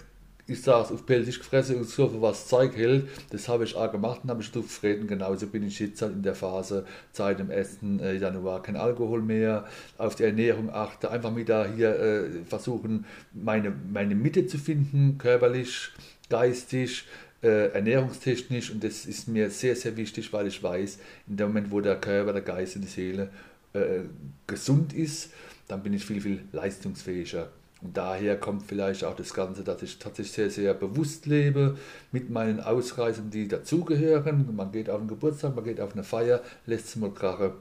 ich 0.46 0.62
saß 0.62 0.92
auf 0.92 1.06
Pelzig 1.06 1.40
gefressen 1.40 1.78
und 1.78 1.88
so 1.88 2.22
was 2.22 2.48
Zeug 2.48 2.76
hält. 2.76 3.08
Das 3.30 3.48
habe 3.48 3.64
ich 3.64 3.76
auch 3.76 3.90
gemacht 3.90 4.22
und 4.24 4.30
habe 4.30 4.42
ich 4.42 4.52
drauf 4.52 4.84
reden. 4.84 5.08
Genauso 5.08 5.48
bin 5.48 5.64
ich 5.64 5.80
jetzt 5.80 6.02
halt 6.02 6.14
in 6.16 6.22
der 6.22 6.36
Phase 6.36 6.86
seit 7.14 7.40
dem 7.40 7.50
1. 7.50 7.78
Äh, 8.02 8.18
Januar 8.18 8.62
kein 8.62 8.76
Alkohol 8.76 9.22
mehr, 9.22 9.68
auf 9.98 10.16
die 10.16 10.24
Ernährung 10.24 10.70
achte, 10.70 11.10
einfach 11.10 11.34
wieder 11.36 11.72
hier 11.74 11.98
äh, 11.98 12.30
versuchen, 12.46 13.06
meine, 13.32 13.74
meine 13.92 14.16
Mitte 14.16 14.46
zu 14.46 14.58
finden, 14.58 15.18
körperlich, 15.18 15.92
geistig, 16.30 17.06
äh, 17.42 17.72
ernährungstechnisch 17.72 18.70
und 18.72 18.84
das 18.84 19.06
ist 19.06 19.30
mir 19.30 19.50
sehr, 19.50 19.78
sehr 19.78 19.96
wichtig, 19.96 20.34
weil 20.34 20.48
ich 20.48 20.62
weiß, 20.62 21.00
in 21.30 21.38
dem 21.38 21.48
Moment, 21.48 21.72
wo 21.72 21.80
der 21.80 21.96
Körper, 21.96 22.34
der 22.34 22.42
Geist 22.42 22.76
und 22.76 22.82
die 22.82 22.90
Seele 22.90 23.30
äh, 23.72 24.02
gesund 24.46 24.92
ist, 24.94 25.32
dann 25.70 25.84
bin 25.84 25.94
ich 25.94 26.04
viel, 26.04 26.20
viel 26.20 26.44
leistungsfähiger. 26.52 27.50
Und 27.82 27.96
daher 27.96 28.38
kommt 28.38 28.64
vielleicht 28.64 29.06
auch 29.06 29.16
das 29.16 29.34
Ganze, 29.34 29.64
dass 29.64 29.82
ich 29.82 30.00
tatsächlich 30.00 30.34
sehr, 30.34 30.50
sehr 30.50 30.74
bewusst 30.74 31.26
lebe 31.26 31.78
mit 32.12 32.30
meinen 32.30 32.60
Ausreisen, 32.60 33.30
die 33.30 33.48
dazugehören. 33.48 34.54
Man 34.54 34.74
geht 34.74 34.90
auf 34.90 35.00
einen 35.00 35.08
Geburtstag, 35.08 35.56
man 35.56 35.64
geht 35.64 35.80
auf 35.80 35.94
eine 35.94 36.04
Feier, 36.04 36.42
lässt 36.66 36.88
es 36.88 36.96
mal 36.98 37.14
krachen. 37.14 37.54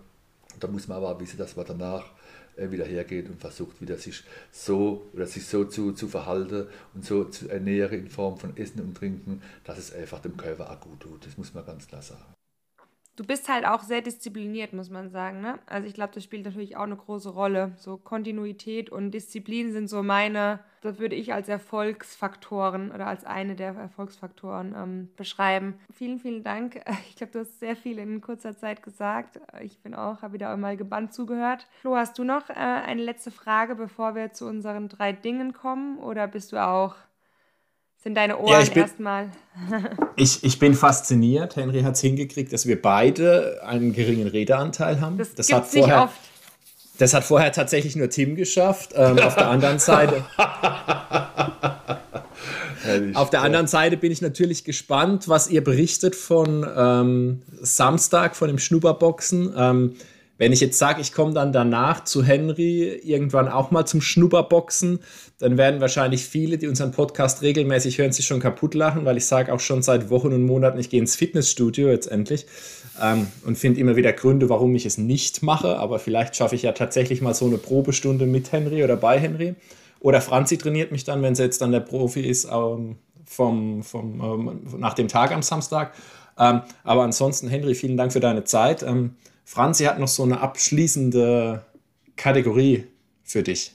Da 0.58 0.66
muss 0.66 0.88
man 0.88 0.96
aber 0.96 1.20
wissen, 1.20 1.38
dass 1.38 1.54
man 1.54 1.66
danach 1.66 2.04
äh, 2.56 2.70
wieder 2.72 2.84
hergeht 2.84 3.28
und 3.28 3.40
versucht 3.40 3.80
wieder 3.80 3.96
sich 3.96 4.24
so 4.50 5.06
oder 5.12 5.26
sich 5.26 5.46
so 5.46 5.66
zu, 5.66 5.92
zu 5.92 6.08
verhalten 6.08 6.66
und 6.94 7.04
so 7.04 7.24
zu 7.24 7.48
ernähren 7.48 8.00
in 8.00 8.08
Form 8.08 8.38
von 8.38 8.56
Essen 8.56 8.80
und 8.80 8.96
Trinken, 8.96 9.40
dass 9.62 9.78
es 9.78 9.94
einfach 9.94 10.20
dem 10.20 10.36
Körper 10.36 10.68
auch 10.68 10.80
gut 10.80 10.98
tut. 10.98 11.26
Das 11.26 11.36
muss 11.36 11.54
man 11.54 11.64
ganz 11.64 11.86
klar 11.86 12.02
sagen. 12.02 12.37
Du 13.18 13.24
bist 13.24 13.48
halt 13.48 13.66
auch 13.66 13.82
sehr 13.82 14.00
diszipliniert, 14.00 14.72
muss 14.72 14.90
man 14.90 15.10
sagen. 15.10 15.40
Ne? 15.40 15.58
Also 15.66 15.88
ich 15.88 15.94
glaube, 15.94 16.12
das 16.14 16.22
spielt 16.22 16.44
natürlich 16.44 16.76
auch 16.76 16.84
eine 16.84 16.94
große 16.94 17.30
Rolle. 17.30 17.72
So 17.74 17.96
Kontinuität 17.96 18.90
und 18.90 19.10
Disziplin 19.10 19.72
sind 19.72 19.88
so 19.88 20.04
meine, 20.04 20.60
das 20.82 21.00
würde 21.00 21.16
ich 21.16 21.34
als 21.34 21.48
Erfolgsfaktoren 21.48 22.92
oder 22.92 23.08
als 23.08 23.24
eine 23.24 23.56
der 23.56 23.74
Erfolgsfaktoren 23.74 24.72
ähm, 24.76 25.08
beschreiben. 25.16 25.80
Vielen, 25.92 26.20
vielen 26.20 26.44
Dank. 26.44 26.80
Ich 27.08 27.16
glaube, 27.16 27.32
du 27.32 27.40
hast 27.40 27.58
sehr 27.58 27.74
viel 27.74 27.98
in 27.98 28.20
kurzer 28.20 28.56
Zeit 28.56 28.84
gesagt. 28.84 29.40
Ich 29.62 29.80
bin 29.80 29.94
auch, 29.96 30.22
habe 30.22 30.34
wieder 30.34 30.56
mal 30.56 30.76
gebannt 30.76 31.12
zugehört. 31.12 31.66
Flo, 31.80 31.96
hast 31.96 32.16
du 32.20 32.22
noch 32.22 32.48
äh, 32.50 32.52
eine 32.52 33.02
letzte 33.02 33.32
Frage, 33.32 33.74
bevor 33.74 34.14
wir 34.14 34.32
zu 34.32 34.46
unseren 34.46 34.88
drei 34.88 35.10
Dingen 35.10 35.52
kommen? 35.52 35.98
Oder 35.98 36.28
bist 36.28 36.52
du 36.52 36.64
auch 36.64 36.94
sind 38.02 38.14
deine 38.14 38.38
Ohren 38.38 38.66
ja, 38.66 38.82
erstmal. 38.82 39.30
ich, 40.16 40.44
ich 40.44 40.58
bin 40.58 40.74
fasziniert. 40.74 41.56
Henry 41.56 41.82
hat 41.82 41.94
es 41.94 42.00
hingekriegt, 42.00 42.52
dass 42.52 42.66
wir 42.66 42.80
beide 42.80 43.60
einen 43.64 43.92
geringen 43.92 44.28
Redeanteil 44.28 45.00
haben. 45.00 45.18
Das, 45.18 45.34
das 45.34 45.52
hat 45.52 45.66
vorher, 45.66 45.86
nicht 45.86 46.04
oft. 46.04 46.18
Das 46.98 47.14
hat 47.14 47.24
vorher 47.24 47.52
tatsächlich 47.52 47.96
nur 47.96 48.08
Tim 48.10 48.36
geschafft. 48.36 48.92
Ähm, 48.94 49.18
auf 49.18 49.34
der 49.34 49.48
anderen 49.48 49.78
Seite. 49.78 50.24
Auf 53.14 53.28
der 53.28 53.42
anderen 53.42 53.66
Seite 53.66 53.98
bin 53.98 54.10
ich 54.10 54.22
natürlich 54.22 54.64
gespannt, 54.64 55.28
was 55.28 55.50
ihr 55.50 55.62
berichtet 55.62 56.14
von 56.14 56.66
ähm, 56.74 57.42
Samstag, 57.60 58.34
von 58.34 58.48
dem 58.48 58.58
Schnupperboxen. 58.58 59.52
Ähm, 59.54 59.94
wenn 60.38 60.52
ich 60.52 60.60
jetzt 60.60 60.78
sage, 60.78 61.00
ich 61.00 61.12
komme 61.12 61.34
dann 61.34 61.52
danach 61.52 62.04
zu 62.04 62.24
Henry 62.24 63.00
irgendwann 63.04 63.48
auch 63.48 63.70
mal 63.70 63.84
zum 63.86 64.00
Schnupperboxen, 64.00 65.00
dann 65.38 65.58
werden 65.58 65.80
wahrscheinlich 65.80 66.24
viele, 66.24 66.58
die 66.58 66.68
unseren 66.68 66.92
Podcast 66.92 67.42
regelmäßig 67.42 67.98
hören, 67.98 68.12
sich 68.12 68.26
schon 68.26 68.40
kaputt 68.40 68.74
lachen, 68.74 69.04
weil 69.04 69.16
ich 69.16 69.26
sage 69.26 69.52
auch 69.52 69.60
schon 69.60 69.82
seit 69.82 70.10
Wochen 70.10 70.32
und 70.32 70.44
Monaten, 70.44 70.78
ich 70.78 70.90
gehe 70.90 71.00
ins 71.00 71.16
Fitnessstudio 71.16 71.88
jetzt 71.88 72.06
endlich 72.06 72.46
ähm, 73.02 73.26
und 73.44 73.58
finde 73.58 73.80
immer 73.80 73.96
wieder 73.96 74.12
Gründe, 74.12 74.48
warum 74.48 74.74
ich 74.74 74.86
es 74.86 74.96
nicht 74.96 75.42
mache. 75.42 75.76
Aber 75.76 75.98
vielleicht 75.98 76.36
schaffe 76.36 76.54
ich 76.54 76.62
ja 76.62 76.72
tatsächlich 76.72 77.20
mal 77.20 77.34
so 77.34 77.46
eine 77.46 77.58
Probestunde 77.58 78.26
mit 78.26 78.52
Henry 78.52 78.84
oder 78.84 78.96
bei 78.96 79.18
Henry. 79.18 79.54
Oder 80.00 80.20
Franzi 80.20 80.58
trainiert 80.58 80.92
mich 80.92 81.02
dann, 81.02 81.22
wenn 81.22 81.34
sie 81.34 81.42
jetzt 81.42 81.60
dann 81.60 81.72
der 81.72 81.80
Profi 81.80 82.20
ist, 82.20 82.48
ähm, 82.50 82.96
vom, 83.24 83.82
vom, 83.82 84.20
ähm, 84.20 84.80
nach 84.80 84.94
dem 84.94 85.08
Tag 85.08 85.32
am 85.32 85.42
Samstag. 85.42 85.92
Ähm, 86.38 86.62
aber 86.84 87.02
ansonsten, 87.02 87.48
Henry, 87.48 87.74
vielen 87.74 87.96
Dank 87.96 88.12
für 88.12 88.20
deine 88.20 88.44
Zeit. 88.44 88.82
Ähm, 88.82 89.16
Franzi 89.44 89.84
hat 89.84 89.98
noch 89.98 90.08
so 90.08 90.22
eine 90.22 90.40
abschließende 90.40 91.64
Kategorie 92.16 92.86
für 93.22 93.42
dich. 93.42 93.72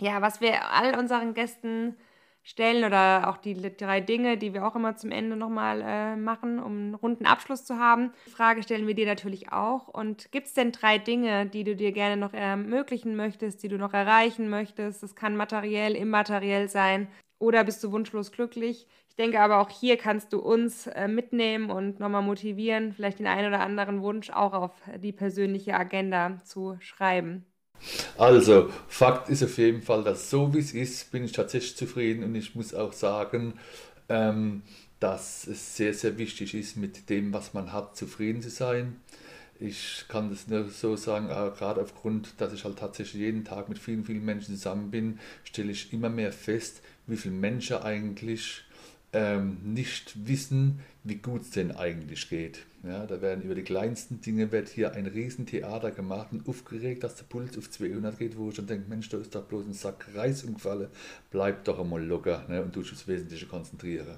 Ja, 0.00 0.20
was 0.22 0.40
wir 0.40 0.70
all 0.70 0.98
unseren 0.98 1.34
Gästen 1.34 1.96
stellen 2.42 2.84
oder 2.84 3.28
auch 3.28 3.36
die 3.36 3.54
drei 3.76 4.00
Dinge, 4.00 4.36
die 4.36 4.52
wir 4.52 4.66
auch 4.66 4.74
immer 4.74 4.96
zum 4.96 5.12
Ende 5.12 5.36
nochmal 5.36 5.80
äh, 5.80 6.16
machen, 6.16 6.58
um 6.58 6.72
einen 6.72 6.94
runden 6.94 7.24
Abschluss 7.24 7.64
zu 7.64 7.78
haben. 7.78 8.12
Die 8.26 8.30
Frage 8.30 8.62
stellen 8.62 8.86
wir 8.86 8.94
dir 8.94 9.06
natürlich 9.06 9.52
auch. 9.52 9.88
Und 9.88 10.32
gibt 10.32 10.48
es 10.48 10.54
denn 10.54 10.72
drei 10.72 10.98
Dinge, 10.98 11.46
die 11.46 11.64
du 11.64 11.76
dir 11.76 11.92
gerne 11.92 12.16
noch 12.16 12.32
ermöglichen 12.32 13.14
möchtest, 13.14 13.62
die 13.62 13.68
du 13.68 13.78
noch 13.78 13.94
erreichen 13.94 14.48
möchtest? 14.48 15.02
Das 15.02 15.14
kann 15.14 15.36
materiell, 15.36 15.94
immateriell 15.94 16.68
sein. 16.68 17.06
Oder 17.38 17.64
bist 17.64 17.82
du 17.84 17.92
wunschlos 17.92 18.32
glücklich? 18.32 18.86
Ich 19.12 19.16
denke 19.16 19.40
aber 19.40 19.60
auch 19.60 19.68
hier 19.68 19.98
kannst 19.98 20.32
du 20.32 20.38
uns 20.38 20.86
äh, 20.86 21.06
mitnehmen 21.06 21.70
und 21.70 22.00
nochmal 22.00 22.22
motivieren, 22.22 22.94
vielleicht 22.94 23.18
den 23.18 23.26
einen 23.26 23.48
oder 23.48 23.60
anderen 23.60 24.00
Wunsch 24.00 24.30
auch 24.30 24.54
auf 24.54 24.72
die 25.02 25.12
persönliche 25.12 25.74
Agenda 25.74 26.38
zu 26.46 26.78
schreiben. 26.80 27.44
Also, 28.16 28.70
Fakt 28.88 29.28
ist 29.28 29.42
auf 29.42 29.58
jeden 29.58 29.82
Fall, 29.82 30.02
dass 30.02 30.30
so 30.30 30.54
wie 30.54 30.60
es 30.60 30.72
ist, 30.72 31.10
bin 31.12 31.24
ich 31.24 31.32
tatsächlich 31.32 31.76
zufrieden 31.76 32.24
und 32.24 32.34
ich 32.34 32.54
muss 32.54 32.72
auch 32.72 32.94
sagen, 32.94 33.54
ähm, 34.08 34.62
dass 34.98 35.46
es 35.46 35.76
sehr, 35.76 35.92
sehr 35.92 36.16
wichtig 36.16 36.54
ist, 36.54 36.78
mit 36.78 37.10
dem, 37.10 37.34
was 37.34 37.52
man 37.52 37.70
hat, 37.70 37.94
zufrieden 37.96 38.40
zu 38.40 38.48
sein. 38.48 38.96
Ich 39.60 40.06
kann 40.08 40.30
das 40.30 40.48
nur 40.48 40.70
so 40.70 40.96
sagen, 40.96 41.28
gerade 41.28 41.82
aufgrund, 41.82 42.40
dass 42.40 42.54
ich 42.54 42.64
halt 42.64 42.78
tatsächlich 42.78 43.20
jeden 43.20 43.44
Tag 43.44 43.68
mit 43.68 43.78
vielen, 43.78 44.04
vielen 44.06 44.24
Menschen 44.24 44.56
zusammen 44.56 44.90
bin, 44.90 45.20
stelle 45.44 45.70
ich 45.72 45.92
immer 45.92 46.08
mehr 46.08 46.32
fest, 46.32 46.82
wie 47.06 47.16
viele 47.16 47.34
Menschen 47.34 47.76
eigentlich 47.76 48.64
ähm, 49.12 49.58
nicht 49.62 50.26
wissen, 50.26 50.80
wie 51.04 51.16
gut 51.16 51.42
es 51.42 51.50
denn 51.50 51.72
eigentlich 51.72 52.28
geht. 52.28 52.64
Ja, 52.84 53.06
da 53.06 53.20
werden 53.20 53.44
über 53.44 53.54
die 53.54 53.62
kleinsten 53.62 54.20
Dinge 54.20 54.50
wird 54.50 54.68
hier 54.68 54.92
ein 54.92 55.06
Riesentheater 55.06 55.92
gemacht 55.92 56.28
und 56.32 56.48
aufgeregt, 56.48 57.04
dass 57.04 57.14
der 57.14 57.24
Puls 57.24 57.56
auf 57.56 57.70
200 57.70 58.18
geht, 58.18 58.36
wo 58.36 58.48
ich 58.48 58.56
dann 58.56 58.66
denke, 58.66 58.88
Mensch, 58.88 59.08
da 59.08 59.18
ist 59.18 59.34
doch 59.34 59.44
bloß 59.44 59.66
ein 59.66 59.72
Sack 59.72 60.06
Reis 60.14 60.42
umgefallen, 60.42 60.88
bleib 61.30 61.64
doch 61.64 61.78
einmal 61.78 62.04
locker 62.04 62.44
ne, 62.48 62.60
und 62.60 62.74
du 62.74 62.82
dich 62.82 62.92
aufs 62.92 63.06
Wesentliche 63.06 63.46
konzentrieren. 63.46 64.16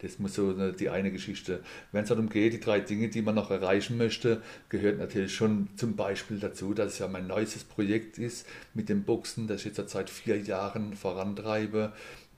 Das 0.00 0.18
muss 0.18 0.34
so 0.34 0.50
ne, 0.50 0.72
die 0.72 0.88
eine 0.88 1.12
Geschichte. 1.12 1.60
Wenn 1.92 2.02
es 2.02 2.08
darum 2.08 2.28
geht, 2.28 2.52
die 2.52 2.60
drei 2.60 2.80
Dinge, 2.80 3.08
die 3.10 3.22
man 3.22 3.36
noch 3.36 3.50
erreichen 3.52 3.96
möchte, 3.96 4.42
gehört 4.70 4.98
natürlich 4.98 5.34
schon 5.34 5.68
zum 5.76 5.94
Beispiel 5.94 6.40
dazu, 6.40 6.74
dass 6.74 6.94
es 6.94 6.98
ja 6.98 7.06
mein 7.06 7.28
neuestes 7.28 7.62
Projekt 7.62 8.18
ist 8.18 8.44
mit 8.74 8.88
dem 8.88 9.04
Boxen, 9.04 9.46
das 9.46 9.64
ich 9.64 9.76
jetzt 9.76 9.90
seit 9.90 10.10
vier 10.10 10.40
Jahren 10.40 10.94
vorantreibe. 10.94 11.92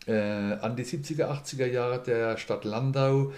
Äh, 0.06 0.12
an 0.14 0.76
die 0.76 0.84
70er, 0.84 1.26
80er 1.26 1.66
Jahre 1.66 2.02
der 2.02 2.36
Stadt 2.36 2.64
Landau 2.64 3.32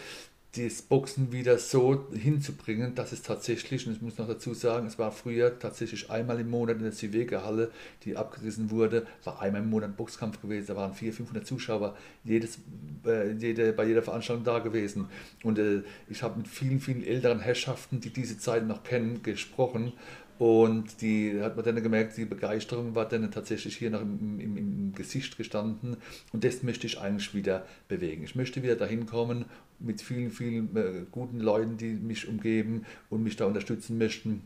das 0.57 0.83
Boxen 0.83 1.33
wieder 1.33 1.59
so 1.59 2.07
hinzubringen, 2.13 2.95
dass 2.95 3.13
es 3.13 3.23
tatsächlich, 3.23 3.87
und 3.87 3.95
ich 3.95 4.03
muss 4.03 4.19
noch 4.19 4.29
dazu 4.29 4.55
sagen, 4.55 4.87
es 4.87 4.99
war 4.99 5.11
früher 5.11 5.59
tatsächlich 5.59 6.11
einmal 6.11 6.39
im 6.39 6.51
Monat 6.51 6.77
in 6.77 6.85
der 6.85 6.93
Ziveger-Halle, 6.93 7.71
die 8.05 8.17
abgerissen 8.17 8.71
wurde, 8.71 9.07
war 9.25 9.41
einmal 9.41 9.63
im 9.63 9.71
Monat 9.71 9.91
ein 9.91 9.97
Boxkampf 9.97 10.41
gewesen, 10.41 10.67
da 10.69 10.77
waren 10.77 10.95
400, 10.95 11.17
500 11.17 11.47
Zuschauer 11.47 11.97
jedes, 12.23 12.59
äh, 13.05 13.33
jede, 13.33 13.73
bei 13.73 13.85
jeder 13.85 14.03
Veranstaltung 14.03 14.45
da 14.45 14.61
gewesen. 14.61 15.09
Und 15.43 15.59
äh, 15.59 15.83
ich 16.09 16.23
habe 16.23 16.39
mit 16.39 16.49
vielen, 16.49 16.81
vielen 16.81 17.05
älteren 17.05 17.41
Herrschaften, 17.41 18.01
die 18.01 18.11
diese 18.11 18.39
Zeit 18.39 18.67
noch 18.67 18.85
kennen, 18.85 19.23
gesprochen 19.23 19.93
und 20.39 21.01
die 21.01 21.41
hat 21.41 21.55
man 21.55 21.65
dann 21.65 21.81
gemerkt, 21.83 22.17
die 22.17 22.25
Begeisterung 22.25 22.95
war 22.95 23.09
dann 23.09 23.31
tatsächlich 23.31 23.77
hier 23.77 23.91
noch 23.91 24.01
im, 24.01 24.41
im, 24.41 24.57
im, 24.57 24.93
Gesicht 24.95 25.37
gestanden. 25.37 25.97
Und 26.33 26.45
das 26.45 26.63
möchte 26.63 26.87
ich 26.87 26.99
eigentlich 27.01 27.35
wieder 27.35 27.67
bewegen. 27.87 28.25
Ich 28.25 28.35
möchte 28.35 28.63
wieder 28.63 28.75
dahin 28.75 29.07
kommen 29.07 29.45
mit 29.79 30.03
vielen, 30.03 30.31
vielen 30.31 30.77
äh, 30.77 31.07
guten 31.11 31.39
Leuten, 31.39 31.77
die 31.77 31.93
mich 31.93 32.29
umgeben 32.29 32.85
und 33.11 33.23
mich 33.23 33.37
da 33.37 33.45
unterstützen 33.45 33.97
möchten. 33.97 34.43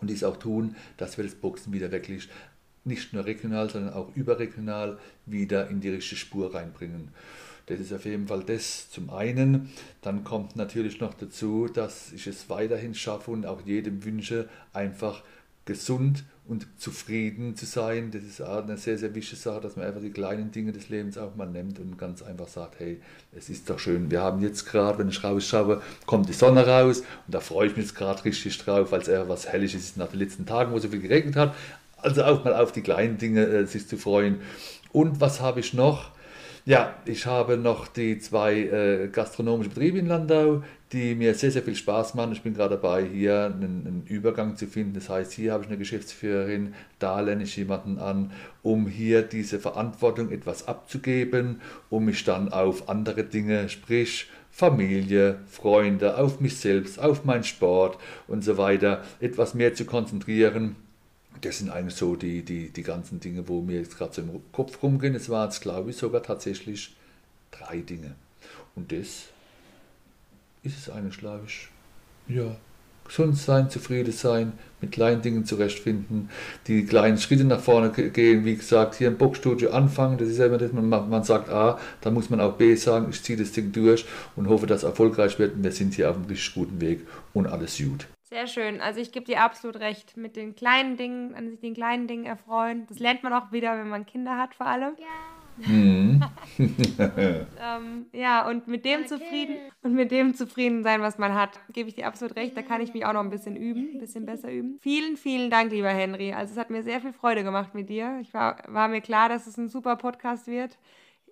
Und 0.00 0.10
dies 0.10 0.24
auch 0.24 0.36
tun, 0.36 0.76
dass 0.98 1.16
wir 1.16 1.24
das 1.24 1.34
Boxen 1.34 1.72
wieder 1.72 1.90
wirklich 1.90 2.28
nicht 2.84 3.14
nur 3.14 3.24
regional, 3.24 3.70
sondern 3.70 3.94
auch 3.94 4.14
überregional 4.14 4.98
wieder 5.24 5.68
in 5.70 5.80
die 5.80 5.88
richtige 5.88 6.16
Spur 6.16 6.54
reinbringen. 6.54 7.08
Das 7.66 7.80
ist 7.80 7.92
auf 7.92 8.04
jeden 8.04 8.26
Fall 8.28 8.42
das 8.42 8.90
zum 8.90 9.10
einen. 9.10 9.70
Dann 10.02 10.24
kommt 10.24 10.54
natürlich 10.56 11.00
noch 11.00 11.14
dazu, 11.14 11.66
dass 11.72 12.12
ich 12.12 12.26
es 12.26 12.50
weiterhin 12.50 12.94
schaffe 12.94 13.30
und 13.30 13.46
auch 13.46 13.62
jedem 13.62 14.04
wünsche, 14.04 14.48
einfach 14.72 15.22
gesund 15.64 16.24
und 16.46 16.66
zufrieden 16.78 17.56
zu 17.56 17.64
sein. 17.64 18.10
Das 18.10 18.22
ist 18.22 18.42
eine 18.42 18.76
sehr, 18.76 18.98
sehr 18.98 19.14
wichtige 19.14 19.40
Sache, 19.40 19.62
dass 19.62 19.76
man 19.76 19.86
einfach 19.86 20.02
die 20.02 20.10
kleinen 20.10 20.50
Dinge 20.50 20.72
des 20.72 20.90
Lebens 20.90 21.16
auch 21.16 21.36
mal 21.36 21.46
nimmt 21.46 21.78
und 21.78 21.96
ganz 21.96 22.22
einfach 22.22 22.48
sagt, 22.48 22.80
hey, 22.80 23.00
es 23.32 23.48
ist 23.48 23.70
doch 23.70 23.78
schön. 23.78 24.10
Wir 24.10 24.20
haben 24.20 24.42
jetzt 24.42 24.66
gerade, 24.66 24.98
wenn 24.98 25.08
ich 25.08 25.24
rausschaue, 25.24 25.80
kommt 26.04 26.28
die 26.28 26.34
Sonne 26.34 26.66
raus 26.66 27.00
und 27.00 27.34
da 27.34 27.40
freue 27.40 27.68
ich 27.68 27.76
mich 27.76 27.86
jetzt 27.86 27.94
gerade 27.94 28.22
richtig 28.26 28.58
drauf, 28.58 28.92
weil 28.92 29.00
es 29.00 29.08
eher 29.08 29.28
was 29.28 29.48
Helliges 29.48 29.74
ist 29.74 29.96
nach 29.96 30.08
den 30.08 30.18
letzten 30.18 30.44
Tagen, 30.44 30.72
wo 30.72 30.78
so 30.78 30.88
viel 30.88 31.00
geregnet 31.00 31.36
hat. 31.36 31.54
Also 31.96 32.22
auch 32.24 32.44
mal 32.44 32.54
auf 32.54 32.72
die 32.72 32.82
kleinen 32.82 33.16
Dinge 33.16 33.46
äh, 33.46 33.66
sich 33.66 33.88
zu 33.88 33.96
freuen. 33.96 34.42
Und 34.92 35.22
was 35.22 35.40
habe 35.40 35.60
ich 35.60 35.72
noch? 35.72 36.13
Ja, 36.66 36.94
ich 37.04 37.26
habe 37.26 37.58
noch 37.58 37.86
die 37.88 38.18
zwei 38.18 38.54
äh, 38.54 39.08
gastronomischen 39.08 39.74
Betriebe 39.74 39.98
in 39.98 40.06
Landau, 40.06 40.62
die 40.92 41.14
mir 41.14 41.34
sehr, 41.34 41.50
sehr 41.50 41.62
viel 41.62 41.74
Spaß 41.74 42.14
machen. 42.14 42.32
Ich 42.32 42.40
bin 42.40 42.54
gerade 42.54 42.76
dabei, 42.76 43.04
hier 43.04 43.52
einen, 43.54 43.86
einen, 43.86 44.04
Übergang 44.08 44.56
zu 44.56 44.66
finden. 44.66 44.94
Das 44.94 45.10
heißt, 45.10 45.32
hier 45.32 45.52
habe 45.52 45.64
ich 45.64 45.68
eine 45.68 45.76
Geschäftsführerin, 45.76 46.72
da 46.98 47.20
lerne 47.20 47.42
ich 47.42 47.54
jemanden 47.58 47.98
an, 47.98 48.32
um 48.62 48.86
hier 48.86 49.20
diese 49.20 49.60
Verantwortung 49.60 50.30
etwas 50.30 50.66
abzugeben, 50.66 51.60
um 51.90 52.06
mich 52.06 52.24
dann 52.24 52.50
auf 52.50 52.88
andere 52.88 53.24
Dinge, 53.24 53.68
sprich 53.68 54.30
Familie, 54.50 55.40
Freunde, 55.46 56.16
auf 56.16 56.40
mich 56.40 56.56
selbst, 56.56 56.98
auf 56.98 57.26
meinen 57.26 57.44
Sport 57.44 57.98
und 58.26 58.42
so 58.42 58.56
weiter, 58.56 59.02
etwas 59.20 59.52
mehr 59.52 59.74
zu 59.74 59.84
konzentrieren 59.84 60.76
das 61.40 61.58
sind 61.58 61.70
eigentlich 61.70 61.94
so 61.94 62.16
die, 62.16 62.42
die, 62.42 62.70
die 62.70 62.82
ganzen 62.82 63.20
Dinge, 63.20 63.48
wo 63.48 63.60
mir 63.60 63.78
jetzt 63.78 63.96
gerade 63.96 64.14
so 64.14 64.22
im 64.22 64.40
Kopf 64.52 64.82
rumgehen. 64.82 65.14
Es 65.14 65.28
waren 65.28 65.48
jetzt, 65.48 65.60
glaube 65.60 65.90
ich, 65.90 65.96
sogar 65.96 66.22
tatsächlich 66.22 66.94
drei 67.50 67.78
Dinge. 67.78 68.14
Und 68.74 68.92
das 68.92 69.28
ist 70.62 70.78
es 70.78 70.90
eigentlich, 70.90 71.18
glaube 71.18 71.44
ich. 71.46 71.68
Ja, 72.26 72.56
gesund 73.04 73.36
sein, 73.36 73.70
zufrieden 73.70 74.12
sein, 74.12 74.52
mit 74.80 74.92
kleinen 74.92 75.22
Dingen 75.22 75.44
zurechtfinden, 75.44 76.30
die 76.66 76.84
kleinen 76.84 77.18
Schritte 77.18 77.44
nach 77.44 77.60
vorne 77.60 77.90
gehen. 77.90 78.44
Wie 78.44 78.56
gesagt, 78.56 78.96
hier 78.96 79.08
im 79.08 79.18
Boxstudio 79.18 79.70
anfangen, 79.70 80.18
das 80.18 80.28
ist 80.28 80.38
ja 80.38 80.46
immer 80.46 80.58
das, 80.58 80.72
man, 80.72 80.88
man 80.88 81.24
sagt 81.24 81.50
A, 81.50 81.78
dann 82.00 82.14
muss 82.14 82.30
man 82.30 82.40
auch 82.40 82.54
B 82.54 82.74
sagen, 82.74 83.08
ich 83.10 83.22
ziehe 83.22 83.38
das 83.38 83.52
Ding 83.52 83.72
durch 83.72 84.06
und 84.36 84.48
hoffe, 84.48 84.66
dass 84.66 84.78
es 84.78 84.84
erfolgreich 84.84 85.38
wird. 85.38 85.54
Und 85.54 85.64
wir 85.64 85.72
sind 85.72 85.94
hier 85.94 86.10
auf 86.10 86.16
einem 86.16 86.26
richtig 86.26 86.54
guten 86.54 86.80
Weg 86.80 87.06
und 87.32 87.46
alles 87.46 87.78
gut. 87.78 88.06
Sehr 88.34 88.48
schön. 88.48 88.80
Also 88.80 88.98
ich 89.00 89.12
gebe 89.12 89.24
dir 89.26 89.42
absolut 89.42 89.78
recht. 89.78 90.16
Mit 90.16 90.34
den 90.34 90.56
kleinen 90.56 90.96
Dingen, 90.96 91.36
an 91.36 91.48
sich 91.50 91.60
den 91.60 91.72
kleinen 91.72 92.08
Dingen 92.08 92.24
erfreuen. 92.24 92.84
Das 92.88 92.98
lernt 92.98 93.22
man 93.22 93.32
auch 93.32 93.52
wieder, 93.52 93.78
wenn 93.78 93.88
man 93.88 94.06
Kinder 94.06 94.36
hat, 94.36 94.56
vor 94.56 94.66
allem. 94.66 94.96
Ja. 94.98 95.68
Mhm. 95.68 96.20
ähm, 96.58 98.06
ja, 98.10 98.48
und 98.48 98.66
mit 98.66 98.84
dem 98.84 99.02
okay. 99.02 99.06
zufrieden 99.06 99.56
und 99.84 99.94
mit 99.94 100.10
dem 100.10 100.34
zufrieden 100.34 100.82
sein, 100.82 101.00
was 101.00 101.16
man 101.16 101.32
hat, 101.32 101.60
gebe 101.72 101.88
ich 101.88 101.94
dir 101.94 102.08
absolut 102.08 102.34
recht. 102.34 102.56
Da 102.56 102.62
kann 102.62 102.80
ich 102.80 102.92
mich 102.92 103.06
auch 103.06 103.12
noch 103.12 103.20
ein 103.20 103.30
bisschen 103.30 103.54
üben, 103.54 103.90
ein 103.94 104.00
bisschen 104.00 104.26
besser 104.26 104.50
üben. 104.50 104.80
Vielen, 104.80 105.16
vielen 105.16 105.48
Dank, 105.48 105.70
lieber 105.70 105.90
Henry. 105.90 106.32
Also 106.32 106.54
es 106.54 106.58
hat 106.58 106.70
mir 106.70 106.82
sehr 106.82 107.00
viel 107.00 107.12
Freude 107.12 107.44
gemacht 107.44 107.72
mit 107.72 107.88
dir. 107.88 108.18
Ich 108.20 108.34
war, 108.34 108.56
war 108.66 108.88
mir 108.88 109.00
klar, 109.00 109.28
dass 109.28 109.46
es 109.46 109.56
ein 109.58 109.68
super 109.68 109.94
Podcast 109.94 110.48
wird. 110.48 110.76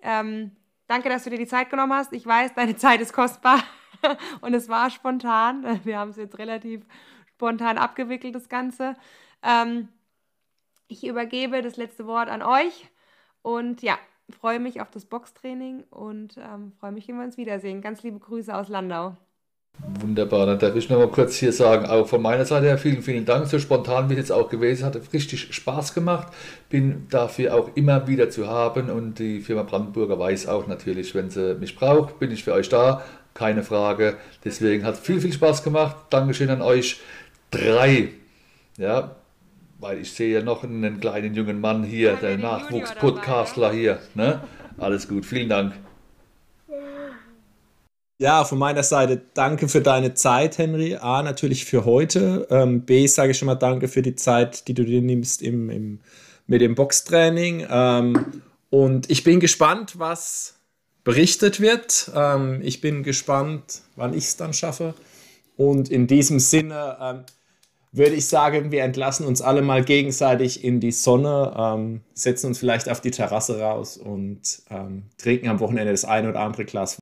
Ähm, 0.02 0.52
danke, 0.86 1.08
dass 1.08 1.24
du 1.24 1.30
dir 1.30 1.38
die 1.38 1.48
Zeit 1.48 1.68
genommen 1.68 1.94
hast. 1.94 2.12
Ich 2.12 2.24
weiß, 2.24 2.54
deine 2.54 2.76
Zeit 2.76 3.00
ist 3.00 3.12
kostbar. 3.12 3.60
und 4.40 4.54
es 4.54 4.68
war 4.68 4.90
spontan. 4.90 5.80
Wir 5.84 5.98
haben 5.98 6.10
es 6.10 6.16
jetzt 6.16 6.38
relativ 6.38 6.84
spontan 7.26 7.78
abgewickelt, 7.78 8.34
das 8.34 8.48
Ganze. 8.48 8.94
Ähm, 9.42 9.88
ich 10.88 11.06
übergebe 11.06 11.62
das 11.62 11.76
letzte 11.76 12.06
Wort 12.06 12.28
an 12.28 12.42
euch 12.42 12.90
und 13.40 13.82
ja, 13.82 13.98
freue 14.30 14.60
mich 14.60 14.80
auf 14.80 14.90
das 14.90 15.04
Boxtraining 15.06 15.84
und 15.90 16.36
ähm, 16.36 16.72
freue 16.78 16.92
mich, 16.92 17.08
wenn 17.08 17.16
wir 17.16 17.24
uns 17.24 17.36
wiedersehen. 17.36 17.80
Ganz 17.80 18.02
liebe 18.02 18.18
Grüße 18.18 18.54
aus 18.54 18.68
Landau. 18.68 19.16
Wunderbar, 20.00 20.46
dann 20.46 20.58
darf 20.58 20.76
ich 20.76 20.90
noch 20.90 20.98
mal 20.98 21.08
kurz 21.08 21.36
hier 21.36 21.52
sagen, 21.52 21.86
auch 21.86 22.06
von 22.06 22.20
meiner 22.20 22.44
Seite 22.44 22.66
her 22.66 22.76
vielen, 22.76 23.02
vielen 23.02 23.24
Dank. 23.24 23.46
So 23.46 23.58
spontan 23.58 24.10
wie 24.10 24.12
es 24.12 24.18
jetzt 24.18 24.32
auch 24.32 24.50
gewesen 24.50 24.84
hat, 24.84 25.12
richtig 25.12 25.54
Spaß 25.54 25.94
gemacht. 25.94 26.28
Bin 26.68 27.06
dafür 27.08 27.54
auch 27.54 27.70
immer 27.74 28.06
wieder 28.06 28.28
zu 28.28 28.46
haben 28.46 28.90
und 28.90 29.18
die 29.18 29.40
Firma 29.40 29.62
Brandenburger 29.62 30.18
weiß 30.18 30.46
auch 30.46 30.66
natürlich, 30.66 31.14
wenn 31.14 31.30
sie 31.30 31.54
mich 31.54 31.74
braucht, 31.74 32.18
bin 32.18 32.30
ich 32.30 32.44
für 32.44 32.52
euch 32.52 32.68
da 32.68 33.02
keine 33.34 33.62
Frage. 33.62 34.16
Deswegen 34.44 34.84
hat 34.84 34.94
es 34.94 35.00
viel, 35.00 35.20
viel 35.20 35.32
Spaß 35.32 35.62
gemacht. 35.62 35.96
Dankeschön 36.10 36.50
an 36.50 36.62
euch 36.62 37.00
drei. 37.50 38.10
Ja, 38.78 39.16
weil 39.78 39.98
ich 39.98 40.12
sehe 40.12 40.32
ja 40.32 40.42
noch 40.42 40.62
einen 40.62 41.00
kleinen 41.00 41.34
jungen 41.34 41.60
Mann 41.60 41.82
hier, 41.82 42.12
ja, 42.12 42.16
der 42.16 42.38
Nachwuchs-Podcastler 42.38 43.72
hier. 43.72 43.98
Ne? 44.14 44.40
Alles 44.78 45.08
gut, 45.08 45.26
vielen 45.26 45.48
Dank. 45.48 45.74
Ja, 48.18 48.44
von 48.44 48.58
meiner 48.58 48.84
Seite 48.84 49.20
danke 49.34 49.66
für 49.66 49.80
deine 49.80 50.14
Zeit, 50.14 50.56
Henry. 50.56 50.94
A, 50.94 51.24
natürlich 51.24 51.64
für 51.64 51.84
heute. 51.84 52.46
Ähm, 52.50 52.82
B, 52.82 53.08
sage 53.08 53.32
ich 53.32 53.38
schon 53.38 53.46
mal 53.46 53.56
danke 53.56 53.88
für 53.88 54.02
die 54.02 54.14
Zeit, 54.14 54.68
die 54.68 54.74
du 54.74 54.84
dir 54.84 55.02
nimmst 55.02 55.42
im, 55.42 55.68
im, 55.70 55.98
mit 56.46 56.60
dem 56.60 56.76
Boxtraining. 56.76 57.66
Ähm, 57.68 58.42
und 58.70 59.10
ich 59.10 59.24
bin 59.24 59.40
gespannt, 59.40 59.98
was 59.98 60.54
berichtet 61.04 61.60
wird. 61.60 62.10
Ähm, 62.14 62.60
ich 62.62 62.80
bin 62.80 63.02
gespannt, 63.02 63.82
wann 63.96 64.14
ich 64.14 64.24
es 64.24 64.36
dann 64.36 64.52
schaffe. 64.52 64.94
Und 65.56 65.90
in 65.90 66.06
diesem 66.06 66.38
Sinne 66.38 66.96
ähm, 67.00 67.24
würde 67.92 68.14
ich 68.14 68.26
sagen, 68.26 68.72
wir 68.72 68.82
entlassen 68.82 69.26
uns 69.26 69.42
alle 69.42 69.60
mal 69.60 69.84
gegenseitig 69.84 70.64
in 70.64 70.80
die 70.80 70.92
Sonne, 70.92 71.54
ähm, 71.56 72.00
setzen 72.14 72.46
uns 72.46 72.58
vielleicht 72.58 72.88
auf 72.88 73.02
die 73.02 73.10
Terrasse 73.10 73.60
raus 73.60 73.98
und 73.98 74.62
ähm, 74.70 75.04
trinken 75.18 75.48
am 75.48 75.60
Wochenende 75.60 75.92
das 75.92 76.06
ein 76.06 76.26
oder 76.26 76.40
andere 76.40 76.64
Glas 76.64 76.90